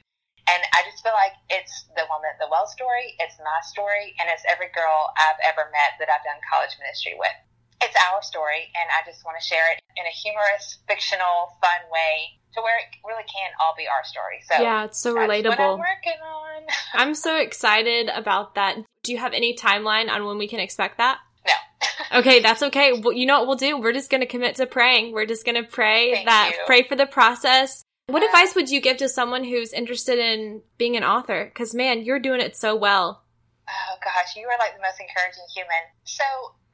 And 0.46 0.62
I 0.78 0.86
just 0.86 1.02
feel 1.02 1.14
like 1.14 1.34
it's 1.50 1.90
the 1.98 2.06
woman 2.10 2.30
at 2.30 2.38
the 2.42 2.50
well 2.50 2.70
story, 2.70 3.18
it's 3.18 3.38
my 3.42 3.62
story, 3.66 4.14
and 4.22 4.30
it's 4.30 4.46
every 4.46 4.70
girl 4.74 5.10
I've 5.18 5.42
ever 5.42 5.70
met 5.74 5.98
that 6.02 6.10
I've 6.10 6.26
done 6.26 6.38
college 6.46 6.74
ministry 6.78 7.18
with. 7.18 7.34
It's 7.82 7.98
our 8.10 8.22
story, 8.22 8.70
and 8.78 8.88
I 8.94 9.02
just 9.06 9.26
want 9.26 9.38
to 9.38 9.46
share 9.46 9.74
it 9.74 9.82
in 9.98 10.06
a 10.06 10.14
humorous, 10.14 10.82
fictional, 10.86 11.58
fun 11.62 11.86
way 11.90 12.38
to 12.56 12.62
where 12.62 12.78
it 12.80 12.98
really 13.06 13.24
can 13.24 13.52
all 13.62 13.74
be 13.78 13.86
our 13.88 14.04
story. 14.04 14.40
So 14.50 14.62
yeah, 14.62 14.86
it's 14.86 15.00
so 15.00 15.14
relatable. 15.14 15.60
I'm 15.60 15.80
working 15.80 16.20
on. 16.26 16.64
I'm 16.94 17.14
so 17.14 17.38
excited 17.38 18.10
about 18.14 18.56
that. 18.56 18.78
Do 19.04 19.12
you 19.12 19.18
have 19.18 19.34
any 19.34 19.56
timeline 19.56 20.10
on 20.10 20.26
when 20.26 20.38
we 20.38 20.48
can 20.48 20.60
expect 20.60 20.98
that? 20.98 21.20
No. 21.46 21.54
okay, 22.20 22.40
that's 22.40 22.64
okay. 22.64 23.00
Well, 23.00 23.14
you 23.14 23.26
know 23.26 23.40
what 23.40 23.48
we'll 23.48 23.56
do? 23.58 23.80
We're 23.80 23.94
just 23.94 24.10
going 24.10 24.22
to 24.22 24.28
commit 24.28 24.56
to 24.56 24.66
praying. 24.66 25.14
We're 25.14 25.26
just 25.26 25.46
going 25.46 25.62
to 25.62 25.70
pray 25.70 26.14
Thank 26.14 26.28
that 26.28 26.52
you. 26.54 26.64
pray 26.66 26.84
for 26.84 26.96
the 26.96 27.06
process. 27.06 27.84
What 28.08 28.24
uh, 28.24 28.28
advice 28.28 28.56
would 28.56 28.70
you 28.70 28.82
give 28.82 28.98
to 28.98 29.10
someone 29.10 29.44
who's 29.44 29.74
interested 29.74 30.20
in 30.20 30.62
being 30.78 30.96
an 30.96 31.04
author? 31.04 31.46
Because 31.46 31.74
man, 31.74 32.04
you're 32.04 32.20
doing 32.20 32.42
it 32.42 32.56
so 32.56 32.76
well. 32.76 33.24
Oh 33.68 33.96
gosh, 34.04 34.36
you 34.36 34.48
are 34.48 34.58
like 34.60 34.76
the 34.76 34.82
most 34.82 35.00
encouraging 35.00 35.44
human. 35.54 35.90
So 36.04 36.24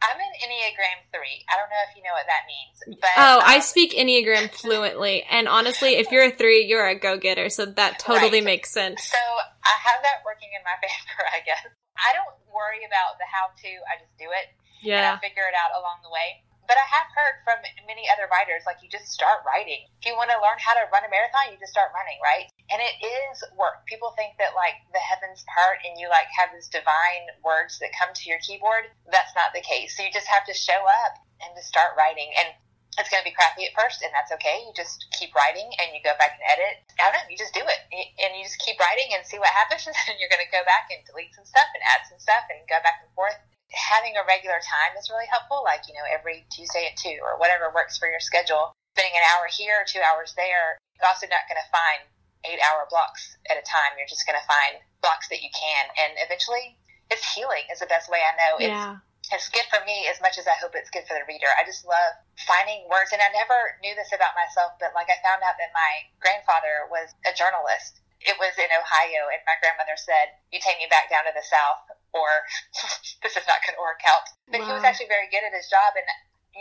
I'm 0.01 0.17
an 0.17 0.33
Enneagram 0.41 0.97
3. 1.13 1.21
I 1.45 1.53
don't 1.61 1.69
know 1.69 1.83
if 1.85 1.93
you 1.93 2.01
know 2.01 2.17
what 2.17 2.25
that 2.25 2.49
means. 2.49 2.97
But, 2.97 3.13
oh, 3.17 3.37
um, 3.37 3.45
I 3.45 3.61
speak 3.61 3.93
Enneagram 3.93 4.49
fluently. 4.49 5.21
And 5.29 5.47
honestly, 5.47 6.01
if 6.01 6.09
you're 6.09 6.25
a 6.25 6.33
3, 6.33 6.65
you're 6.65 6.89
a 6.89 6.97
go 6.97 7.21
getter. 7.21 7.49
So 7.49 7.69
that 7.77 7.99
totally 7.99 8.41
right. 8.41 8.57
makes 8.57 8.73
sense. 8.73 9.05
So 9.05 9.21
I 9.61 9.75
have 9.77 10.01
that 10.01 10.25
working 10.25 10.49
in 10.57 10.61
my 10.65 10.73
favor, 10.81 11.21
I 11.29 11.45
guess. 11.45 11.61
I 12.01 12.17
don't 12.17 12.33
worry 12.49 12.81
about 12.81 13.21
the 13.21 13.29
how 13.29 13.53
to, 13.53 13.71
I 13.85 14.01
just 14.01 14.17
do 14.17 14.25
it. 14.33 14.49
Yeah. 14.81 14.97
And 14.97 15.05
I 15.17 15.21
figure 15.21 15.45
it 15.45 15.53
out 15.53 15.77
along 15.77 16.01
the 16.01 16.09
way. 16.09 16.41
But 16.65 16.79
I 16.79 16.87
have 16.87 17.09
heard 17.13 17.43
from 17.43 17.59
many 17.85 18.07
other 18.09 18.31
writers, 18.31 18.63
like 18.65 18.79
you 18.79 18.87
just 18.87 19.11
start 19.11 19.43
writing. 19.43 19.85
If 19.99 20.07
you 20.07 20.15
want 20.15 20.31
to 20.31 20.39
learn 20.39 20.55
how 20.57 20.73
to 20.73 20.87
run 20.89 21.03
a 21.03 21.11
marathon, 21.11 21.51
you 21.51 21.59
just 21.59 21.75
start 21.75 21.91
running, 21.91 22.15
right? 22.23 22.47
And 22.71 22.79
it 22.79 22.95
is 23.03 23.43
work. 23.59 23.83
People 23.85 24.15
think 24.15 24.39
that 24.39 24.55
like 24.55 24.79
the 24.95 25.03
heavens 25.03 25.43
part 25.51 25.83
and 25.83 25.99
you 25.99 26.07
like 26.07 26.31
have 26.31 26.55
these 26.55 26.71
divine 26.71 27.27
words 27.43 27.77
that 27.83 27.91
come 27.91 28.15
to 28.15 28.25
your 28.31 28.39
keyboard. 28.39 28.87
That's 29.11 29.35
not 29.35 29.51
the 29.51 29.59
case. 29.59 29.95
So 29.95 30.07
you 30.07 30.11
just 30.11 30.31
have 30.31 30.47
to 30.47 30.55
show 30.55 30.79
up 31.05 31.19
and 31.43 31.51
just 31.53 31.67
start 31.67 31.99
writing. 31.99 32.31
And 32.39 32.55
it's 32.99 33.07
going 33.07 33.23
to 33.23 33.27
be 33.27 33.35
crappy 33.35 33.63
at 33.63 33.71
first, 33.71 34.03
and 34.03 34.11
that's 34.11 34.35
okay. 34.35 34.67
You 34.67 34.75
just 34.75 35.07
keep 35.15 35.31
writing 35.31 35.63
and 35.79 35.95
you 35.95 36.03
go 36.03 36.11
back 36.19 36.35
and 36.35 36.43
edit. 36.43 36.83
I 36.99 37.07
don't 37.07 37.15
know, 37.15 37.27
you 37.31 37.39
just 37.39 37.55
do 37.55 37.63
it. 37.63 37.81
And 37.91 38.35
you 38.35 38.43
just 38.43 38.59
keep 38.59 38.75
writing 38.83 39.15
and 39.15 39.23
see 39.23 39.39
what 39.39 39.51
happens. 39.51 39.87
And 40.11 40.19
you're 40.19 40.31
going 40.31 40.43
to 40.43 40.51
go 40.51 40.59
back 40.67 40.91
and 40.91 40.99
delete 41.07 41.31
some 41.31 41.47
stuff 41.47 41.71
and 41.71 41.79
add 41.87 42.03
some 42.07 42.19
stuff 42.19 42.43
and 42.51 42.59
go 42.67 42.79
back 42.83 42.99
and 42.99 43.11
forth 43.15 43.39
having 43.71 44.15
a 44.19 44.27
regular 44.27 44.59
time 44.59 44.93
is 44.99 45.07
really 45.07 45.27
helpful, 45.31 45.63
like, 45.63 45.87
you 45.87 45.95
know, 45.95 46.03
every 46.11 46.43
Tuesday 46.51 46.91
at 46.91 46.99
2 46.99 47.23
or 47.23 47.39
whatever 47.39 47.71
works 47.71 47.97
for 47.97 48.07
your 48.07 48.19
schedule. 48.19 48.75
Spending 48.95 49.15
an 49.15 49.27
hour 49.31 49.47
here, 49.47 49.87
two 49.87 50.03
hours 50.03 50.35
there, 50.35 50.75
you're 50.99 51.07
also 51.07 51.27
not 51.31 51.47
going 51.47 51.59
to 51.59 51.69
find 51.71 52.03
eight 52.45 52.61
hour 52.65 52.87
blocks 52.89 53.37
at 53.49 53.57
a 53.57 53.65
time. 53.65 53.97
You're 53.97 54.09
just 54.09 54.25
going 54.25 54.37
to 54.37 54.47
find 54.47 54.81
blocks 55.01 55.29
that 55.29 55.41
you 55.41 55.51
can. 55.53 55.83
And 55.97 56.11
eventually, 56.25 56.77
it's 57.09 57.25
healing 57.33 57.65
is 57.69 57.79
the 57.81 57.89
best 57.89 58.09
way 58.09 58.21
I 58.21 58.33
know. 58.37 58.53
It's, 58.57 58.73
yeah. 58.73 58.97
It's 59.31 59.47
good 59.47 59.63
for 59.71 59.79
me 59.87 60.11
as 60.11 60.19
much 60.19 60.35
as 60.35 60.43
I 60.43 60.59
hope 60.59 60.75
it's 60.75 60.91
good 60.91 61.07
for 61.07 61.15
the 61.15 61.23
reader. 61.23 61.47
I 61.55 61.63
just 61.63 61.87
love 61.87 62.19
finding 62.43 62.83
words. 62.91 63.15
And 63.15 63.23
I 63.23 63.31
never 63.31 63.79
knew 63.79 63.95
this 63.95 64.11
about 64.11 64.35
myself, 64.35 64.75
but 64.81 64.91
like 64.91 65.07
I 65.07 65.15
found 65.23 65.39
out 65.39 65.55
that 65.55 65.71
my 65.71 65.91
grandfather 66.19 66.91
was 66.91 67.15
a 67.23 67.31
journalist 67.31 68.01
it 68.25 68.37
was 68.37 68.53
in 68.57 68.69
Ohio, 68.69 69.33
and 69.33 69.41
my 69.49 69.57
grandmother 69.57 69.97
said, 69.97 70.37
"You 70.53 70.61
take 70.61 70.77
me 70.77 70.85
back 70.89 71.09
down 71.09 71.25
to 71.25 71.33
the 71.33 71.41
South, 71.41 71.81
or 72.13 72.45
this 73.25 73.33
is 73.33 73.45
not 73.49 73.65
going 73.65 73.75
to 73.77 73.81
work 73.81 74.01
out." 74.05 74.29
But 74.49 74.61
wow. 74.61 74.67
he 74.67 74.71
was 74.77 74.85
actually 74.85 75.09
very 75.09 75.27
good 75.33 75.41
at 75.41 75.53
his 75.53 75.69
job, 75.69 75.97
and 75.97 76.05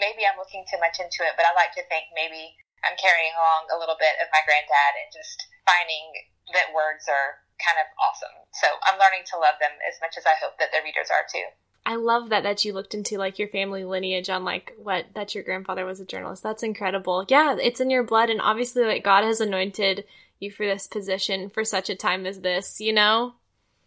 maybe 0.01 0.25
I'm 0.25 0.41
looking 0.41 0.65
too 0.69 0.81
much 0.81 1.01
into 1.01 1.21
it. 1.29 1.37
But 1.37 1.45
I 1.45 1.53
like 1.53 1.77
to 1.77 1.85
think 1.93 2.09
maybe 2.17 2.57
I'm 2.85 2.97
carrying 2.97 3.35
along 3.37 3.69
a 3.69 3.79
little 3.79 3.97
bit 3.99 4.17
of 4.21 4.33
my 4.33 4.43
granddad 4.45 4.93
and 5.01 5.11
just 5.13 5.49
finding 5.69 6.31
that 6.57 6.75
words 6.75 7.07
are 7.07 7.41
kind 7.61 7.77
of 7.77 7.89
awesome. 8.01 8.35
So 8.57 8.67
I'm 8.89 8.99
learning 8.99 9.29
to 9.31 9.39
love 9.39 9.61
them 9.61 9.77
as 9.85 10.01
much 10.01 10.17
as 10.17 10.25
I 10.25 10.35
hope 10.41 10.57
that 10.59 10.73
the 10.73 10.83
readers 10.83 11.13
are 11.13 11.29
too. 11.29 11.45
I 11.87 11.97
love 11.97 12.29
that 12.29 12.43
that 12.43 12.65
you 12.65 12.73
looked 12.73 12.95
into 12.95 13.19
like 13.19 13.39
your 13.39 13.49
family 13.49 13.85
lineage 13.85 14.29
on 14.29 14.45
like 14.45 14.73
what 14.79 15.07
that 15.15 15.35
your 15.35 15.45
grandfather 15.45 15.85
was 15.85 16.01
a 16.01 16.05
journalist. 16.05 16.43
That's 16.43 16.63
incredible. 16.63 17.25
Yeah, 17.29 17.57
it's 17.61 17.81
in 17.81 17.91
your 17.91 18.05
blood 18.05 18.31
and 18.31 18.41
obviously 18.41 18.85
like 18.85 19.05
God 19.05 19.25
has 19.25 19.41
anointed 19.41 20.05
you 20.39 20.51
for 20.51 20.67
this 20.67 20.87
position 20.87 21.51
for 21.51 21.65
such 21.65 21.91
a 21.91 21.97
time 21.97 22.27
as 22.27 22.41
this, 22.41 22.81
you 22.81 22.93
know? 22.93 23.35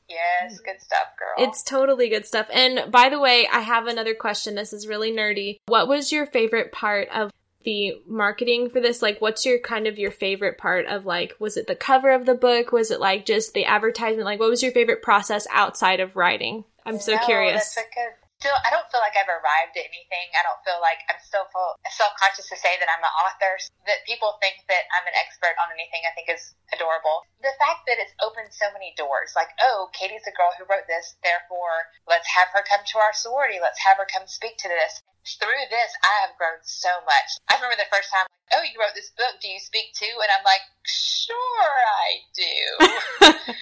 Yes, 0.10 0.60
good 0.60 0.82
stuff, 0.82 1.08
girl. 1.18 1.48
It's 1.48 1.64
totally 1.64 2.10
good 2.10 2.26
stuff. 2.26 2.48
And 2.52 2.92
by 2.92 3.10
the 3.10 3.20
way, 3.20 3.48
I 3.52 3.62
have 3.62 3.88
another 3.88 4.14
question. 4.14 4.56
This 4.56 4.74
is 4.74 4.88
really 4.88 5.12
nerdy. 5.12 5.58
What 5.68 5.88
was 5.88 6.12
your 6.12 6.26
favorite 6.26 6.72
part 6.72 7.08
of 7.10 7.32
the 7.64 8.02
marketing 8.08 8.70
for 8.70 8.80
this? 8.80 9.02
Like, 9.02 9.22
what's 9.22 9.46
your 9.46 9.60
kind 9.60 9.88
of 9.88 9.98
your 9.98 10.12
favorite 10.12 10.58
part 10.58 10.86
of 10.88 11.06
like, 11.06 11.36
was 11.40 11.58
it 11.58 11.68
the 11.68 11.76
cover 11.76 12.12
of 12.12 12.26
the 12.26 12.34
book? 12.34 12.72
Was 12.72 12.92
it 12.92 13.00
like 13.00 13.26
just 13.26 13.54
the 13.54 13.66
advertisement? 13.66 14.26
Like, 14.26 14.40
what 14.40 14.50
was 14.50 14.64
your 14.64 14.72
favorite 14.72 15.02
process 15.02 15.48
outside 15.52 16.00
of 16.00 16.16
writing? 16.16 16.64
I'm 16.86 17.00
so 17.00 17.14
no, 17.14 17.26
curious. 17.26 17.76
That's 17.76 17.78
a 17.78 17.94
good 17.94 18.23
still, 18.44 18.60
I 18.68 18.76
don't 18.76 18.84
feel 18.92 19.00
like 19.00 19.16
I've 19.16 19.32
arrived 19.32 19.80
at 19.80 19.88
anything. 19.88 20.28
I 20.36 20.44
don't 20.44 20.60
feel 20.68 20.84
like 20.84 21.00
I'm 21.08 21.24
still 21.24 21.48
full, 21.56 21.80
self-conscious 21.88 22.52
to 22.52 22.60
say 22.60 22.76
that 22.76 22.92
I'm 22.92 23.00
an 23.00 23.16
author. 23.24 23.56
That 23.88 24.04
people 24.04 24.36
think 24.44 24.68
that 24.68 24.84
I'm 24.92 25.08
an 25.08 25.16
expert 25.16 25.56
on 25.64 25.72
anything, 25.72 26.04
I 26.04 26.12
think 26.12 26.28
is 26.28 26.52
adorable. 26.76 27.24
The 27.40 27.56
fact 27.56 27.88
that 27.88 28.04
it's 28.04 28.12
opened 28.20 28.52
so 28.52 28.68
many 28.76 28.92
doors, 29.00 29.32
like, 29.32 29.56
oh, 29.64 29.88
Katie's 29.96 30.28
the 30.28 30.36
girl 30.36 30.52
who 30.60 30.68
wrote 30.68 30.92
this, 30.92 31.16
therefore 31.24 31.88
let's 32.04 32.28
have 32.36 32.52
her 32.52 32.68
come 32.68 32.84
to 32.84 33.00
our 33.00 33.16
sorority. 33.16 33.64
Let's 33.64 33.80
have 33.88 33.96
her 33.96 34.08
come 34.12 34.28
speak 34.28 34.60
to 34.60 34.68
this. 34.68 35.00
Through 35.24 35.72
this, 35.72 35.96
I 36.04 36.28
have 36.28 36.36
grown 36.36 36.60
so 36.68 36.92
much. 37.08 37.40
I 37.48 37.56
remember 37.56 37.80
the 37.80 37.88
first 37.88 38.12
time, 38.12 38.28
oh, 38.52 38.64
you 38.68 38.76
wrote 38.76 38.94
this 38.94 39.16
book. 39.16 39.40
Do 39.40 39.48
you 39.48 39.62
speak 39.64 39.96
too? 39.96 40.12
And 40.20 40.30
I'm 40.30 40.44
like, 40.44 40.64
sure, 40.84 41.72
I 41.88 42.08
do. 42.36 42.56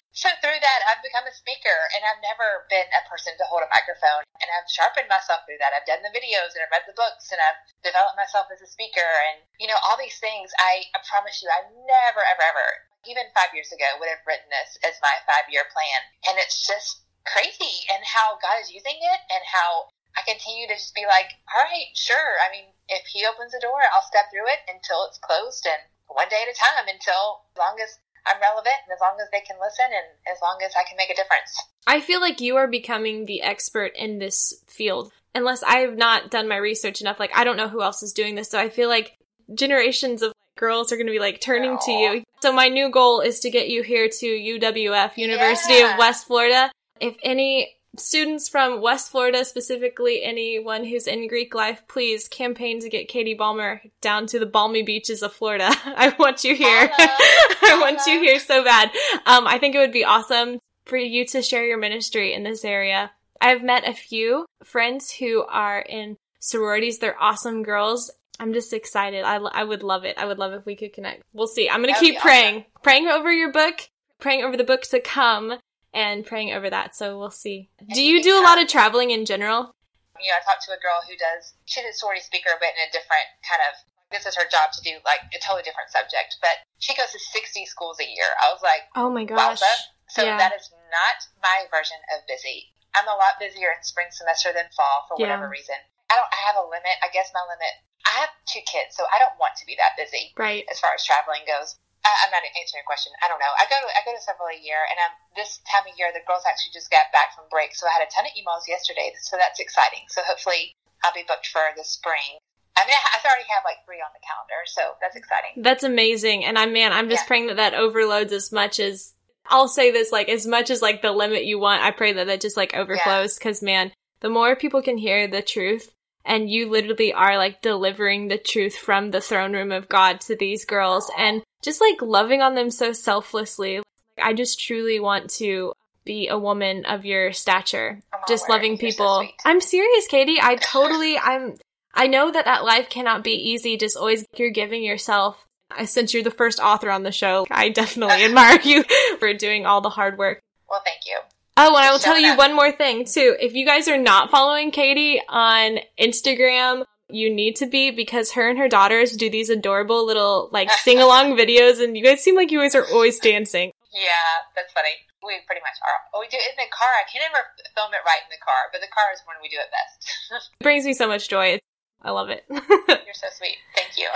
so 0.21 0.27
through 0.41 0.59
that, 0.59 0.79
I've 0.89 1.05
become 1.05 1.27
a 1.29 1.35
speaker, 1.35 1.77
and 1.93 2.01
I've 2.01 2.23
never 2.25 2.65
been 2.67 2.89
a 2.89 3.05
person 3.05 3.37
to 3.37 3.45
hold 3.45 3.61
a 3.61 3.69
microphone. 3.69 4.25
And 4.41 4.49
I've 4.49 4.67
sharpened 4.73 5.07
myself 5.07 5.45
through 5.45 5.61
that. 5.61 5.77
I've 5.77 5.85
done 5.85 6.01
the 6.01 6.13
videos, 6.15 6.57
and 6.57 6.65
I've 6.65 6.73
read 6.73 6.89
the 6.89 6.97
books, 6.97 7.29
and 7.29 7.39
I've 7.39 7.61
developed 7.85 8.17
myself 8.17 8.49
as 8.49 8.63
a 8.65 8.69
speaker. 8.69 9.05
And 9.05 9.45
you 9.61 9.69
know, 9.69 9.77
all 9.85 9.95
these 9.95 10.17
things. 10.17 10.49
I, 10.57 10.89
I 10.97 10.99
promise 11.05 11.39
you, 11.39 11.47
I 11.53 11.69
never, 11.69 12.23
ever, 12.25 12.43
ever, 12.43 12.67
even 13.05 13.29
five 13.37 13.53
years 13.53 13.69
ago, 13.69 13.85
would 14.01 14.09
have 14.09 14.25
written 14.25 14.49
this 14.49 14.81
as 14.81 14.97
my 15.05 15.13
five-year 15.29 15.69
plan. 15.69 16.01
And 16.25 16.41
it's 16.41 16.65
just 16.65 17.05
crazy, 17.23 17.85
and 17.93 18.01
how 18.01 18.41
God 18.41 18.57
is 18.57 18.73
using 18.73 18.97
it, 18.97 19.21
and 19.29 19.43
how 19.45 19.93
I 20.17 20.21
continue 20.27 20.67
to 20.67 20.75
just 20.75 20.95
be 20.95 21.07
like, 21.07 21.31
all 21.47 21.63
right, 21.63 21.89
sure. 21.95 22.39
I 22.43 22.51
mean, 22.51 22.67
if 22.89 23.07
he 23.07 23.23
opens 23.25 23.55
the 23.55 23.63
door, 23.63 23.79
I'll 23.95 24.05
step 24.05 24.27
through 24.31 24.47
it 24.51 24.61
until 24.67 25.07
it's 25.07 25.19
closed 25.19 25.63
and 25.65 25.79
one 26.07 26.27
day 26.27 26.43
at 26.43 26.51
a 26.51 26.57
time 26.57 26.91
until 26.91 27.47
as 27.55 27.57
long 27.57 27.75
as 27.79 27.99
I'm 28.27 28.41
relevant 28.41 28.75
and 28.85 28.93
as 28.93 29.01
long 29.01 29.17
as 29.21 29.29
they 29.31 29.41
can 29.41 29.57
listen 29.59 29.87
and 29.87 30.07
as 30.31 30.37
long 30.41 30.59
as 30.63 30.73
I 30.77 30.83
can 30.87 30.97
make 30.97 31.09
a 31.09 31.15
difference. 31.15 31.51
I 31.87 32.01
feel 32.01 32.21
like 32.21 32.41
you 32.41 32.57
are 32.57 32.67
becoming 32.67 33.25
the 33.25 33.41
expert 33.41 33.93
in 33.95 34.19
this 34.19 34.53
field. 34.67 35.11
Unless 35.33 35.63
I 35.63 35.77
have 35.77 35.95
not 35.95 36.29
done 36.29 36.47
my 36.47 36.57
research 36.57 37.01
enough, 37.01 37.19
like 37.19 37.31
I 37.33 37.43
don't 37.43 37.57
know 37.57 37.69
who 37.69 37.81
else 37.81 38.03
is 38.03 38.13
doing 38.13 38.35
this. 38.35 38.49
So 38.49 38.59
I 38.59 38.69
feel 38.69 38.89
like 38.89 39.17
generations 39.55 40.21
of 40.21 40.33
girls 40.57 40.91
are 40.91 40.97
going 40.97 41.07
to 41.07 41.13
be 41.13 41.19
like 41.19 41.41
turning 41.41 41.77
Aww. 41.77 41.85
to 41.85 41.91
you. 41.91 42.23
So 42.41 42.51
my 42.51 42.67
new 42.67 42.89
goal 42.89 43.21
is 43.21 43.39
to 43.41 43.49
get 43.49 43.69
you 43.69 43.81
here 43.81 44.09
to 44.09 44.25
UWF, 44.25 45.17
University 45.17 45.75
yeah. 45.75 45.93
of 45.93 45.99
West 45.99 46.27
Florida. 46.27 46.71
If 46.99 47.15
any 47.23 47.73
students 47.97 48.47
from 48.47 48.81
West 48.81 49.11
Florida, 49.11 49.43
specifically 49.43 50.23
anyone 50.23 50.83
who's 50.85 51.07
in 51.07 51.27
Greek 51.27 51.53
life, 51.53 51.83
please 51.87 52.27
campaign 52.27 52.79
to 52.81 52.89
get 52.89 53.07
Katie 53.07 53.33
Balmer 53.33 53.81
down 54.01 54.27
to 54.27 54.39
the 54.39 54.45
balmy 54.45 54.83
beaches 54.83 55.21
of 55.21 55.33
Florida. 55.33 55.69
I 55.85 56.15
want 56.17 56.43
you 56.43 56.55
here. 56.55 56.89
I 56.97 57.77
want 57.81 57.99
you 58.07 58.19
here 58.19 58.39
so 58.39 58.63
bad. 58.63 58.89
Um, 59.25 59.47
I 59.47 59.57
think 59.59 59.75
it 59.75 59.79
would 59.79 59.91
be 59.91 60.05
awesome 60.05 60.59
for 60.85 60.97
you 60.97 61.25
to 61.27 61.41
share 61.41 61.65
your 61.65 61.77
ministry 61.77 62.33
in 62.33 62.43
this 62.43 62.65
area. 62.65 63.11
I've 63.39 63.63
met 63.63 63.87
a 63.87 63.93
few 63.93 64.45
friends 64.63 65.11
who 65.11 65.43
are 65.43 65.79
in 65.79 66.17
sororities. 66.39 66.99
They're 66.99 67.21
awesome 67.21 67.63
girls. 67.63 68.11
I'm 68.39 68.53
just 68.53 68.73
excited. 68.73 69.23
I, 69.23 69.35
I 69.35 69.63
would 69.63 69.83
love 69.83 70.03
it. 70.03 70.17
I 70.17 70.25
would 70.25 70.39
love 70.39 70.53
if 70.53 70.65
we 70.65 70.75
could 70.75 70.93
connect. 70.93 71.23
We'll 71.33 71.47
see. 71.47 71.69
I'm 71.69 71.81
going 71.81 71.93
to 71.93 71.99
keep 71.99 72.19
praying, 72.19 72.55
awesome. 72.55 72.71
praying 72.81 73.07
over 73.07 73.31
your 73.31 73.51
book, 73.51 73.89
praying 74.19 74.43
over 74.43 74.57
the 74.57 74.63
book 74.63 74.81
to 74.83 74.99
come 74.99 75.59
and 75.93 76.25
praying 76.25 76.51
over 76.51 76.69
that. 76.69 76.95
So 76.95 77.17
we'll 77.17 77.31
see. 77.33 77.69
Do 77.93 78.01
you 78.01 78.23
do 78.23 78.39
a 78.39 78.43
lot 78.43 78.61
of 78.61 78.67
traveling 78.67 79.11
in 79.11 79.25
general? 79.25 79.75
You 80.19 80.29
know, 80.29 80.37
I 80.37 80.45
talked 80.45 80.63
to 80.69 80.75
a 80.75 80.81
girl 80.81 81.01
who 81.03 81.17
does, 81.17 81.57
she's 81.65 81.83
a 81.83 81.93
sorority 81.97 82.21
speaker, 82.21 82.53
but 82.61 82.71
in 82.77 82.81
a 82.85 82.91
different 82.93 83.25
kind 83.41 83.63
of, 83.65 83.73
this 84.13 84.29
is 84.29 84.37
her 84.37 84.45
job 84.51 84.69
to 84.75 84.81
do 84.85 85.01
like 85.01 85.23
a 85.33 85.39
totally 85.41 85.65
different 85.65 85.89
subject, 85.89 86.37
but 86.43 86.61
she 86.77 86.93
goes 86.93 87.09
to 87.15 87.19
60 87.19 87.65
schools 87.65 87.97
a 87.97 88.05
year. 88.05 88.27
I 88.37 88.53
was 88.53 88.61
like, 88.61 88.85
oh 88.93 89.09
my 89.09 89.25
gosh. 89.25 89.57
Wowza. 89.57 89.73
So 90.11 90.21
yeah. 90.27 90.37
that 90.37 90.53
is 90.53 90.67
not 90.91 91.17
my 91.41 91.65
version 91.71 91.97
of 92.13 92.27
busy. 92.27 92.69
I'm 92.91 93.07
a 93.07 93.15
lot 93.15 93.39
busier 93.39 93.71
in 93.71 93.81
spring 93.81 94.11
semester 94.11 94.51
than 94.51 94.67
fall 94.75 95.07
for 95.07 95.15
whatever 95.15 95.47
yeah. 95.47 95.57
reason. 95.57 95.79
I 96.11 96.19
don't 96.19 96.27
I 96.27 96.43
have 96.43 96.59
a 96.59 96.67
limit. 96.67 96.99
I 96.99 97.07
guess 97.09 97.31
my 97.31 97.41
limit 97.47 97.71
I 98.05 98.19
have 98.19 98.33
two 98.43 98.61
kids, 98.65 98.97
so 98.97 99.07
I 99.07 99.19
don't 99.19 99.37
want 99.39 99.55
to 99.61 99.65
be 99.65 99.77
that 99.77 99.95
busy. 99.95 100.33
Right. 100.35 100.65
As 100.69 100.79
far 100.79 100.91
as 100.93 101.05
traveling 101.05 101.47
goes. 101.47 101.77
I, 102.01 102.25
am 102.25 102.33
not 102.33 102.41
answering 102.41 102.81
your 102.81 102.89
question. 102.89 103.13
I 103.21 103.29
don't 103.29 103.37
know. 103.37 103.53
I 103.61 103.69
go 103.69 103.77
to 103.77 103.89
I 103.93 104.01
go 104.01 104.13
to 104.13 104.21
several 104.21 104.49
a 104.49 104.57
year, 104.57 104.81
and 104.89 104.97
um, 105.05 105.13
this 105.37 105.61
time 105.69 105.85
of 105.85 105.93
year 105.97 106.09
the 106.09 106.25
girls 106.25 106.41
actually 106.49 106.73
just 106.73 106.89
got 106.89 107.13
back 107.13 107.37
from 107.37 107.45
break, 107.53 107.77
so 107.77 107.85
I 107.85 107.93
had 107.93 108.05
a 108.05 108.09
ton 108.09 108.25
of 108.25 108.33
emails 108.33 108.65
yesterday. 108.65 109.13
So 109.21 109.37
that's 109.37 109.61
exciting. 109.61 110.09
So 110.09 110.25
hopefully 110.25 110.73
I'll 111.05 111.13
be 111.13 111.25
booked 111.27 111.47
for 111.47 111.61
the 111.77 111.85
spring. 111.85 112.41
I 112.73 112.87
mean, 112.87 112.97
I 112.97 113.21
already 113.21 113.45
have 113.53 113.61
like 113.65 113.85
three 113.85 114.01
on 114.01 114.09
the 114.15 114.23
calendar, 114.25 114.61
so 114.65 114.97
that's 114.97 115.15
exciting. 115.15 115.61
That's 115.61 115.85
amazing, 115.85 116.45
and 116.45 116.57
I'm 116.57 116.73
man, 116.73 116.91
I'm 116.91 117.09
just 117.09 117.25
yeah. 117.25 117.29
praying 117.29 117.47
that 117.47 117.61
that 117.61 117.77
overloads 117.77 118.33
as 118.33 118.51
much 118.51 118.79
as 118.79 119.13
I'll 119.45 119.67
say 119.67 119.91
this, 119.91 120.11
like 120.11 120.29
as 120.29 120.47
much 120.47 120.69
as 120.69 120.81
like 120.81 121.01
the 121.01 121.11
limit 121.11 121.45
you 121.45 121.59
want. 121.59 121.83
I 121.83 121.91
pray 121.91 122.13
that 122.13 122.27
that 122.27 122.41
just 122.41 122.57
like 122.57 122.73
overflows, 122.73 123.37
because 123.37 123.61
yeah. 123.61 123.65
man, 123.65 123.91
the 124.21 124.29
more 124.29 124.55
people 124.55 124.81
can 124.81 124.97
hear 124.97 125.27
the 125.27 125.41
truth, 125.41 125.93
and 126.25 126.49
you 126.49 126.69
literally 126.69 127.13
are 127.13 127.37
like 127.37 127.61
delivering 127.61 128.27
the 128.27 128.37
truth 128.37 128.75
from 128.75 129.11
the 129.11 129.21
throne 129.21 129.53
room 129.53 129.71
of 129.71 129.89
God 129.89 130.21
to 130.21 130.35
these 130.35 130.65
girls 130.65 131.11
and 131.17 131.43
just 131.61 131.81
like 131.81 132.01
loving 132.01 132.41
on 132.41 132.55
them 132.55 132.69
so 132.69 132.93
selflessly. 132.93 133.81
I 134.21 134.33
just 134.33 134.59
truly 134.59 134.99
want 134.99 135.29
to 135.31 135.73
be 136.03 136.27
a 136.27 136.37
woman 136.37 136.85
of 136.85 137.05
your 137.05 137.31
stature, 137.31 138.01
just 138.27 138.49
loving 138.49 138.77
people. 138.77 139.23
So 139.23 139.27
I'm 139.45 139.61
serious, 139.61 140.07
Katie. 140.07 140.39
I 140.41 140.55
totally, 140.61 141.17
I'm, 141.17 141.57
I 141.93 142.07
know 142.07 142.31
that 142.31 142.45
that 142.45 142.63
life 142.63 142.89
cannot 142.89 143.23
be 143.23 143.33
easy. 143.33 143.77
Just 143.77 143.97
always, 143.97 144.25
you're 144.35 144.51
giving 144.51 144.83
yourself. 144.83 145.45
Uh, 145.77 145.85
since 145.85 146.13
you're 146.13 146.23
the 146.23 146.31
first 146.31 146.59
author 146.59 146.89
on 146.89 147.03
the 147.03 147.11
show, 147.11 147.45
I 147.49 147.69
definitely 147.69 148.25
admire 148.25 148.59
you 148.61 148.83
for 149.19 149.33
doing 149.33 149.65
all 149.65 149.79
the 149.79 149.89
hard 149.89 150.17
work. 150.17 150.41
Well, 150.69 150.81
thank 150.83 151.05
you. 151.05 151.17
Oh, 151.57 151.67
and 151.67 151.77
I 151.77 151.91
will 151.91 151.99
tell 151.99 152.17
you 152.17 152.35
one 152.35 152.55
more 152.55 152.71
thing 152.71 153.05
too. 153.05 153.35
If 153.39 153.53
you 153.53 153.65
guys 153.65 153.87
are 153.87 153.97
not 153.97 154.31
following 154.31 154.71
Katie 154.71 155.21
on 155.29 155.79
Instagram, 155.99 156.85
you 157.13 157.33
need 157.33 157.55
to 157.57 157.65
be 157.65 157.91
because 157.91 158.31
her 158.33 158.49
and 158.49 158.57
her 158.57 158.67
daughters 158.67 159.15
do 159.15 159.29
these 159.29 159.49
adorable 159.49 160.05
little 160.05 160.49
like 160.51 160.71
sing 160.71 160.99
along 160.99 161.37
videos 161.37 161.83
and 161.83 161.97
you 161.97 162.03
guys 162.03 162.23
seem 162.23 162.35
like 162.35 162.51
you 162.51 162.59
guys 162.59 162.75
are 162.75 162.85
always 162.91 163.19
dancing. 163.19 163.71
Yeah, 163.93 164.47
that's 164.55 164.71
funny. 164.73 164.95
We 165.23 165.35
pretty 165.45 165.61
much 165.61 165.77
are. 165.83 165.99
Oh, 166.13 166.19
we 166.21 166.27
do 166.27 166.37
it 166.37 166.57
in 166.57 166.65
the 166.65 166.71
car. 166.71 166.87
I 166.87 167.05
can 167.11 167.21
never 167.21 167.45
film 167.75 167.93
it 167.93 168.01
right 168.05 168.23
in 168.25 168.31
the 168.31 168.43
car, 168.43 168.71
but 168.71 168.81
the 168.81 168.89
car 168.89 169.11
is 169.13 169.21
when 169.27 169.37
we 169.41 169.49
do 169.49 169.57
it 169.59 169.69
best. 169.69 170.49
it 170.59 170.63
brings 170.63 170.85
me 170.85 170.93
so 170.93 171.07
much 171.07 171.29
joy. 171.29 171.59
I 172.01 172.11
love 172.11 172.29
it. 172.29 172.43
You're 172.49 173.13
so 173.13 173.27
sweet. 173.37 173.57
Thank 173.75 173.97
you. 173.97 174.07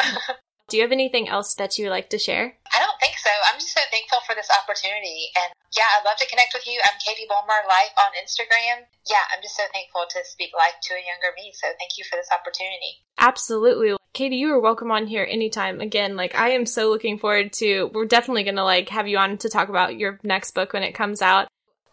Do 0.67 0.78
you 0.78 0.84
have 0.84 0.91
anything 0.91 1.30
else 1.30 1.54
that 1.56 1.78
you 1.78 1.86
would 1.86 1.91
like 1.91 2.10
to 2.10 2.17
share? 2.17 2.58
I 2.73 2.80
don't 2.80 2.99
think 2.99 3.17
so. 3.21 3.30
I'm 3.47 3.60
just 3.60 3.73
so 3.73 3.82
thankful 3.91 4.17
for 4.25 4.34
this 4.34 4.49
opportunity. 4.49 5.30
And 5.38 5.54
yeah, 5.78 5.86
I'd 5.93 6.06
love 6.06 6.17
to 6.17 6.28
connect 6.28 6.56
with 6.56 6.65
you. 6.65 6.82
I'm 6.84 6.97
Katie 7.06 7.30
Balmer 7.30 7.62
Life 7.69 7.93
on 8.01 8.17
Instagram. 8.17 8.89
Yeah, 9.06 9.21
I'm 9.30 9.43
just 9.43 9.56
so 9.56 9.63
thankful 9.71 10.06
to 10.10 10.25
speak 10.25 10.58
life 10.58 10.73
to 10.89 10.95
a 10.95 11.06
younger 11.06 11.38
me. 11.38 11.54
So 11.54 11.67
thank 11.78 11.99
you 11.99 12.04
for 12.10 12.15
this 12.15 12.30
opportunity. 12.34 13.06
Absolutely. 13.19 13.95
Katie, 14.13 14.38
you 14.38 14.49
are 14.54 14.60
welcome 14.60 14.89
on 14.89 15.06
here 15.06 15.28
anytime. 15.30 15.82
Again, 15.82 16.15
like 16.15 16.34
I 16.34 16.49
am 16.51 16.65
so 16.65 16.89
looking 16.89 17.19
forward 17.19 17.54
to 17.62 17.91
we're 17.93 18.06
definitely 18.06 18.43
gonna 18.43 18.63
like 18.63 18.89
have 18.89 19.08
you 19.08 19.19
on 19.19 19.38
to 19.39 19.49
talk 19.49 19.69
about 19.69 19.99
your 19.99 20.19
next 20.23 20.56
book 20.56 20.73
when 20.73 20.84
it 20.84 20.95
comes 20.95 21.21
out. 21.21 21.47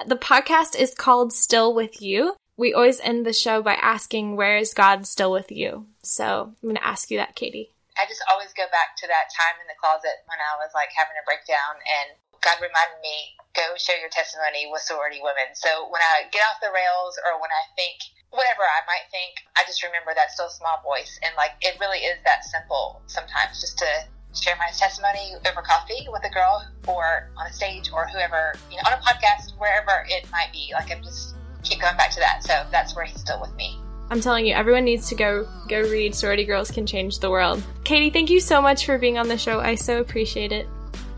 The 0.07 0.17
podcast 0.17 0.77
is 0.81 0.95
called 0.95 1.35
Still 1.35 1.75
With 1.75 2.01
You. 2.01 2.37
We 2.57 2.73
always 2.73 3.01
end 3.01 3.27
the 3.27 3.35
show 3.35 3.61
by 3.61 3.75
asking, 3.75 4.37
Where 4.37 4.57
is 4.57 4.73
God 4.73 5.07
still 5.07 5.31
with 5.31 5.53
you? 5.53 5.89
So 6.03 6.55
I'm 6.63 6.69
gonna 6.71 6.81
ask 6.83 7.11
you 7.11 7.19
that, 7.19 7.35
Katie. 7.35 7.73
I 8.01 8.09
just 8.09 8.25
always 8.33 8.53
go 8.57 8.65
back 8.73 8.97
to 9.05 9.07
that 9.09 9.29
time 9.33 9.61
in 9.61 9.69
the 9.69 9.77
closet 9.77 10.25
when 10.25 10.41
I 10.41 10.57
was 10.61 10.73
like 10.73 10.91
having 10.97 11.17
a 11.17 11.25
breakdown 11.29 11.77
and 11.85 12.17
God 12.43 12.59
reminded 12.59 12.99
me, 12.99 13.39
go 13.55 13.63
share 13.79 14.03
your 14.03 14.11
testimony 14.11 14.67
with 14.67 14.83
sorority 14.83 15.23
women. 15.23 15.55
So 15.55 15.87
when 15.95 16.03
I 16.03 16.27
get 16.35 16.43
off 16.51 16.59
the 16.59 16.75
rails 16.75 17.15
or 17.23 17.39
when 17.39 17.55
I 17.55 17.65
think 17.79 18.03
whatever 18.35 18.67
I 18.67 18.83
might 18.91 19.07
think, 19.15 19.47
I 19.55 19.63
just 19.63 19.79
remember 19.87 20.11
that 20.19 20.35
still 20.35 20.51
small 20.51 20.83
voice. 20.83 21.23
And 21.23 21.31
like, 21.39 21.55
it 21.63 21.79
really 21.79 22.03
is 22.03 22.19
that 22.27 22.43
simple 22.43 22.99
sometimes 23.07 23.63
just 23.63 23.79
to 23.79 23.91
share 24.35 24.59
my 24.59 24.75
testimony 24.75 25.39
over 25.47 25.63
coffee 25.63 26.11
with 26.11 26.27
a 26.27 26.33
girl 26.35 26.67
or 26.89 27.31
on 27.39 27.47
a 27.47 27.55
stage 27.55 27.95
or 27.95 28.11
whoever, 28.11 28.59
you 28.73 28.77
know, 28.81 28.91
on 28.91 28.99
a 28.99 29.03
podcast, 29.07 29.55
wherever 29.63 30.03
it 30.11 30.27
might 30.35 30.51
be. 30.51 30.75
Like, 30.75 30.91
I'm 30.91 31.05
just 31.05 31.39
keep 31.63 31.79
going 31.79 31.97
back 31.97 32.11
to 32.19 32.21
that. 32.21 32.43
So 32.43 32.67
that's 32.75 32.97
where 32.97 33.05
he's 33.05 33.21
still 33.21 33.39
with 33.39 33.55
me. 33.55 33.79
I'm 34.13 34.21
telling 34.21 34.45
you, 34.45 34.53
everyone 34.53 34.85
needs 34.85 35.09
to 35.09 35.15
go 35.15 35.49
go 35.69 35.81
read 35.81 36.15
Sorority 36.15 36.45
Girls 36.45 36.71
Can 36.71 36.85
Change 36.85 37.19
the 37.21 37.31
World. 37.31 37.63
Katie, 37.83 38.11
thank 38.11 38.29
you 38.29 38.41
so 38.41 38.61
much 38.61 38.85
for 38.85 38.99
being 38.99 39.17
on 39.17 39.27
the 39.27 39.39
show. 39.39 39.59
I 39.59 39.75
so 39.75 40.01
appreciate 40.01 40.53
it. 40.53 40.67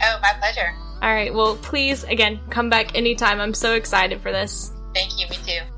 Oh, 0.01 0.19
my 0.23 0.33
pleasure. 0.39 0.73
All 1.03 1.13
right. 1.13 1.35
Well, 1.35 1.57
please, 1.57 2.05
again, 2.05 2.39
come 2.51 2.71
back 2.71 2.97
anytime. 2.97 3.41
I'm 3.41 3.53
so 3.53 3.75
excited 3.75 4.21
for 4.21 4.31
this. 4.31 4.71
Thank 4.95 5.19
you. 5.19 5.27
Me 5.29 5.37
too. 5.45 5.74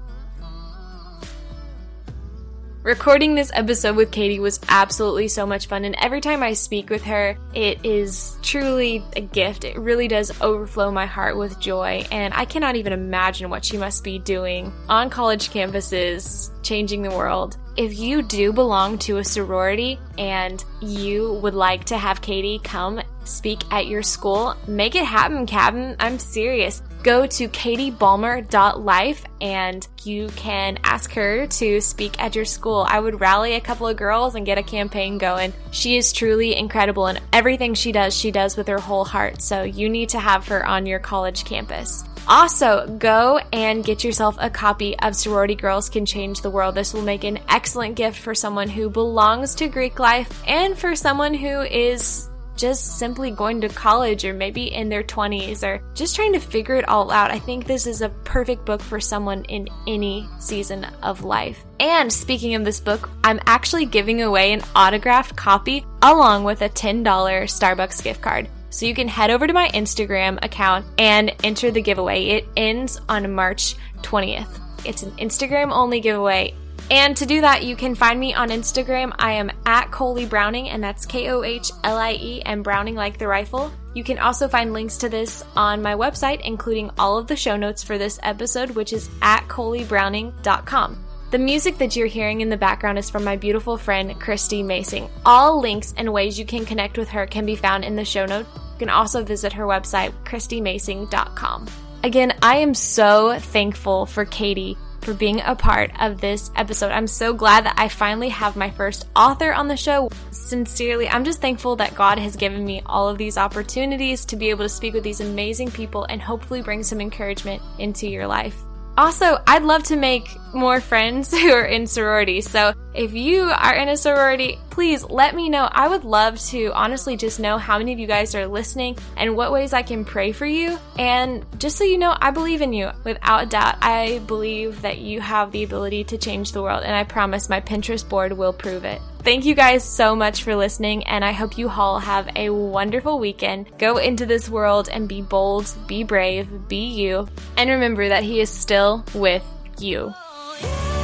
Recording 2.87 3.35
this 3.35 3.51
episode 3.53 3.97
with 3.97 4.13
Katie 4.13 4.39
was 4.39 4.61
absolutely 4.69 5.27
so 5.27 5.45
much 5.45 5.67
fun, 5.67 5.85
and 5.85 5.97
every 6.01 6.21
time 6.21 6.41
I 6.45 6.53
speak 6.53 6.89
with 6.89 7.03
her, 7.03 7.37
it 7.53 7.85
is 7.85 8.39
truly 8.43 9.03
a 9.17 9.23
gift. 9.23 9.65
It 9.65 9.77
really 9.77 10.07
does 10.07 10.41
overflow 10.41 10.93
my 10.93 11.05
heart 11.05 11.37
with 11.37 11.59
joy, 11.59 12.07
and 12.13 12.33
I 12.33 12.45
cannot 12.45 12.77
even 12.77 12.93
imagine 12.93 13.51
what 13.51 13.65
she 13.65 13.77
must 13.77 14.05
be 14.05 14.21
doing 14.21 14.73
on 14.89 15.11
college 15.11 15.51
campuses, 15.51 16.53
changing 16.63 17.03
the 17.03 17.11
world. 17.11 17.57
if 17.77 17.99
you 17.99 18.23
do 18.23 18.53
belong 18.53 18.99
to 18.99 19.19
a 19.19 19.25
sorority 19.25 19.99
and 20.19 20.65
you 20.81 21.35
would 21.43 21.55
like 21.55 21.85
to 21.85 21.99
have 21.99 22.23
Katie 22.23 22.61
come 22.63 23.01
speak 23.25 23.61
at 23.71 23.87
your 23.87 24.03
school, 24.03 24.55
make 24.67 24.95
it 24.95 25.05
happen, 25.05 25.47
Captain. 25.47 25.97
I'm 26.01 26.19
serious. 26.19 26.83
Go 27.07 27.25
to 27.25 27.49
katiebalmer.life 27.49 29.25
and 29.41 29.87
you 30.03 30.27
can 30.35 30.81
ask 30.83 31.13
her 31.13 31.47
to 31.47 31.81
speak 31.81 32.21
at 32.21 32.35
your 32.35 32.45
school. 32.45 32.85
I 32.89 32.99
would 32.99 33.21
rally 33.21 33.55
a 33.55 33.61
couple 33.61 33.87
of 33.87 33.97
girls 33.97 34.35
and 34.35 34.45
get 34.45 34.59
a 34.59 34.63
campaign 34.65 35.17
going. 35.17 35.53
She 35.71 35.97
is 35.97 36.13
truly 36.13 36.57
incredible 36.57 37.07
and 37.07 37.21
everything 37.33 37.75
she 37.75 37.93
does, 37.93 38.17
she 38.17 38.33
does 38.33 38.57
with 38.57 38.67
her 38.67 38.81
whole 38.81 39.05
heart. 39.05 39.41
So 39.41 39.63
you 39.63 39.89
need 39.89 40.09
to 40.09 40.19
have 40.19 40.49
her 40.49 40.67
on 40.67 40.85
your 40.85 40.99
college 40.99 41.45
campus. 41.45 42.03
Also, 42.27 42.89
go 42.99 43.39
and 43.53 43.85
get 43.85 44.03
yourself 44.03 44.37
a 44.41 44.51
copy 44.51 44.99
of 44.99 45.15
Sorority 45.15 45.55
Girls 45.55 45.89
Can 45.89 46.07
Change 46.07 46.41
the 46.41 46.51
World. 46.51 46.75
This 46.75 46.93
will 46.93 47.03
make 47.03 47.23
an 47.23 47.39
excellent 47.49 47.95
gift 47.95 48.19
for 48.19 48.35
someone 48.35 48.69
who 48.69 48.91
belongs 48.91 49.55
to 49.55 49.69
Greek 49.69 50.01
life 50.01 50.43
and 50.45 50.77
for 50.77 50.97
someone 50.97 51.35
who 51.35 51.61
is 51.61 52.29
just 52.57 52.99
simply 52.99 53.31
going 53.31 53.61
to 53.61 53.69
college 53.69 54.25
or 54.25 54.33
maybe 54.33 54.75
in 54.75 54.89
their 54.89 55.03
20s 55.03 55.63
or 55.63 55.83
just 55.95 56.17
trying 56.17 56.33
to 56.33 56.41
figure 56.41 56.77
it 56.77 56.89
all 56.89 57.11
out. 57.11 57.31
I 57.31 57.39
think 57.39 57.67
this 57.67 57.87
is 57.87 58.03
a 58.03 58.09
perfect 58.25 58.65
book 58.65 58.83
for 58.83 59.01
someone 59.01 59.45
in 59.45 59.69
any 59.87 60.29
season 60.41 60.85
of 61.03 61.25
life. 61.25 61.65
And 61.79 62.13
speaking 62.13 62.55
of 62.55 62.65
this 62.65 62.81
book, 62.81 63.09
I'm 63.23 63.41
actually 63.47 63.87
giving 63.87 64.23
away 64.23 64.53
an 64.53 64.63
autographed 64.75 65.37
copy 65.37 65.85
along 66.03 66.45
with 66.45 66.63
a 66.63 66.69
$10 66.69 67.05
Starbucks 67.05 68.03
gift 68.03 68.23
card. 68.23 68.49
So 68.71 68.87
you 68.87 68.95
can 68.95 69.09
head 69.09 69.31
over 69.31 69.47
to 69.47 69.53
my 69.53 69.69
Instagram 69.69 70.45
account 70.45 70.87
and 70.99 71.35
enter 71.45 71.71
the 71.71 71.81
giveaway. 71.81 72.25
It 72.25 72.49
ends 72.57 73.01
on 73.09 73.33
March 73.33 73.77
20th. 74.03 74.61
It's 74.85 75.03
an 75.03 75.13
Instagram 75.13 75.73
only 75.73 76.01
giveaway 76.01 76.55
and 76.91 77.17
to 77.17 77.27
do 77.27 77.41
that, 77.41 77.65
you 77.65 77.75
can 77.77 77.95
find 77.95 78.19
me 78.19 78.35
on 78.35 78.51
Instagram. 78.51 79.13
I 79.19 79.33
am 79.33 79.51
at 79.65 79.91
Kohlie 79.91 80.29
Browning, 80.29 80.69
and 80.69 80.83
that's 80.83 81.07
K 81.07 81.31
O 81.31 81.43
H 81.43 81.71
L 81.85 81.97
I 81.97 82.13
E 82.13 82.43
and 82.43 82.63
Browning 82.63 82.95
like 82.95 83.19
the 83.19 83.27
rifle. 83.27 83.73
You 83.95 84.05
can 84.05 84.19
also 84.19 84.47
find 84.47 84.73
links 84.73 84.99
to 84.99 85.09
this 85.09 85.43
on 85.57 85.83
my 85.83 85.95
website, 85.95 86.43
including 86.45 86.91
all 86.99 87.19
of 87.19 87.27
the 87.27 87.37
show 87.37 87.57
notes 87.57 87.83
for 87.83 87.99
this 87.99 88.21
episode, 88.23 88.71
which 88.71 88.93
is 88.93 89.09
at 89.23 89.49
KohlieBrowning.com. 89.49 91.05
The 91.31 91.39
music 91.39 91.79
that 91.79 91.97
you're 91.97 92.07
hearing 92.07 92.41
in 92.41 92.51
the 92.51 92.57
background 92.57 92.99
is 92.99 93.11
from 93.11 93.25
my 93.25 93.37
beautiful 93.37 93.77
friend, 93.77 94.19
Christy 94.21 94.63
Macing. 94.63 95.11
All 95.25 95.61
links 95.61 95.93
and 95.97 96.13
ways 96.13 96.39
you 96.39 96.47
can 96.47 96.65
connect 96.65 96.99
with 96.99 97.09
her 97.09 97.27
can 97.27 97.45
be 97.45 97.57
found 97.57 97.85
in 97.85 97.97
the 97.97 98.05
show 98.05 98.27
notes. 98.27 98.49
You 98.55 98.79
can 98.79 98.91
also 98.91 99.25
visit 99.25 99.53
her 99.55 99.65
website, 99.65 100.13
ChristyMacing.com. 100.25 101.67
Again, 102.05 102.35
I 102.43 102.59
am 102.59 102.75
so 102.75 103.39
thankful 103.39 104.07
for 104.07 104.25
Katie 104.25 104.77
for 105.07 105.15
being 105.15 105.41
a 105.43 105.55
part 105.55 105.93
of 106.01 106.21
this 106.21 106.51
episode. 106.57 106.91
I'm 106.91 107.07
so 107.07 107.33
glad 107.33 107.65
that 107.65 107.77
I 107.79 107.87
finally 107.87 108.29
have 108.31 108.57
my 108.57 108.69
first 108.71 109.07
author 109.15 109.53
on 109.53 109.69
the 109.69 109.77
show. 109.77 110.11
Sincerely, 110.33 111.09
I'm 111.09 111.25
just 111.25 111.41
thankful 111.41 111.77
that 111.77 111.95
God 111.95 112.19
has 112.19 112.35
given 112.35 112.65
me 112.65 112.83
all 112.87 113.09
of 113.09 113.17
these 113.17 113.39
opportunities 113.39 114.25
to 114.25 114.35
be 114.35 114.51
able 114.51 114.65
to 114.65 114.69
speak 114.69 114.95
with 114.95 115.05
these 115.05 115.21
amazing 115.21 115.71
people 115.71 116.07
and 116.11 116.21
hopefully 116.21 116.61
bring 116.61 116.83
some 116.83 117.01
encouragement 117.01 117.63
into 117.79 118.09
your 118.09 118.27
life. 118.27 118.57
Also, 118.99 119.39
I'd 119.47 119.63
love 119.63 119.85
to 119.85 119.97
make 119.97 120.29
more 120.53 120.81
friends 120.81 121.31
who 121.39 121.53
are 121.53 121.67
in 121.67 121.87
sorority. 121.87 122.41
So 122.41 122.73
if 122.97 123.13
you 123.13 123.43
are 123.43 123.75
in 123.75 123.89
a 123.89 123.97
sorority, 123.97 124.59
please 124.71 125.05
let 125.05 125.35
me 125.35 125.49
know. 125.49 125.69
I 125.71 125.89
would 125.89 126.05
love 126.05 126.39
to 126.47 126.73
honestly 126.75 127.17
just 127.17 127.39
know 127.39 127.59
how 127.59 127.79
many 127.79 127.93
of 127.93 127.99
you 127.99 128.07
guys 128.07 128.35
are 128.35 128.47
listening 128.47 128.97
and 129.17 129.37
what 129.37 129.53
ways 129.53 129.73
I 129.73 129.83
can 129.83 130.05
pray 130.05 130.33
for 130.33 130.47
you. 130.47 130.79
And 130.99 131.45
just 131.59 131.77
so 131.77 131.85
you 131.85 131.99
know, 131.99 132.17
I 132.21 132.31
believe 132.31 132.63
in 132.63 132.73
you 132.73 132.91
without 133.05 133.43
a 133.45 133.47
doubt. 133.47 133.77
I 133.83 134.21
believe 134.27 134.83
that 134.83 134.99
you 134.99 135.21
have 135.21 135.53
the 135.53 135.63
ability 135.63 136.05
to 136.05 136.19
change 136.19 136.53
the 136.53 136.63
world, 136.63 136.85
and 136.85 136.95
I 136.95 137.05
promise 137.05 137.49
my 137.49 137.61
Pinterest 137.61 138.09
board 138.09 138.33
will 138.33 138.53
prove 138.53 138.85
it. 138.85 139.01
Thank 139.21 139.45
you 139.45 139.55
guys 139.55 139.83
so 139.83 140.15
much 140.15 140.45
for 140.45 140.55
listening, 140.55 141.05
and 141.05 141.25
I 141.25 141.33
hope 141.33 141.59
you 141.59 141.69
all 141.69 141.99
have 141.99 142.29
a 142.37 142.51
wonderful 142.51 143.19
weekend. 143.19 143.67
Go 143.79 143.97
into 143.97 144.25
this 144.25 144.49
world 144.49 144.89
and 144.89 145.09
be 145.09 145.21
bold, 145.21 145.75
be 145.87 146.05
brave, 146.05 146.69
be 146.69 146.87
you, 146.87 147.29
and 147.57 147.69
remember 147.69 148.09
that 148.09 148.23
He 148.23 148.41
is 148.41 148.51
still 148.51 149.05
with 149.15 149.45
you. 149.79 150.15
Oh, 150.15 150.96